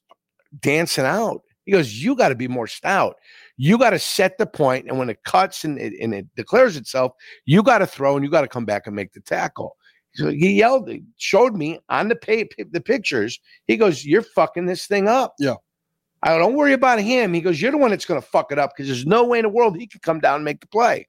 dancing 0.60 1.04
out. 1.04 1.42
He 1.64 1.72
goes, 1.72 2.02
You 2.02 2.14
got 2.14 2.28
to 2.28 2.34
be 2.34 2.48
more 2.48 2.68
stout. 2.68 3.16
You 3.56 3.78
got 3.78 3.90
to 3.90 3.98
set 3.98 4.38
the 4.38 4.46
point, 4.46 4.86
And 4.88 4.98
when 4.98 5.10
it 5.10 5.22
cuts 5.24 5.64
and 5.64 5.78
it, 5.78 5.92
and 6.00 6.14
it 6.14 6.26
declares 6.36 6.76
itself, 6.76 7.12
you 7.46 7.62
got 7.62 7.78
to 7.78 7.86
throw 7.86 8.16
and 8.16 8.24
you 8.24 8.30
got 8.30 8.42
to 8.42 8.48
come 8.48 8.64
back 8.64 8.86
and 8.86 8.94
make 8.94 9.12
the 9.12 9.20
tackle. 9.20 9.76
So 10.14 10.28
he 10.28 10.52
yelled, 10.52 10.88
showed 11.16 11.56
me 11.56 11.80
on 11.88 12.08
the 12.08 12.14
pay, 12.14 12.48
the 12.70 12.80
pictures. 12.80 13.40
He 13.66 13.76
goes, 13.76 14.04
You're 14.04 14.22
fucking 14.22 14.66
this 14.66 14.86
thing 14.86 15.08
up. 15.08 15.34
Yeah. 15.40 15.54
I 16.24 16.38
don't 16.38 16.54
worry 16.54 16.72
about 16.72 17.00
him. 17.00 17.34
He 17.34 17.40
goes, 17.40 17.60
You're 17.60 17.70
the 17.72 17.78
one 17.78 17.90
that's 17.90 18.06
going 18.06 18.20
to 18.20 18.26
fuck 18.26 18.50
it 18.50 18.58
up 18.58 18.72
because 18.74 18.88
there's 18.88 19.06
no 19.06 19.24
way 19.24 19.38
in 19.38 19.44
the 19.44 19.48
world 19.50 19.76
he 19.76 19.86
could 19.86 20.02
come 20.02 20.20
down 20.20 20.36
and 20.36 20.44
make 20.44 20.60
the 20.60 20.66
play. 20.66 21.06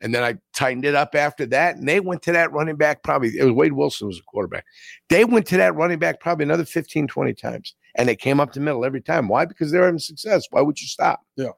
And 0.00 0.12
then 0.14 0.24
I 0.24 0.36
tightened 0.52 0.84
it 0.84 0.94
up 0.96 1.14
after 1.14 1.46
that. 1.46 1.76
And 1.76 1.88
they 1.88 2.00
went 2.00 2.22
to 2.22 2.32
that 2.32 2.52
running 2.52 2.76
back 2.76 3.02
probably, 3.04 3.36
it 3.38 3.44
was 3.44 3.52
Wade 3.52 3.72
Wilson 3.72 4.08
was 4.08 4.18
a 4.18 4.22
quarterback. 4.22 4.64
They 5.08 5.24
went 5.24 5.46
to 5.48 5.56
that 5.58 5.74
running 5.76 5.98
back 6.00 6.18
probably 6.20 6.42
another 6.44 6.64
15, 6.64 7.06
20 7.06 7.34
times. 7.34 7.74
And 7.94 8.08
they 8.08 8.16
came 8.16 8.40
up 8.40 8.52
the 8.52 8.60
middle 8.60 8.84
every 8.84 9.00
time. 9.00 9.28
Why? 9.28 9.44
Because 9.44 9.70
they're 9.70 9.84
having 9.84 10.00
success. 10.00 10.46
Why 10.50 10.60
would 10.60 10.80
you 10.80 10.88
stop? 10.88 11.20
Yeah. 11.36 11.50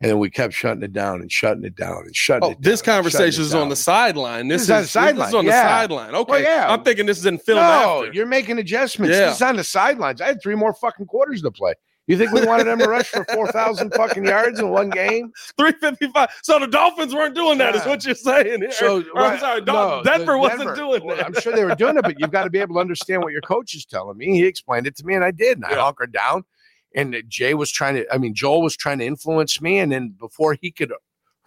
And 0.00 0.10
then 0.12 0.20
we 0.20 0.30
kept 0.30 0.54
shutting 0.54 0.82
it 0.84 0.92
down 0.92 1.20
and 1.22 1.32
shutting 1.32 1.64
it 1.64 1.74
down 1.74 2.02
and 2.04 2.14
shutting 2.14 2.44
Oh, 2.44 2.50
it 2.52 2.54
down. 2.54 2.62
this 2.62 2.82
conversation 2.82 3.42
is 3.42 3.52
on 3.52 3.68
the 3.68 3.74
sideline. 3.74 4.46
This, 4.46 4.68
This 4.68 4.68
is 4.68 4.70
on 4.70 4.76
the 4.76 4.82
This 4.82 4.90
sideline, 4.92 5.28
is 5.28 5.34
on 5.34 5.44
the 5.44 5.50
yeah. 5.50 5.68
sideline. 5.80 6.10
Oh, 6.14 6.20
okay. 6.20 6.42
yeah. 6.44 6.66
I'm 6.72 6.84
thinking 6.84 7.04
this 7.06 7.18
is 7.18 7.26
in 7.26 7.38
film 7.38 7.58
no, 7.58 8.04
after. 8.04 8.12
you're 8.12 8.26
making 8.26 8.58
adjustments. 8.58 9.16
Yeah. 9.16 9.26
This 9.26 9.36
is 9.36 9.42
on 9.42 9.56
the 9.56 9.64
sidelines. 9.64 10.20
I 10.20 10.26
had 10.26 10.40
three 10.40 10.54
more 10.54 10.72
fucking 10.72 11.06
quarters 11.06 11.42
to 11.42 11.50
play. 11.50 11.74
You 12.08 12.16
think 12.18 12.32
we 12.32 12.44
wanted 12.44 12.66
them 12.66 12.78
to 12.80 12.88
rush 12.88 13.08
for 13.08 13.24
4,000 13.32 13.92
fucking 13.94 14.24
yards 14.24 14.58
in 14.58 14.70
one 14.70 14.88
game? 14.90 15.30
355. 15.58 16.30
So 16.42 16.58
the 16.58 16.66
Dolphins 16.66 17.14
weren't 17.14 17.34
doing 17.34 17.58
that, 17.58 17.76
is 17.76 17.82
Yeah. 17.84 17.88
what 17.90 18.04
you're 18.04 18.14
saying. 18.14 18.64
So, 18.70 19.04
Or, 19.14 19.22
I'm 19.22 19.38
sorry, 19.38 19.60
Dol- 19.60 20.02
the 20.02 20.10
Denver 20.10 20.38
wasn't 20.38 20.60
Denver- 20.60 20.74
doing 20.74 21.04
well, 21.04 21.16
that. 21.18 21.26
I'm 21.26 21.34
sure 21.40 21.52
they 21.54 21.64
were 21.64 21.74
doing 21.74 21.96
it, 21.98 22.02
but 22.02 22.18
you've 22.18 22.30
got 22.32 22.44
to 22.44 22.50
be 22.50 22.58
able 22.58 22.74
to 22.76 22.80
understand 22.80 23.22
what 23.22 23.32
your 23.32 23.42
coach 23.42 23.74
is 23.74 23.84
telling 23.84 24.16
me. 24.16 24.32
He 24.38 24.44
explained 24.46 24.86
it 24.86 24.96
to 24.96 25.06
me, 25.06 25.14
and 25.14 25.22
I 25.22 25.30
did. 25.30 25.58
And 25.58 25.66
I 25.66 25.74
hunkered 25.74 26.12
down. 26.12 26.44
And 26.94 27.14
Jay 27.28 27.52
was 27.52 27.70
trying 27.70 27.94
to, 27.96 28.12
I 28.12 28.16
mean, 28.16 28.34
Joel 28.34 28.62
was 28.62 28.74
trying 28.74 28.98
to 29.00 29.04
influence 29.04 29.60
me. 29.60 29.78
And 29.78 29.92
then 29.92 30.14
before 30.18 30.56
he 30.60 30.70
could 30.72 30.92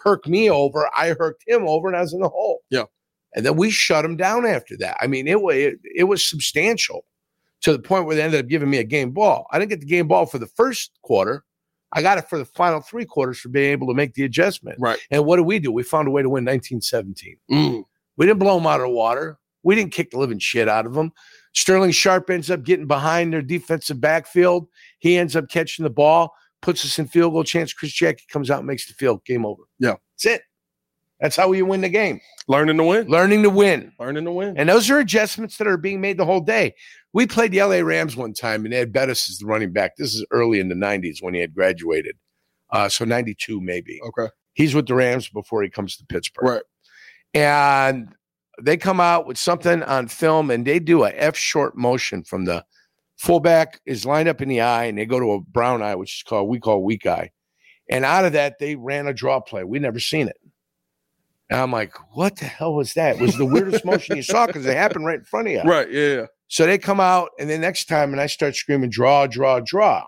herk 0.06 0.28
me 0.28 0.50
over, 0.50 0.88
I 0.95 1.10
herked 1.15 1.41
him 1.47 1.67
over, 1.67 1.88
and 1.88 1.97
I 1.97 2.02
was 2.02 2.13
in 2.13 2.21
the 2.21 2.30
hole. 2.30 2.60
Yeah. 2.69 2.84
And 3.36 3.43
then 3.45 3.56
we 3.56 3.71
shut 3.71 4.06
him 4.06 4.15
down 4.15 4.45
after 4.45 4.78
that. 4.78 4.97
I 5.02 5.08
mean, 5.08 5.28
it 5.28 5.41
was 5.41 5.56
it, 5.56 5.80
it 5.95 6.04
was 6.04 6.24
substantial 6.24 7.06
to 7.62 7.71
the 7.71 7.80
point 7.80 8.06
where 8.06 8.15
they 8.15 8.21
ended 8.21 8.39
up 8.39 8.50
giving 8.50 8.69
me 8.69 8.78
a 8.80 8.84
game 8.84 9.12
ball. 9.12 9.47
I 9.52 9.60
didn't 9.60 9.69
get 9.69 9.80
the 9.80 9.86
game 9.86 10.08
ball 10.08 10.26
for 10.26 10.39
the 10.39 10.47
first 10.47 10.91
quarter. 11.04 11.43
I 11.93 12.02
got 12.02 12.17
it 12.17 12.30
for 12.30 12.38
the 12.38 12.45
final 12.45 12.82
three 12.82 13.06
quarters 13.06 13.39
for 13.39 13.50
being 13.50 13.71
able 13.71 13.88
to 13.88 13.93
make 13.93 14.13
the 14.13 14.24
adjustment. 14.24 14.78
Right. 14.80 15.00
And 15.12 15.26
what 15.26 15.38
did 15.38 15.45
we 15.45 15.60
do? 15.60 15.71
We 15.71 15.84
found 15.84 16.08
a 16.08 16.12
way 16.12 16.21
to 16.21 16.30
win 16.30 16.45
1917. 16.45 17.38
Mm. 17.52 17.84
We 18.17 18.26
didn't 18.26 18.39
blow 18.39 18.56
them 18.56 18.67
out 18.67 18.80
of 18.80 18.88
the 18.88 18.93
water. 18.93 19.38
We 19.63 19.76
didn't 19.76 19.91
kick 19.91 20.12
the 20.12 20.17
living 20.17 20.39
shit 20.39 20.67
out 20.67 20.86
of 20.86 20.93
them. 20.93 21.12
Sterling 21.54 21.91
Sharpe 21.91 22.30
ends 22.30 22.50
up 22.50 22.63
getting 22.63 22.88
behind 22.88 23.34
their 23.34 23.41
defensive 23.41 24.00
backfield. 24.00 24.67
He 25.00 25.17
ends 25.17 25.36
up 25.36 25.50
catching 25.50 25.84
the 25.84 25.89
ball, 25.89 26.34
puts 26.62 26.86
us 26.86 26.97
in 26.97 27.08
field 27.08 27.34
goal 27.34 27.43
chance. 27.43 27.74
Chris 27.74 27.91
Jacke 27.91 28.28
comes 28.30 28.50
out 28.50 28.60
and 28.60 28.67
makes 28.67 28.88
the 28.88 28.93
field. 28.93 29.24
Game 29.26 29.45
over. 29.45 29.63
Yeah. 29.78 29.95
That's 30.24 30.38
it. 30.38 30.41
That's 31.21 31.36
how 31.36 31.51
you 31.51 31.65
win 31.65 31.81
the 31.81 31.89
game. 31.89 32.19
Learning 32.47 32.77
to 32.77 32.84
win. 32.84 33.07
Learning 33.07 33.43
to 33.43 33.49
win. 33.49 33.93
Learning 33.99 34.25
to 34.25 34.31
win. 34.31 34.57
And 34.57 34.67
those 34.67 34.89
are 34.89 34.97
adjustments 34.97 35.57
that 35.57 35.67
are 35.67 35.77
being 35.77 36.01
made 36.01 36.17
the 36.17 36.25
whole 36.25 36.41
day. 36.41 36.73
We 37.13 37.27
played 37.27 37.51
the 37.51 37.62
LA 37.62 37.77
Rams 37.77 38.17
one 38.17 38.34
time, 38.34 38.65
and 38.65 38.73
Ed 38.73 38.91
Bettis 38.91 39.29
is 39.29 39.38
the 39.38 39.45
running 39.45 39.71
back. 39.71 39.95
This 39.97 40.15
is 40.15 40.25
early 40.31 40.60
in 40.60 40.69
the 40.69 40.75
90s 40.75 41.17
when 41.21 41.36
he 41.36 41.39
had 41.39 41.53
graduated. 41.53 42.17
Uh, 42.71 42.89
so 42.89 43.05
92, 43.05 43.62
maybe. 43.62 43.99
Okay. 44.07 44.31
He's 44.53 44.73
with 44.73 44.88
the 44.88 44.95
Rams 44.95 45.29
before 45.29 45.62
he 45.62 45.69
comes 45.69 45.95
to 45.97 46.05
Pittsburgh. 46.05 46.47
Right. 46.47 46.62
And 47.34 48.10
they 48.62 48.77
come 48.77 48.99
out 48.99 49.27
with 49.27 49.38
something 49.38 49.84
on 49.84 50.07
film 50.07 50.51
and 50.51 50.65
they 50.65 50.79
do 50.79 51.03
a 51.03 51.12
F 51.12 51.38
short 51.38 51.77
motion 51.77 52.23
from 52.23 52.45
the 52.45 52.65
fullback 53.17 53.79
is 53.86 54.05
lined 54.05 54.27
up 54.27 54.41
in 54.41 54.49
the 54.49 54.62
eye 54.62 54.86
and 54.86 54.97
they 54.97 55.05
go 55.05 55.19
to 55.19 55.34
a 55.34 55.41
brown 55.41 55.81
eye, 55.81 55.95
which 55.95 56.17
is 56.17 56.23
called, 56.23 56.49
we 56.49 56.60
call 56.60 56.84
weak 56.84 57.05
eye. 57.05 57.29
And 57.89 58.05
out 58.05 58.25
of 58.25 58.34
that, 58.34 58.57
they 58.60 58.75
ran 58.75 59.07
a 59.07 59.13
draw 59.13 59.39
play. 59.39 59.63
We 59.63 59.79
never 59.79 59.99
seen 59.99 60.27
it. 60.27 60.38
And 61.51 61.59
I'm 61.59 61.71
like, 61.71 61.93
what 62.15 62.37
the 62.37 62.45
hell 62.45 62.73
was 62.73 62.93
that? 62.93 63.17
It 63.17 63.21
was 63.21 63.35
the 63.35 63.45
weirdest 63.45 63.83
motion 63.83 64.15
you 64.15 64.23
saw 64.23 64.47
because 64.47 64.65
it 64.65 64.75
happened 64.75 65.05
right 65.05 65.19
in 65.19 65.25
front 65.25 65.47
of 65.47 65.53
you. 65.53 65.61
Right. 65.63 65.91
Yeah. 65.91 66.07
yeah. 66.07 66.25
So 66.47 66.65
they 66.65 66.77
come 66.77 67.01
out, 67.01 67.31
and 67.39 67.49
the 67.49 67.57
next 67.57 67.85
time, 67.85 68.13
and 68.13 68.21
I 68.21 68.27
start 68.27 68.55
screaming, 68.55 68.89
draw, 68.89 69.27
draw, 69.27 69.59
draw. 69.59 70.05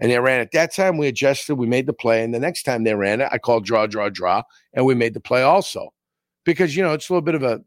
And 0.00 0.10
they 0.10 0.18
ran 0.18 0.40
it. 0.40 0.48
That 0.52 0.74
time 0.74 0.96
we 0.96 1.08
adjusted, 1.08 1.56
we 1.56 1.66
made 1.66 1.86
the 1.86 1.92
play. 1.92 2.24
And 2.24 2.34
the 2.34 2.40
next 2.40 2.62
time 2.62 2.84
they 2.84 2.94
ran 2.94 3.20
it, 3.20 3.28
I 3.30 3.36
called 3.36 3.66
draw, 3.66 3.86
draw, 3.86 4.08
draw, 4.08 4.42
and 4.72 4.86
we 4.86 4.94
made 4.94 5.12
the 5.12 5.20
play 5.20 5.42
also. 5.42 5.92
Because, 6.44 6.74
you 6.74 6.82
know, 6.82 6.94
it's 6.94 7.08
a 7.08 7.12
little 7.12 7.24
bit 7.24 7.34
of 7.34 7.42
a 7.42 7.60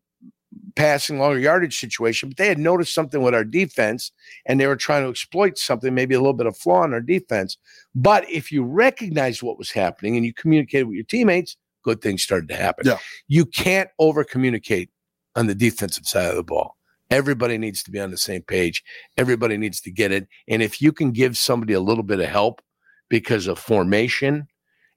passing 0.75 1.19
longer 1.19 1.39
yardage 1.39 1.77
situation, 1.77 2.29
but 2.29 2.37
they 2.37 2.47
had 2.47 2.57
noticed 2.57 2.93
something 2.93 3.21
with 3.21 3.35
our 3.35 3.43
defense 3.43 4.11
and 4.45 4.59
they 4.59 4.67
were 4.67 4.75
trying 4.75 5.03
to 5.03 5.09
exploit 5.09 5.57
something, 5.57 5.93
maybe 5.93 6.15
a 6.15 6.19
little 6.19 6.33
bit 6.33 6.47
of 6.47 6.57
flaw 6.57 6.83
in 6.83 6.93
our 6.93 7.01
defense. 7.01 7.57
But 7.93 8.29
if 8.29 8.51
you 8.51 8.63
recognize 8.63 9.43
what 9.43 9.57
was 9.57 9.71
happening 9.71 10.17
and 10.17 10.25
you 10.25 10.33
communicated 10.33 10.85
with 10.85 10.95
your 10.95 11.05
teammates, 11.05 11.55
good 11.85 12.01
things 12.01 12.21
started 12.23 12.49
to 12.49 12.55
happen. 12.55 12.85
Yeah. 12.85 12.97
You 13.27 13.45
can't 13.45 13.89
over 13.99 14.23
communicate 14.25 14.89
on 15.35 15.47
the 15.47 15.55
defensive 15.55 16.05
side 16.05 16.29
of 16.29 16.35
the 16.35 16.43
ball. 16.43 16.75
Everybody 17.11 17.57
needs 17.59 17.83
to 17.83 17.91
be 17.91 17.99
on 17.99 18.09
the 18.11 18.17
same 18.17 18.41
page. 18.41 18.83
Everybody 19.15 19.55
needs 19.57 19.79
to 19.81 19.91
get 19.91 20.11
it. 20.11 20.27
And 20.47 20.61
if 20.63 20.81
you 20.81 20.91
can 20.91 21.11
give 21.11 21.37
somebody 21.37 21.73
a 21.73 21.79
little 21.79 22.03
bit 22.03 22.19
of 22.19 22.27
help 22.27 22.61
because 23.09 23.45
of 23.47 23.59
formation 23.59 24.47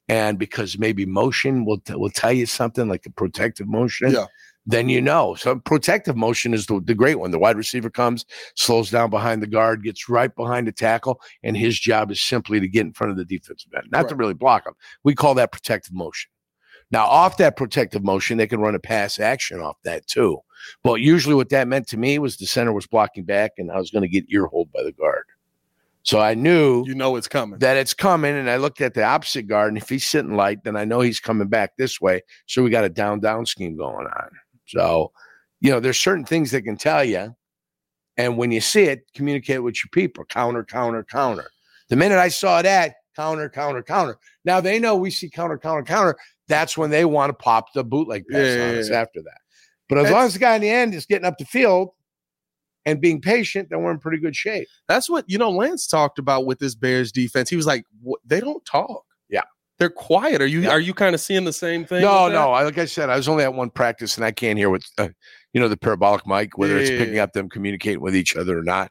and 0.08 0.38
because 0.38 0.78
maybe 0.78 1.04
motion 1.04 1.66
will, 1.66 1.80
t- 1.80 1.94
will 1.94 2.08
tell 2.10 2.32
you 2.32 2.46
something 2.46 2.88
like 2.88 3.04
a 3.04 3.10
protective 3.10 3.68
motion, 3.68 4.12
Yeah. 4.12 4.24
then 4.64 4.88
you 4.88 5.02
know. 5.02 5.34
So 5.34 5.56
protective 5.56 6.16
motion 6.16 6.54
is 6.54 6.64
the, 6.64 6.80
the 6.82 6.94
great 6.94 7.16
one. 7.16 7.30
The 7.30 7.38
wide 7.38 7.58
receiver 7.58 7.90
comes, 7.90 8.24
slows 8.54 8.90
down 8.90 9.10
behind 9.10 9.42
the 9.42 9.46
guard, 9.46 9.82
gets 9.84 10.08
right 10.08 10.34
behind 10.34 10.66
the 10.66 10.72
tackle, 10.72 11.20
and 11.42 11.58
his 11.58 11.78
job 11.78 12.10
is 12.10 12.22
simply 12.22 12.58
to 12.58 12.66
get 12.68 12.86
in 12.86 12.94
front 12.94 13.10
of 13.10 13.18
the 13.18 13.26
defensive 13.26 13.70
end, 13.76 13.88
not 13.92 14.08
to 14.08 14.16
really 14.16 14.32
block 14.32 14.66
him. 14.66 14.72
We 15.04 15.14
call 15.14 15.34
that 15.34 15.52
protective 15.52 15.92
motion. 15.92 16.30
Now, 16.90 17.04
off 17.06 17.36
that 17.36 17.56
protective 17.56 18.02
motion, 18.02 18.38
they 18.38 18.46
can 18.46 18.60
run 18.60 18.74
a 18.74 18.78
pass 18.78 19.20
action 19.20 19.60
off 19.60 19.76
that 19.84 20.06
too. 20.06 20.38
But 20.82 20.94
usually, 20.94 21.34
what 21.34 21.50
that 21.50 21.68
meant 21.68 21.86
to 21.88 21.96
me 21.96 22.18
was 22.18 22.36
the 22.36 22.46
center 22.46 22.72
was 22.72 22.86
blocking 22.86 23.24
back, 23.24 23.52
and 23.58 23.70
I 23.70 23.76
was 23.76 23.90
going 23.90 24.02
to 24.02 24.08
get 24.08 24.24
ear 24.28 24.46
hold 24.46 24.72
by 24.72 24.82
the 24.82 24.92
guard. 24.92 25.24
So 26.02 26.20
I 26.20 26.32
knew 26.34 26.84
You 26.86 26.94
know 26.94 27.16
it's 27.16 27.28
coming. 27.28 27.58
that 27.58 27.76
it's 27.76 27.92
coming, 27.92 28.34
and 28.34 28.48
I 28.48 28.56
looked 28.56 28.80
at 28.80 28.94
the 28.94 29.04
opposite 29.04 29.46
guard, 29.46 29.68
and 29.68 29.76
if 29.76 29.88
he's 29.88 30.06
sitting 30.06 30.34
light, 30.36 30.64
then 30.64 30.74
I 30.76 30.84
know 30.84 31.00
he's 31.00 31.20
coming 31.20 31.48
back 31.48 31.76
this 31.76 32.00
way. 32.00 32.22
So 32.46 32.62
we 32.62 32.70
got 32.70 32.84
a 32.84 32.88
down 32.88 33.20
down 33.20 33.44
scheme 33.44 33.76
going 33.76 34.06
on. 34.06 34.30
So, 34.66 35.12
you 35.60 35.70
know, 35.70 35.80
there's 35.80 35.98
certain 35.98 36.24
things 36.24 36.50
that 36.52 36.62
can 36.62 36.76
tell 36.78 37.04
you, 37.04 37.34
and 38.16 38.38
when 38.38 38.50
you 38.50 38.60
see 38.60 38.84
it, 38.84 39.04
communicate 39.14 39.62
with 39.62 39.76
your 39.76 39.90
people. 39.92 40.24
Counter, 40.24 40.64
counter, 40.64 41.04
counter. 41.04 41.50
The 41.88 41.96
minute 41.96 42.18
I 42.18 42.28
saw 42.28 42.62
that, 42.62 42.94
counter, 43.14 43.48
counter, 43.50 43.82
counter. 43.82 44.16
Now 44.44 44.60
they 44.60 44.78
know 44.78 44.96
we 44.96 45.10
see 45.10 45.28
counter, 45.28 45.58
counter, 45.58 45.82
counter. 45.82 46.16
That's 46.48 46.76
when 46.78 46.90
they 46.90 47.04
want 47.04 47.30
to 47.30 47.34
pop 47.34 47.72
the 47.74 47.84
bootleg 47.84 48.24
pass 48.30 48.38
Yeah, 48.56 48.64
on 48.68 48.74
yeah, 48.74 48.80
us 48.80 48.90
yeah. 48.90 49.00
after 49.00 49.22
that. 49.22 49.38
But 49.88 49.98
as 49.98 50.10
long 50.10 50.26
as 50.26 50.32
the 50.34 50.38
guy 50.38 50.54
in 50.54 50.62
the 50.62 50.70
end 50.70 50.94
is 50.94 51.06
getting 51.06 51.24
up 51.26 51.38
the 51.38 51.44
field 51.46 51.90
and 52.84 53.00
being 53.00 53.20
patient, 53.20 53.68
then 53.70 53.82
we're 53.82 53.90
in 53.90 53.98
pretty 53.98 54.18
good 54.18 54.36
shape. 54.36 54.68
That's 54.86 55.08
what 55.08 55.24
you 55.28 55.38
know. 55.38 55.50
Lance 55.50 55.86
talked 55.86 56.18
about 56.18 56.46
with 56.46 56.58
this 56.58 56.74
Bears 56.74 57.10
defense. 57.12 57.48
He 57.50 57.56
was 57.56 57.66
like, 57.66 57.84
"They 58.24 58.40
don't 58.40 58.64
talk. 58.64 59.04
Yeah. 59.28 59.42
they're 59.78 59.88
quiet." 59.90 60.42
Are 60.42 60.46
you 60.46 60.60
Yeah. 60.60 60.70
are 60.70 60.80
you 60.80 60.92
kind 60.94 61.14
of 61.14 61.20
seeing 61.20 61.44
the 61.44 61.52
same 61.52 61.84
thing? 61.86 62.02
No, 62.02 62.28
no. 62.28 62.50
Like 62.50 62.76
I 62.78 62.84
said, 62.84 63.08
I 63.10 63.16
was 63.16 63.28
only 63.28 63.44
at 63.44 63.54
one 63.54 63.70
practice, 63.70 64.16
and 64.16 64.24
I 64.24 64.30
can't 64.30 64.58
hear 64.58 64.68
what 64.70 64.82
uh, 64.98 65.08
you 65.52 65.60
know 65.60 65.68
the 65.68 65.76
parabolic 65.76 66.26
mic, 66.26 66.58
whether 66.58 66.76
it's 66.78 66.90
Yeah. 66.90 66.98
picking 66.98 67.18
up 67.18 67.32
them 67.32 67.48
communicating 67.48 68.00
with 68.00 68.14
each 68.16 68.36
other 68.36 68.58
or 68.58 68.62
not. 68.62 68.90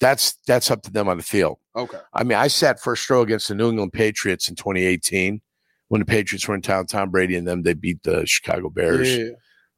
That's 0.00 0.36
that's 0.46 0.70
up 0.70 0.82
to 0.82 0.90
them 0.90 1.08
on 1.08 1.16
the 1.16 1.22
field. 1.22 1.58
Okay. 1.76 1.98
I 2.12 2.24
mean, 2.24 2.36
I 2.36 2.48
sat 2.48 2.80
first 2.80 3.08
row 3.08 3.22
against 3.22 3.48
the 3.48 3.54
New 3.54 3.70
England 3.70 3.92
Patriots 3.94 4.48
in 4.48 4.56
2018 4.56 5.40
when 5.88 6.00
the 6.00 6.04
Patriots 6.06 6.46
were 6.48 6.54
in 6.54 6.62
town. 6.62 6.86
Tom 6.86 7.10
Brady 7.10 7.36
and 7.36 7.46
them 7.46 7.62
they 7.62 7.74
beat 7.74 8.02
the 8.02 8.26
Chicago 8.26 8.70
Bears. 8.70 9.16
Yeah. 9.16 9.24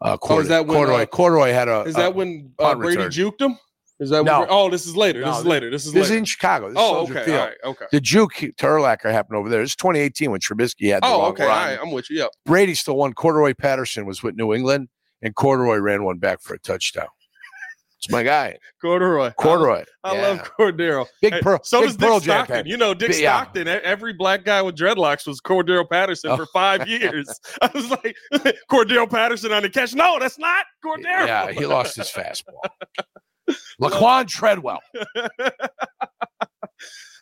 Uh, 0.00 0.16
Oh, 0.22 0.40
is 0.40 0.48
that 0.48 0.66
when, 0.66 0.78
Cordarrelle? 0.78 1.02
uh, 1.02 1.06
Cordarrelle 1.06 1.52
had 1.52 1.68
a. 1.68 1.80
Is 1.82 1.94
a- 1.94 1.98
that 1.98 2.14
when 2.14 2.52
uh, 2.58 2.74
Brady 2.74 2.96
return. 2.98 3.10
juked 3.12 3.40
him? 3.40 3.58
Is 3.98 4.10
that 4.10 4.24
No. 4.26 4.40
when, 4.40 4.48
oh, 4.50 4.68
this 4.68 4.84
is 4.86 4.94
later. 4.94 5.20
No, 5.22 5.28
this 5.30 5.38
is 5.38 5.46
later. 5.46 5.70
This 5.70 5.86
is 5.86 5.94
this 5.94 6.10
is 6.10 6.16
in 6.16 6.26
Chicago? 6.26 6.68
This 6.68 6.76
oh, 6.78 7.04
okay. 7.04 7.24
Field. 7.24 7.38
All 7.40 7.46
right. 7.46 7.56
Okay. 7.64 7.84
The 7.92 8.00
juked 8.00 8.54
Urlacher 8.56 9.10
happened 9.10 9.38
over 9.38 9.48
there. 9.48 9.62
It's 9.62 9.74
2018 9.74 10.30
when 10.30 10.38
Trubisky 10.40 10.92
had 10.92 11.02
the 11.02 11.06
Oh, 11.06 11.22
okay. 11.28 11.46
Run. 11.46 11.50
right. 11.70 11.78
I'm 11.80 11.92
with 11.92 12.10
you. 12.10 12.18
Yep. 12.18 12.30
Brady 12.44 12.74
still 12.74 12.96
won. 12.98 13.14
Cordarrelle 13.14 13.56
Patterson 13.56 14.04
was 14.04 14.22
with 14.22 14.34
New 14.36 14.52
England, 14.52 14.88
and 15.22 15.34
Cordarrelle 15.34 15.80
ran 15.80 16.04
one 16.04 16.18
back 16.18 16.42
for 16.42 16.52
a 16.52 16.58
touchdown. 16.58 17.06
It's 18.06 18.12
my 18.12 18.22
guy, 18.22 18.56
Cordarrelle. 18.82 19.34
Cordarrelle. 19.34 19.84
I, 20.04 20.14
Yeah. 20.14 20.22
love 20.28 20.52
Cordarrelle. 20.58 21.06
Big 21.20 21.34
Pearl. 21.42 21.58
so 21.64 21.80
big 21.80 21.88
does 21.88 21.96
Dick 21.96 22.08
Pearl 22.08 22.20
Stockton. 22.20 22.66
You 22.66 22.76
know, 22.76 22.94
Dick 22.94 23.10
yeah. 23.18 23.42
Stockton. 23.42 23.66
Every 23.66 24.12
black 24.12 24.44
guy 24.44 24.62
with 24.62 24.76
dreadlocks 24.76 25.26
was 25.26 25.40
Cordarrelle 25.40 25.88
Patterson 25.90 26.30
Oh. 26.30 26.36
for 26.36 26.46
five 26.46 26.86
years. 26.88 27.28
I 27.60 27.70
was 27.74 27.90
like, 27.90 28.14
Cordarrelle 28.70 29.10
Patterson 29.10 29.50
on 29.52 29.62
the 29.62 29.70
catch. 29.70 29.94
No, 29.94 30.18
that's 30.20 30.38
not 30.38 30.64
Cordarrelle. 30.84 31.26
Yeah, 31.26 31.50
he 31.50 31.66
lost 31.66 31.96
his 31.96 32.08
fastball. 32.08 32.60
Laquon 33.82 34.26
Treadwell, 34.26 34.80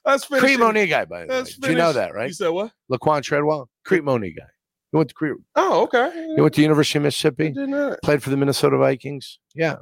Let's 0.07 0.25
finish. 0.27 0.42
it. 0.59 0.87
Guy, 0.88 1.05
by 1.07 1.25
the 1.25 1.33
way. 1.33 1.44
Do 1.61 1.70
you 1.70 1.77
know 1.77 1.92
that, 1.92 2.14
right? 2.14 2.29
You 2.29 2.35
said 2.35 2.49
what? 2.49 2.73
Laquon 2.92 3.23
Treadwell, 3.23 3.70
Crete-Monee 3.87 4.33
guy. 4.33 4.44
He 4.92 4.97
went 4.99 5.09
to 5.09 5.14
Cre- 5.14 5.33
Oh, 5.57 5.83
okay. 5.85 6.33
he 6.37 6.40
went 6.40 6.55
to 6.55 6.62
University 6.62 6.99
of 6.99 7.03
I 7.05 7.07
Mississippi. 7.07 7.51
didn't. 7.51 8.01
Played 8.03 8.23
for 8.23 8.31
the 8.31 8.37
Minnesota 8.37 8.77
Vikings. 8.77 9.38
Yeah, 9.55 9.77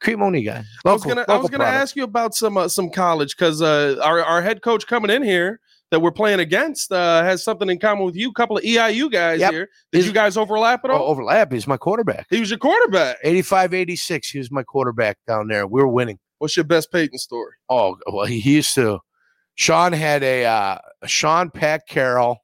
Crete-Monee 0.00 0.42
guy. 0.42 0.62
I 0.84 0.92
was 0.92 1.02
gonna, 1.04 1.24
I 1.28 1.36
was 1.36 1.48
gonna 1.50 1.64
product. 1.64 1.82
ask 1.82 1.96
you 1.96 2.04
about 2.04 2.34
some 2.34 2.56
uh, 2.56 2.68
some 2.68 2.90
college 2.90 3.36
because 3.36 3.62
uh, 3.62 3.96
our 4.02 4.22
our 4.22 4.42
head 4.42 4.62
coach 4.62 4.86
coming 4.86 5.10
in 5.10 5.22
here 5.22 5.60
that 5.90 6.00
we're 6.00 6.10
playing 6.10 6.40
against 6.40 6.90
uh, 6.92 7.22
has 7.22 7.42
something 7.44 7.70
in 7.70 7.78
common 7.78 8.04
with 8.04 8.16
you. 8.16 8.30
A 8.30 8.32
couple 8.34 8.56
of 8.58 8.64
EIU 8.64 9.10
guys 9.10 9.40
Yep. 9.40 9.52
here. 9.52 9.68
Did 9.92 9.98
He's- 9.98 10.06
you 10.06 10.12
guys 10.12 10.36
overlap 10.36 10.84
at 10.84 10.90
Oh, 10.90 10.94
all? 10.96 11.10
overlap. 11.10 11.52
He's 11.52 11.66
my 11.66 11.76
quarterback. 11.76 12.26
He 12.28 12.40
was 12.40 12.50
your 12.50 12.58
quarterback. 12.58 13.16
85 13.22 13.72
86. 13.72 14.28
He 14.30 14.38
was 14.38 14.50
my 14.50 14.62
quarterback 14.64 15.16
down 15.26 15.48
there. 15.48 15.66
We 15.66 15.80
were 15.80 15.88
winning. 15.88 16.18
What's 16.38 16.56
your 16.56 16.64
best 16.64 16.90
Peyton 16.92 17.18
story? 17.18 17.52
Oh, 17.70 17.96
well, 18.12 18.26
he 18.26 18.40
he 18.40 18.56
used 18.56 18.74
to. 18.74 18.98
Sean 19.54 19.92
had 19.94 20.22
a 20.22 20.44
uh, 20.44 20.78
Sean 21.06 21.50
Pat 21.50 21.82
Carroll. 21.88 22.38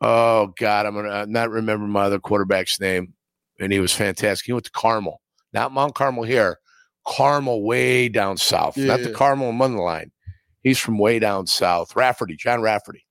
Oh 0.00 0.52
God, 0.58 0.86
I'm 0.86 0.94
gonna 0.94 1.10
I'm 1.10 1.30
not 1.32 1.50
remember 1.50 1.86
my 1.86 2.02
other 2.04 2.18
quarterback's 2.18 2.80
name, 2.80 3.12
and 3.60 3.72
he 3.72 3.80
was 3.80 3.92
fantastic. 3.92 4.46
He 4.46 4.52
went 4.52 4.64
to 4.64 4.70
Carmel, 4.70 5.20
not 5.52 5.72
Mount 5.72 5.94
Carmel 5.94 6.24
here, 6.24 6.58
Carmel 7.06 7.62
way 7.62 8.08
down 8.08 8.36
south, 8.36 8.76
not 8.76 9.00
the 9.00 9.10
Yeah. 9.10 9.14
Carmel 9.14 9.50
in 9.50 9.76
line. 9.76 10.12
He's 10.62 10.78
from 10.78 10.98
way 10.98 11.18
down 11.18 11.46
south. 11.46 11.96
Rafferty, 11.96 12.36
John 12.36 12.60
Rafferty. 12.60 13.06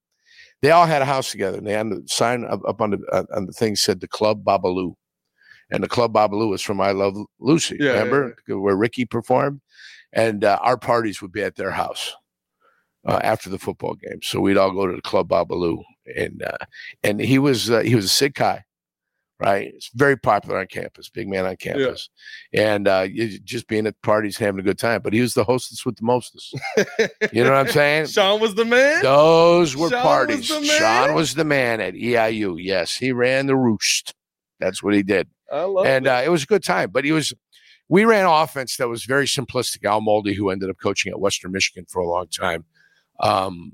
They 0.61 0.71
all 0.71 0.85
had 0.85 1.01
a 1.01 1.05
house 1.05 1.31
together, 1.31 1.57
and 1.57 1.65
they 1.65 1.73
had 1.73 1.89
the 1.89 2.03
sign 2.07 2.45
up, 2.45 2.61
up 2.67 2.81
on 2.81 2.91
the 2.91 2.99
uh, 3.11 3.23
on 3.33 3.45
the 3.45 3.53
thing 3.53 3.75
said 3.75 4.01
the 4.01 4.07
Club 4.07 4.43
Babalu, 4.43 4.93
and 5.71 5.83
the 5.83 5.87
Club 5.87 6.13
Babalu 6.13 6.49
was 6.49 6.61
from 6.61 6.81
I 6.81 6.91
Love 6.91 7.15
Lucy. 7.39 7.77
Yeah, 7.79 7.93
yeah, 7.93 8.03
remember 8.03 8.35
where 8.47 8.75
Ricky 8.75 9.05
performed, 9.05 9.61
and 10.13 10.43
uh, 10.43 10.59
our 10.61 10.77
parties 10.77 11.21
would 11.21 11.31
be 11.31 11.41
at 11.43 11.55
their 11.55 11.71
house 11.71 12.13
uh, 13.05 13.19
after 13.23 13.49
the 13.49 13.57
football 13.57 13.95
game. 13.95 14.19
So 14.21 14.41
we'd 14.41 14.57
all 14.57 14.71
go 14.71 14.85
to 14.85 14.95
the 14.95 15.01
Club 15.01 15.29
Babalu, 15.29 15.81
and 16.15 16.43
uh, 16.43 16.65
and 17.03 17.21
he 17.21 17.39
was 17.39 17.71
uh, 17.71 17.79
he 17.79 17.95
was 17.95 18.21
a 18.21 18.29
guy, 18.29 18.63
right? 19.39 19.71
It's 19.73 19.89
very 19.93 20.17
popular 20.17 20.59
on 20.59 20.67
campus, 20.67 21.09
big 21.09 21.27
man 21.27 21.45
on 21.45 21.55
campus, 21.55 22.09
and 22.53 22.87
uh, 22.87 23.07
just 23.43 23.67
being 23.67 23.87
at 23.87 24.01
parties, 24.01 24.37
having 24.37 24.59
a 24.59 24.63
good 24.63 24.77
time. 24.77 25.01
But 25.01 25.13
he 25.13 25.21
was 25.21 25.33
the 25.33 25.43
hostess 25.43 25.85
with 25.85 25.95
the 25.97 26.03
mostest. 26.05 26.53
You 27.31 27.43
know 27.43 27.51
what 27.51 27.59
I'm 27.59 27.67
saying? 27.69 28.05
Sean 28.07 28.39
was 28.39 28.55
the 28.55 28.65
man. 28.65 29.01
Those 29.03 29.75
were 29.75 29.89
Sean 29.89 30.01
parties. 30.01 30.49
man? 30.49 30.63
Sean 30.65 31.13
was 31.13 31.35
the 31.35 31.45
man 31.45 31.81
at 31.81 31.93
EIU. 31.93 32.57
Yes, 32.59 32.95
he 32.95 33.11
ran 33.11 33.47
the 33.47 33.55
roost. 33.55 34.13
That's 34.59 34.83
what 34.83 34.93
he 34.93 35.03
did 35.03 35.27
I 35.51 35.63
love 35.63 35.85
and 35.85 36.05
it. 36.05 36.09
uh, 36.09 36.21
it 36.25 36.29
was 36.29 36.43
a 36.43 36.47
good 36.47 36.63
time. 36.63 36.91
But 36.91 37.05
he 37.05 37.11
was, 37.11 37.33
we 37.87 38.05
ran 38.05 38.25
offense 38.25 38.77
that 38.77 38.89
was 38.89 39.05
very 39.05 39.25
simplistic. 39.25 39.85
Al 39.85 40.01
Molde, 40.01 40.35
who 40.35 40.49
ended 40.49 40.69
up 40.69 40.77
coaching 40.81 41.11
at 41.11 41.19
Western 41.19 41.51
Michigan 41.51 41.85
for 41.87 42.01
a 42.01 42.07
long 42.07 42.27
time, 42.27 42.65
um, 43.19 43.73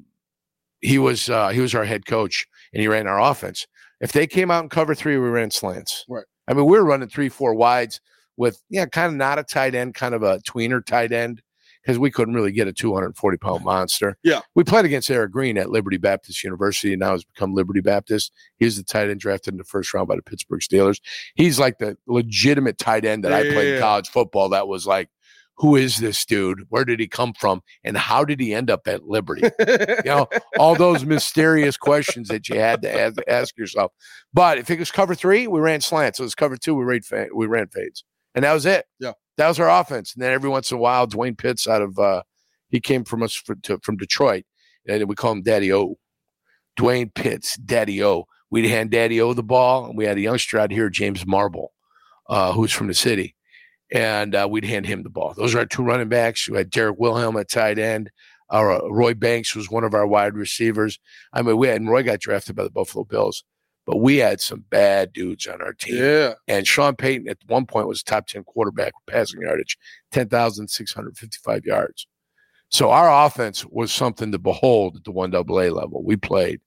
he 0.82 0.98
was 1.00 1.30
uh, 1.30 1.50
he 1.50 1.60
was 1.62 1.74
our 1.74 1.86
head 1.86 2.06
coach, 2.06 2.46
and 2.74 2.82
he 2.82 2.88
ran 2.88 3.08
our 3.08 3.20
offense. 3.20 3.66
If 4.02 4.12
they 4.12 4.28
came 4.28 4.52
out 4.52 4.64
in 4.64 4.70
cover 4.70 4.96
three, 4.96 5.18
we 5.18 5.30
ran 5.30 5.52
slants. 5.52 6.06
Right. 6.10 6.26
I 6.48 6.54
mean, 6.54 6.66
we 6.66 6.78
were 6.78 6.86
running 6.86 7.10
three, 7.10 7.30
four 7.30 7.54
wides 7.56 8.02
with 8.38 8.62
yeah, 8.70 8.86
kind 8.86 9.08
of 9.12 9.18
not 9.18 9.40
a 9.40 9.44
tight 9.44 9.76
end, 9.76 9.96
kind 9.96 10.14
of 10.14 10.24
a 10.24 10.40
tweener 10.40 10.86
tight 10.86 11.12
end. 11.12 11.42
Because 11.82 12.00
we 12.00 12.10
couldn't 12.10 12.34
really 12.34 12.52
get 12.52 12.68
a 12.68 12.74
240 12.74 13.38
pound 13.38 13.64
monster. 13.64 14.18
Yeah. 14.24 14.40
We 14.56 14.64
played 14.64 14.86
against 14.86 15.12
Eric 15.12 15.32
Green 15.32 15.56
at 15.56 15.70
Liberty 15.70 15.98
Baptist 15.98 16.44
University, 16.44 16.94
and 16.94 17.00
now 17.00 17.12
has 17.12 17.24
become 17.24 17.54
Liberty 17.54 17.80
Baptist. 17.80 18.34
He's 18.58 18.76
the 18.76 18.82
tight 18.84 19.12
end 19.12 19.20
drafted 19.20 19.54
in 19.54 19.60
the 19.60 19.66
first 19.66 19.94
round 19.94 20.08
by 20.08 20.16
the 20.16 20.24
Pittsburgh 20.24 20.62
Steelers 20.62 21.00
he's 21.36 21.60
like 21.60 21.78
the 21.78 21.96
legitimate 22.08 22.80
tight 22.80 23.06
end 23.06 23.24
that 23.24 23.32
I 23.32 23.44
played 23.44 23.54
yeah, 23.54 23.62
in 23.62 23.74
yeah. 23.76 23.80
college 23.82 24.10
football. 24.10 24.50
That 24.50 24.68
was 24.68 24.88
like, 24.88 25.10
who 25.58 25.76
is 25.76 25.98
this 25.98 26.26
dude? 26.26 26.66
Where 26.70 26.84
did 26.84 27.00
he 27.00 27.08
come 27.08 27.34
from? 27.34 27.62
And 27.84 27.98
how 27.98 28.26
did 28.26 28.40
he 28.40 28.54
end 28.54 28.70
up 28.70 28.88
at 28.88 29.06
Liberty? 29.06 29.50
you 29.60 30.04
know, 30.06 30.28
all 30.60 30.76
those 30.76 31.06
mysterious 31.06 31.78
questions 31.78 32.28
that 32.28 32.50
you 32.50 32.60
had 32.60 32.82
to 32.82 32.94
ask, 32.94 33.16
ask 33.28 33.58
yourself. 33.58 33.94
But 34.34 34.58
if 34.58 34.70
it 34.70 34.80
was 34.80 34.92
cover 34.92 35.16
three, 35.16 35.48
we 35.48 35.60
ran 35.60 35.82
slants. 35.82 36.18
So 36.18 36.24
it 36.24 36.26
was 36.26 36.36
cover 36.36 36.58
two, 36.58 36.76
we 36.76 36.84
ran, 36.84 37.02
fa- 37.02 37.28
we 37.34 37.48
ran 37.48 37.68
fades. 37.68 38.04
And 38.34 38.44
that 38.44 38.54
was 38.54 38.66
it. 38.66 38.86
Yeah. 39.00 39.14
That 39.38 39.48
was 39.48 39.60
our 39.60 39.70
offense. 39.70 40.14
And 40.14 40.24
then 40.24 40.34
every 40.34 40.50
once 40.50 40.72
in 40.72 40.78
a 40.78 40.82
while, 40.82 41.08
Dwayne 41.08 41.38
Pitts 41.38 41.68
out 41.68 41.82
of, 41.82 41.98
uh, 41.98 42.24
he 42.70 42.80
came 42.82 43.06
from 43.06 43.24
us 43.24 43.34
for, 43.34 43.56
to, 43.56 43.80
from 43.80 43.96
Detroit, 43.96 44.44
and 44.88 45.08
we 45.08 45.16
call 45.16 45.32
him 45.32 45.42
Daddy 45.42 45.72
O. 45.72 45.96
Dwayne 46.78 47.14
Pitts, 47.14 47.56
Daddy 47.58 48.04
O. 48.04 48.26
We'd 48.52 48.66
hand 48.66 48.92
Daddy 48.92 49.22
O 49.22 49.34
the 49.34 49.44
ball, 49.44 49.86
and 49.86 49.98
we 49.98 50.06
had 50.06 50.18
a 50.18 50.22
youngster 50.22 50.60
out 50.60 50.72
here, 50.72 50.90
James 50.90 51.26
Marble, 51.26 51.74
uh, 52.28 52.52
who's 52.52 52.72
from 52.72 52.88
the 52.88 52.94
city, 52.94 53.36
and 53.92 54.36
uh, 54.36 54.48
we'd 54.50 54.66
hand 54.66 54.86
him 54.86 55.04
the 55.04 55.10
ball. 55.10 55.34
Those 55.36 55.56
are 55.56 55.60
our 55.60 55.66
two 55.66 55.84
running 55.84 56.10
backs. 56.10 56.50
We 56.50 56.58
had 56.58 56.70
Derek 56.70 57.00
Wilhelm 57.00 57.38
at 57.38 57.50
tight 57.50 57.80
end. 57.80 58.12
Our 58.50 58.72
uh, 58.72 58.88
Roy 58.90 59.14
Banks 59.14 59.56
was 59.56 59.70
one 59.70 59.84
of 59.84 59.94
our 59.94 60.06
wide 60.06 60.36
receivers. 60.36 61.00
I 61.34 61.42
mean, 61.42 61.58
we 61.58 61.68
had 61.68 61.78
and 61.78 61.90
Roy 61.90 62.04
got 62.04 62.20
drafted 62.20 62.56
by 62.56 62.64
the 62.64 62.70
Buffalo 62.70 63.04
Bills, 63.04 63.44
but 63.86 63.98
we 63.98 64.18
had 64.18 64.40
some 64.40 64.66
bad 64.70 65.14
dudes 65.14 65.48
on 65.48 65.62
our 65.62 65.74
team. 65.74 65.98
yeah. 65.98 66.34
And 66.48 66.68
Sean 66.68 66.96
Payton 66.96 67.28
at 67.28 67.38
one 67.48 67.66
point 67.66 67.88
was 67.88 68.04
top 68.04 68.28
10 68.28 68.44
quarterback 68.44 68.94
passing 69.08 69.42
yardage, 69.42 69.78
10,655 70.12 71.66
yards. 71.66 72.08
So 72.70 72.92
our 72.92 73.26
offense 73.26 73.66
was 73.66 73.92
something 73.92 74.32
to 74.32 74.40
behold 74.40 74.98
at 74.98 75.04
the 75.04 75.12
one 75.12 75.32
double 75.32 75.62
A 75.62 75.70
level. 75.70 76.04
We 76.04 76.16
played. 76.16 76.62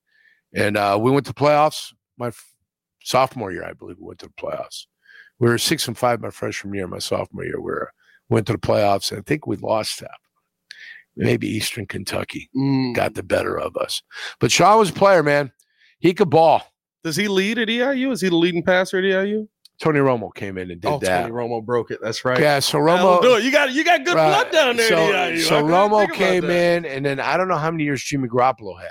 And 0.55 0.77
uh, 0.77 0.99
we 1.01 1.11
went 1.11 1.27
to 1.27 1.35
playoffs 1.35 1.93
my 2.19 2.29
f- 2.29 2.55
sophomore 3.03 3.53
year, 3.53 3.65
I 3.65 3.73
believe 3.73 3.97
we 3.99 4.07
went 4.07 4.21
to 4.21 4.27
the 4.27 4.43
playoffs. 4.43 4.87
We 5.41 5.49
were 5.49 5.59
six 5.59 5.87
and 5.89 5.97
five 5.97 6.21
my 6.21 6.31
freshman 6.31 6.75
year, 6.75 6.87
my 6.89 6.99
sophomore 6.99 7.45
year. 7.45 7.59
We 7.61 7.65
were, 7.71 7.93
went 8.29 8.47
to 8.49 8.53
the 8.53 8.59
playoffs, 8.59 9.11
and 9.11 9.21
I 9.21 9.23
think 9.23 9.47
we 9.47 9.57
lost 9.57 10.01
that. 10.01 10.17
Maybe 11.17 11.49
Eastern 11.49 11.87
Kentucky 11.87 12.49
Mm. 12.57 12.95
got 12.95 13.15
the 13.15 13.23
better 13.23 13.59
of 13.59 13.77
us. 13.77 14.03
But 14.41 14.53
Sean 14.53 14.79
was 14.79 14.91
a 14.91 14.93
player, 14.95 15.23
man. 15.23 15.53
He 15.99 16.15
could 16.15 16.31
ball. 16.31 16.63
Does 17.03 17.17
he 17.17 17.27
lead 17.29 17.59
at 17.59 17.69
EIU? 17.69 18.13
Is 18.13 18.21
he 18.21 18.29
the 18.29 18.37
leading 18.37 18.63
passer 18.63 18.99
at 18.99 19.05
EIU? 19.05 19.49
Tony 19.81 20.01
Romo 20.01 20.35
came 20.35 20.59
in 20.59 20.71
and 20.73 20.81
did 20.81 20.89
oh, 20.89 20.99
that. 20.99 21.23
Tony 21.23 21.33
Romo 21.33 21.65
broke 21.65 21.93
it. 21.93 22.01
That's 22.03 22.25
right. 22.25 22.39
Yeah, 22.41 22.59
so 22.59 22.85
That'll 22.85 23.21
do 23.21 23.29
Romo. 23.29 23.39
it. 23.39 23.45
You 23.45 23.53
got 23.53 23.73
you 23.73 23.85
got 23.85 24.05
good 24.05 24.15
Right. 24.17 24.29
blood 24.29 24.51
down 24.53 24.77
there 24.77 24.89
So, 24.89 24.97
at 25.15 25.33
EIU. 25.35 25.41
so 25.43 25.63
Romo 25.63 26.13
came 26.13 26.45
in, 26.51 26.85
and 26.85 27.05
then 27.07 27.21
I 27.21 27.37
don't 27.37 27.47
know 27.49 27.57
how 27.57 27.71
many 27.71 27.85
years 27.85 28.03
Jimmy 28.03 28.29
Garoppolo 28.29 28.81
had. 28.81 28.91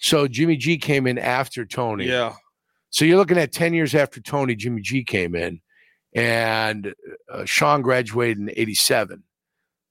So 0.00 0.28
Jimmy 0.28 0.56
G 0.56 0.76
came 0.78 1.06
in 1.06 1.18
after 1.18 1.64
Tony. 1.66 2.06
Yeah. 2.06 2.34
So 2.90 3.04
you're 3.04 3.18
looking 3.18 3.38
at 3.38 3.52
10 3.52 3.74
years 3.74 3.94
after 3.94 4.20
Tony, 4.20 4.54
Jimmy 4.54 4.80
G 4.82 5.04
came 5.04 5.34
in, 5.34 5.60
and 6.14 6.94
uh, 7.32 7.44
Sean 7.44 7.82
graduated 7.82 8.38
in 8.38 8.50
87. 8.56 9.22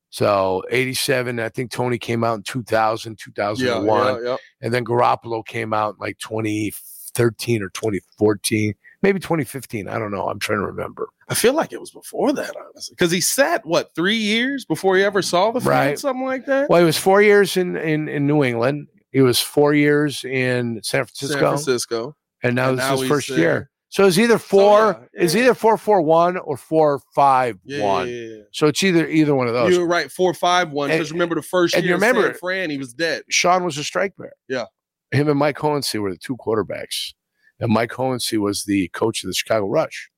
So 0.09 0.63
87, 0.71 1.39
I 1.39 1.49
think 1.49 1.69
Tony 1.71 1.97
came 1.97 2.23
out 2.23 2.35
in 2.37 2.43
2000, 2.43 3.11
Yeah. 3.11 3.25
2001. 3.25 4.23
Yeah. 4.23 4.29
yeah. 4.31 4.37
And 4.61 4.73
then 4.73 4.85
Garoppolo 4.85 5.45
came 5.45 5.73
out 5.73 5.95
in 5.95 5.99
like 5.99 6.17
2013 6.19 7.61
or 7.61 7.69
2014, 7.69 8.73
maybe 9.01 9.19
2015. 9.19 9.87
I 9.87 9.99
don't 9.99 10.11
know. 10.11 10.27
I'm 10.29 10.39
trying 10.39 10.59
to 10.59 10.65
remember. 10.65 11.09
I 11.29 11.33
feel 11.35 11.53
like 11.53 11.73
it 11.73 11.79
was 11.81 11.91
before 11.91 12.31
that, 12.33 12.55
honestly, 12.55 12.95
because 12.97 13.11
he 13.11 13.19
sat 13.21 13.65
what 13.65 13.93
three 13.95 14.15
years 14.15 14.63
before 14.65 14.95
he 14.95 15.03
ever 15.03 15.21
saw 15.21 15.51
the 15.51 15.59
field, 15.59 15.69
Right. 15.69 15.99
something 15.99 16.25
like 16.25 16.45
that. 16.45 16.69
Well, 16.69 16.79
he 16.79 16.85
was 16.85 16.97
four 16.97 17.21
years 17.21 17.57
in, 17.57 17.75
in, 17.75 18.07
in 18.07 18.25
New 18.25 18.43
England. 18.43 18.87
He 19.11 19.21
was 19.21 19.39
four 19.41 19.73
years 19.73 20.23
in 20.23 20.79
San 20.83 21.03
Francisco, 21.05 21.33
San 21.33 21.49
Francisco. 21.49 22.15
And 22.43 22.55
now 22.55 22.69
And 22.69 22.77
this 22.79 22.85
now 22.85 22.93
is 22.95 22.99
his 23.01 23.09
first 23.09 23.29
there. 23.29 23.37
year. 23.39 23.69
So 23.89 24.05
it's 24.05 24.17
either 24.17 24.37
four, 24.37 25.07
yeah, 25.13 25.23
it's 25.23 25.33
yeah. 25.33 25.43
either 25.43 25.53
four 25.53 25.77
four 25.77 26.01
one 26.01 26.35
or 26.37 26.57
four 26.57 26.99
five 27.15 27.57
Yeah, 27.63 27.83
one. 27.83 28.07
yeah, 28.09 28.13
yeah. 28.15 28.41
So 28.51 28.67
it's 28.67 28.83
either 28.83 29.07
either 29.07 29.33
one 29.33 29.47
of 29.47 29.53
those. 29.53 29.73
You 29.73 29.79
were 29.81 29.87
right, 29.87 30.11
four 30.11 30.33
five 30.33 30.71
one. 30.71 30.89
Because 30.89 31.11
remember 31.11 31.35
the 31.35 31.41
first 31.41 31.73
and 31.73 31.83
year, 31.85 31.95
you 31.95 31.99
San 32.01 32.15
remember- 32.15 32.37
Fran, 32.37 32.69
he 32.69 32.77
was 32.77 32.93
dead. 32.93 33.23
Sean 33.29 33.63
was 33.63 33.77
a 33.77 33.83
strike 33.83 34.13
bear. 34.17 34.33
Yeah. 34.49 34.65
Him 35.11 35.29
and 35.29 35.39
Mike 35.39 35.57
Hohensee 35.57 35.99
were 36.01 36.11
the 36.11 36.17
two 36.17 36.35
quarterbacks. 36.35 37.13
And 37.61 37.71
Mike 37.71 37.91
Hohensee 37.91 38.37
was 38.37 38.65
the 38.65 38.89
coach 38.89 39.23
of 39.23 39.29
the 39.29 39.33
Chicago 39.33 39.67
Rush 39.67 40.11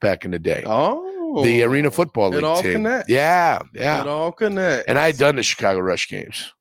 back 0.00 0.24
in 0.26 0.30
the 0.30 0.38
day. 0.38 0.62
Oh, 0.66 1.42
the 1.42 1.64
Arena 1.64 1.90
Football 1.90 2.32
It 2.32 2.36
League 2.36 2.44
all 2.44 2.62
team. 2.62 2.72
connects. 2.74 3.08
Yeah, 3.08 3.60
It 3.74 4.06
all 4.06 4.30
connects. 4.30 4.84
And 4.86 4.98
I 4.98 5.06
had 5.06 5.16
done 5.16 5.34
the 5.36 5.42
Chicago 5.42 5.80
Rush 5.80 6.08
games. 6.08 6.52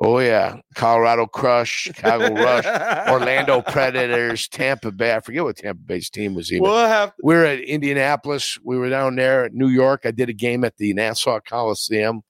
Oh 0.00 0.20
yeah. 0.20 0.60
Colorado 0.76 1.26
Crush, 1.26 1.70
Chicago 1.70 2.32
Rush, 2.32 2.64
Orlando 3.10 3.62
Predators, 3.62 4.46
Tampa 4.48 4.92
Bay. 4.92 5.14
I 5.14 5.20
forget 5.20 5.42
what 5.42 5.56
Tampa 5.56 5.82
Bay's 5.82 6.08
team 6.08 6.34
was 6.34 6.52
even. 6.52 6.62
We'll 6.62 6.86
have 6.86 7.12
we 7.22 7.34
were 7.34 7.44
at 7.44 7.58
Indianapolis. 7.60 8.58
We 8.64 8.78
were 8.78 8.88
down 8.90 9.16
there 9.16 9.44
at 9.46 9.54
New 9.54 9.66
York. 9.68 10.02
I 10.04 10.12
did 10.12 10.28
a 10.28 10.32
game 10.32 10.62
at 10.62 10.76
the 10.76 10.94
Nassau 10.94 11.40
Coliseum. 11.40 12.22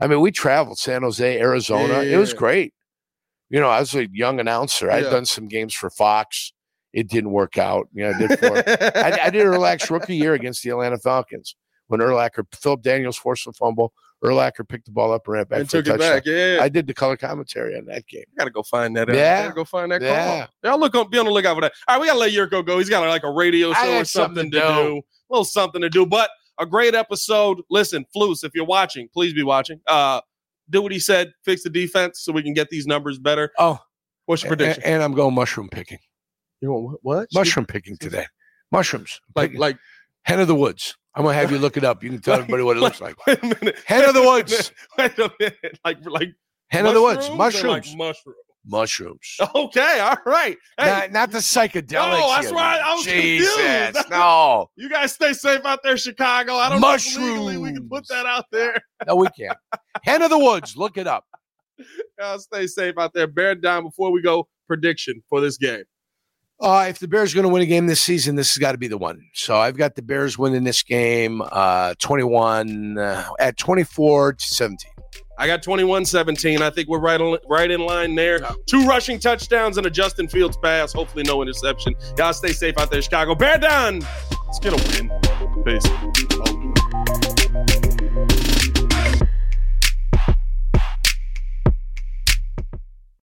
I 0.00 0.06
mean, 0.06 0.20
we 0.20 0.32
traveled 0.32 0.78
San 0.78 1.02
Jose, 1.02 1.40
Arizona. 1.40 2.02
Yeah, 2.02 2.16
It 2.16 2.16
was 2.18 2.34
great. 2.34 2.74
You 3.48 3.60
know, 3.60 3.68
I 3.68 3.80
was 3.80 3.94
a 3.94 4.06
young 4.12 4.38
announcer. 4.38 4.90
I'd 4.90 5.04
Yeah. 5.04 5.10
done 5.10 5.24
some 5.24 5.48
games 5.48 5.72
for 5.72 5.88
Fox. 5.88 6.52
It 6.92 7.08
didn't 7.08 7.30
work 7.30 7.56
out. 7.56 7.88
You 7.94 8.04
know, 8.04 8.10
I 8.10 8.18
did 8.18 8.38
for 8.38 8.98
I, 8.98 9.18
I 9.24 9.30
did 9.30 9.46
Urlacher's 9.46 9.90
rookie 9.90 10.16
year 10.16 10.34
against 10.34 10.62
the 10.62 10.70
Atlanta 10.70 10.98
Falcons 10.98 11.56
when 11.86 12.00
Urlacher, 12.00 12.44
Phillip 12.54 12.82
Daniels 12.82 13.16
forced 13.16 13.46
a 13.46 13.52
fumble. 13.52 13.94
Urlacher 14.22 14.66
picked 14.68 14.86
the 14.86 14.90
ball 14.92 15.12
up 15.12 15.26
and 15.26 15.32
ran 15.34 15.44
back 15.44 15.60
and 15.60 15.68
took 15.70 15.86
it 15.86 15.98
back. 15.98 16.22
Yeah, 16.24 16.58
I 16.60 16.68
did 16.68 16.86
the 16.86 16.94
color 16.94 17.16
commentary 17.16 17.76
on 17.76 17.84
that 17.86 18.06
game. 18.06 18.24
I 18.34 18.38
gotta 18.38 18.50
go 18.50 18.62
find 18.62 18.96
that. 18.96 19.10
out. 19.10 19.16
Yeah. 19.16 19.38
I 19.40 19.42
gotta 19.44 19.54
go 19.54 19.64
find 19.64 19.92
that 19.92 20.00
Yeah. 20.02 20.24
call. 20.24 20.48
Yeah, 20.62 20.72
look 20.74 20.94
on, 20.94 21.10
be 21.10 21.18
on 21.18 21.26
the 21.26 21.30
lookout 21.30 21.56
for 21.56 21.60
that. 21.60 21.72
All 21.88 21.96
right, 21.96 22.00
we 22.00 22.06
gotta 22.06 22.18
let 22.18 22.32
Jurko 22.32 22.64
go. 22.64 22.78
He's 22.78 22.88
got 22.88 23.06
like 23.06 23.22
a 23.24 23.30
radio 23.30 23.72
show 23.74 23.98
or 24.00 24.04
something, 24.04 24.44
something 24.44 24.50
to 24.52 24.58
do. 24.60 24.60
do. 24.60 24.98
A 24.98 25.02
little 25.30 25.44
something 25.44 25.82
to 25.82 25.90
do, 25.90 26.06
but 26.06 26.30
a 26.58 26.64
great 26.66 26.94
episode. 26.94 27.60
Listen, 27.68 28.06
Flus, 28.16 28.44
if 28.44 28.52
you're 28.54 28.64
watching, 28.64 29.08
please 29.12 29.34
be 29.34 29.42
watching. 29.42 29.80
Uh, 29.86 30.20
do 30.70 30.80
what 30.80 30.92
he 30.92 30.98
said. 30.98 31.32
Fix 31.44 31.62
the 31.62 31.70
defense 31.70 32.20
so 32.20 32.32
we 32.32 32.42
can 32.42 32.54
get 32.54 32.70
these 32.70 32.86
numbers 32.86 33.18
better. 33.18 33.50
Oh, 33.58 33.78
What's 34.26 34.42
your 34.42 34.52
and, 34.52 34.58
prediction? 34.58 34.84
and 34.84 35.02
I'm 35.02 35.12
going 35.12 35.34
mushroom 35.34 35.68
picking. 35.68 35.98
you 36.62 36.72
want 36.72 36.84
what? 36.84 37.00
what? 37.02 37.28
Mushroom 37.34 37.66
picking 37.66 37.98
today. 37.98 38.24
Mushrooms. 38.72 39.20
Like 39.36 39.48
Picking- 39.50 39.60
like. 39.60 39.76
hen 40.22 40.40
of 40.40 40.48
the 40.48 40.54
woods. 40.54 40.96
I'm 41.16 41.22
gonna 41.24 41.34
have 41.34 41.50
you 41.50 41.58
look 41.58 41.76
it 41.76 41.84
up. 41.84 42.02
You 42.02 42.10
can 42.10 42.20
tell 42.20 42.34
everybody 42.34 42.62
what 42.64 42.76
it 42.76 42.80
looks 42.80 43.00
like. 43.00 43.14
Wait 43.26 43.42
a 43.42 43.46
minute. 43.46 43.76
Hen 43.86 44.04
of 44.08 44.14
the 44.14 44.22
woods. 44.22 44.72
Wait 44.98 45.16
a 45.18 45.30
minute. 45.38 45.78
Like 45.84 45.98
like 46.06 46.30
Hen 46.70 46.86
of 46.86 46.94
the 46.94 47.02
woods. 47.02 47.30
mushrooms 47.30 47.64
like 47.64 47.96
Mushrooms. 47.96 47.96
mushrooms. 47.96 48.36
Mushrooms. 48.66 49.36
Okay, 49.54 50.00
all 50.00 50.16
right. 50.24 50.56
Hey, 50.78 50.86
Not, 50.86 51.12
not 51.12 51.30
the 51.30 51.38
psychedelics. 51.38 51.92
No, 51.92 52.28
that's 52.34 52.50
you 52.50 52.56
right. 52.56 52.80
I 52.82 52.94
was 52.94 53.04
Jesus. 53.04 53.54
confused. 53.54 54.06
No. 54.10 54.70
you 54.76 54.88
guys 54.88 55.12
stay 55.12 55.34
safe 55.34 55.64
out 55.66 55.80
there, 55.82 55.96
Chicago. 55.98 56.54
I 56.54 56.70
don't 56.70 56.80
know 56.80 56.96
legally 57.22 57.58
we 57.58 57.72
can 57.74 57.86
put 57.88 58.08
that 58.08 58.24
out 58.26 58.46
there. 58.50 58.74
No, 59.06 59.16
we 59.16 59.28
can't. 59.38 59.56
Hen 60.02 60.22
of 60.22 60.30
the 60.30 60.38
woods. 60.38 60.76
Look 60.76 60.96
it 60.96 61.06
up. 61.06 61.24
Uh, 62.22 62.38
stay 62.38 62.68
safe 62.68 62.94
out 62.98 63.12
there. 63.12 63.26
Bear 63.26 63.54
down 63.56 63.82
before 63.82 64.12
we 64.12 64.22
go. 64.22 64.46
Prediction 64.68 65.20
for 65.28 65.40
this 65.40 65.58
game. 65.58 65.82
Uh, 66.60 66.86
if 66.88 66.98
the 66.98 67.08
Bears 67.08 67.32
are 67.32 67.36
going 67.36 67.46
to 67.46 67.52
win 67.52 67.62
a 67.62 67.66
game 67.66 67.86
this 67.86 68.00
season, 68.00 68.36
this 68.36 68.54
has 68.54 68.58
got 68.58 68.72
to 68.72 68.78
be 68.78 68.88
the 68.88 68.96
one. 68.96 69.28
So 69.34 69.56
I've 69.56 69.76
got 69.76 69.96
the 69.96 70.02
Bears 70.02 70.38
winning 70.38 70.64
this 70.64 70.82
game 70.82 71.42
uh, 71.50 71.94
21 71.98 72.96
uh, 72.96 73.28
at 73.40 73.56
24 73.56 74.34
to 74.34 74.44
17. 74.44 74.90
I 75.36 75.48
got 75.48 75.62
21-17. 75.62 76.60
I 76.60 76.70
think 76.70 76.88
we're 76.88 77.00
right 77.00 77.20
on, 77.20 77.38
right 77.48 77.70
in 77.70 77.80
line 77.80 78.14
there. 78.14 78.38
Two 78.66 78.86
rushing 78.86 79.18
touchdowns 79.18 79.78
and 79.78 79.86
a 79.86 79.90
Justin 79.90 80.28
Fields 80.28 80.56
pass. 80.56 80.92
Hopefully, 80.92 81.24
no 81.24 81.42
interception. 81.42 81.94
Y'all 82.16 82.32
stay 82.32 82.52
safe 82.52 82.78
out 82.78 82.90
there, 82.90 83.02
Chicago. 83.02 83.34
Bear 83.34 83.58
down. 83.58 84.00
Let's 84.46 84.60
get 84.60 84.72
a 84.72 85.02
win. 85.02 85.10
Peace. 85.64 85.84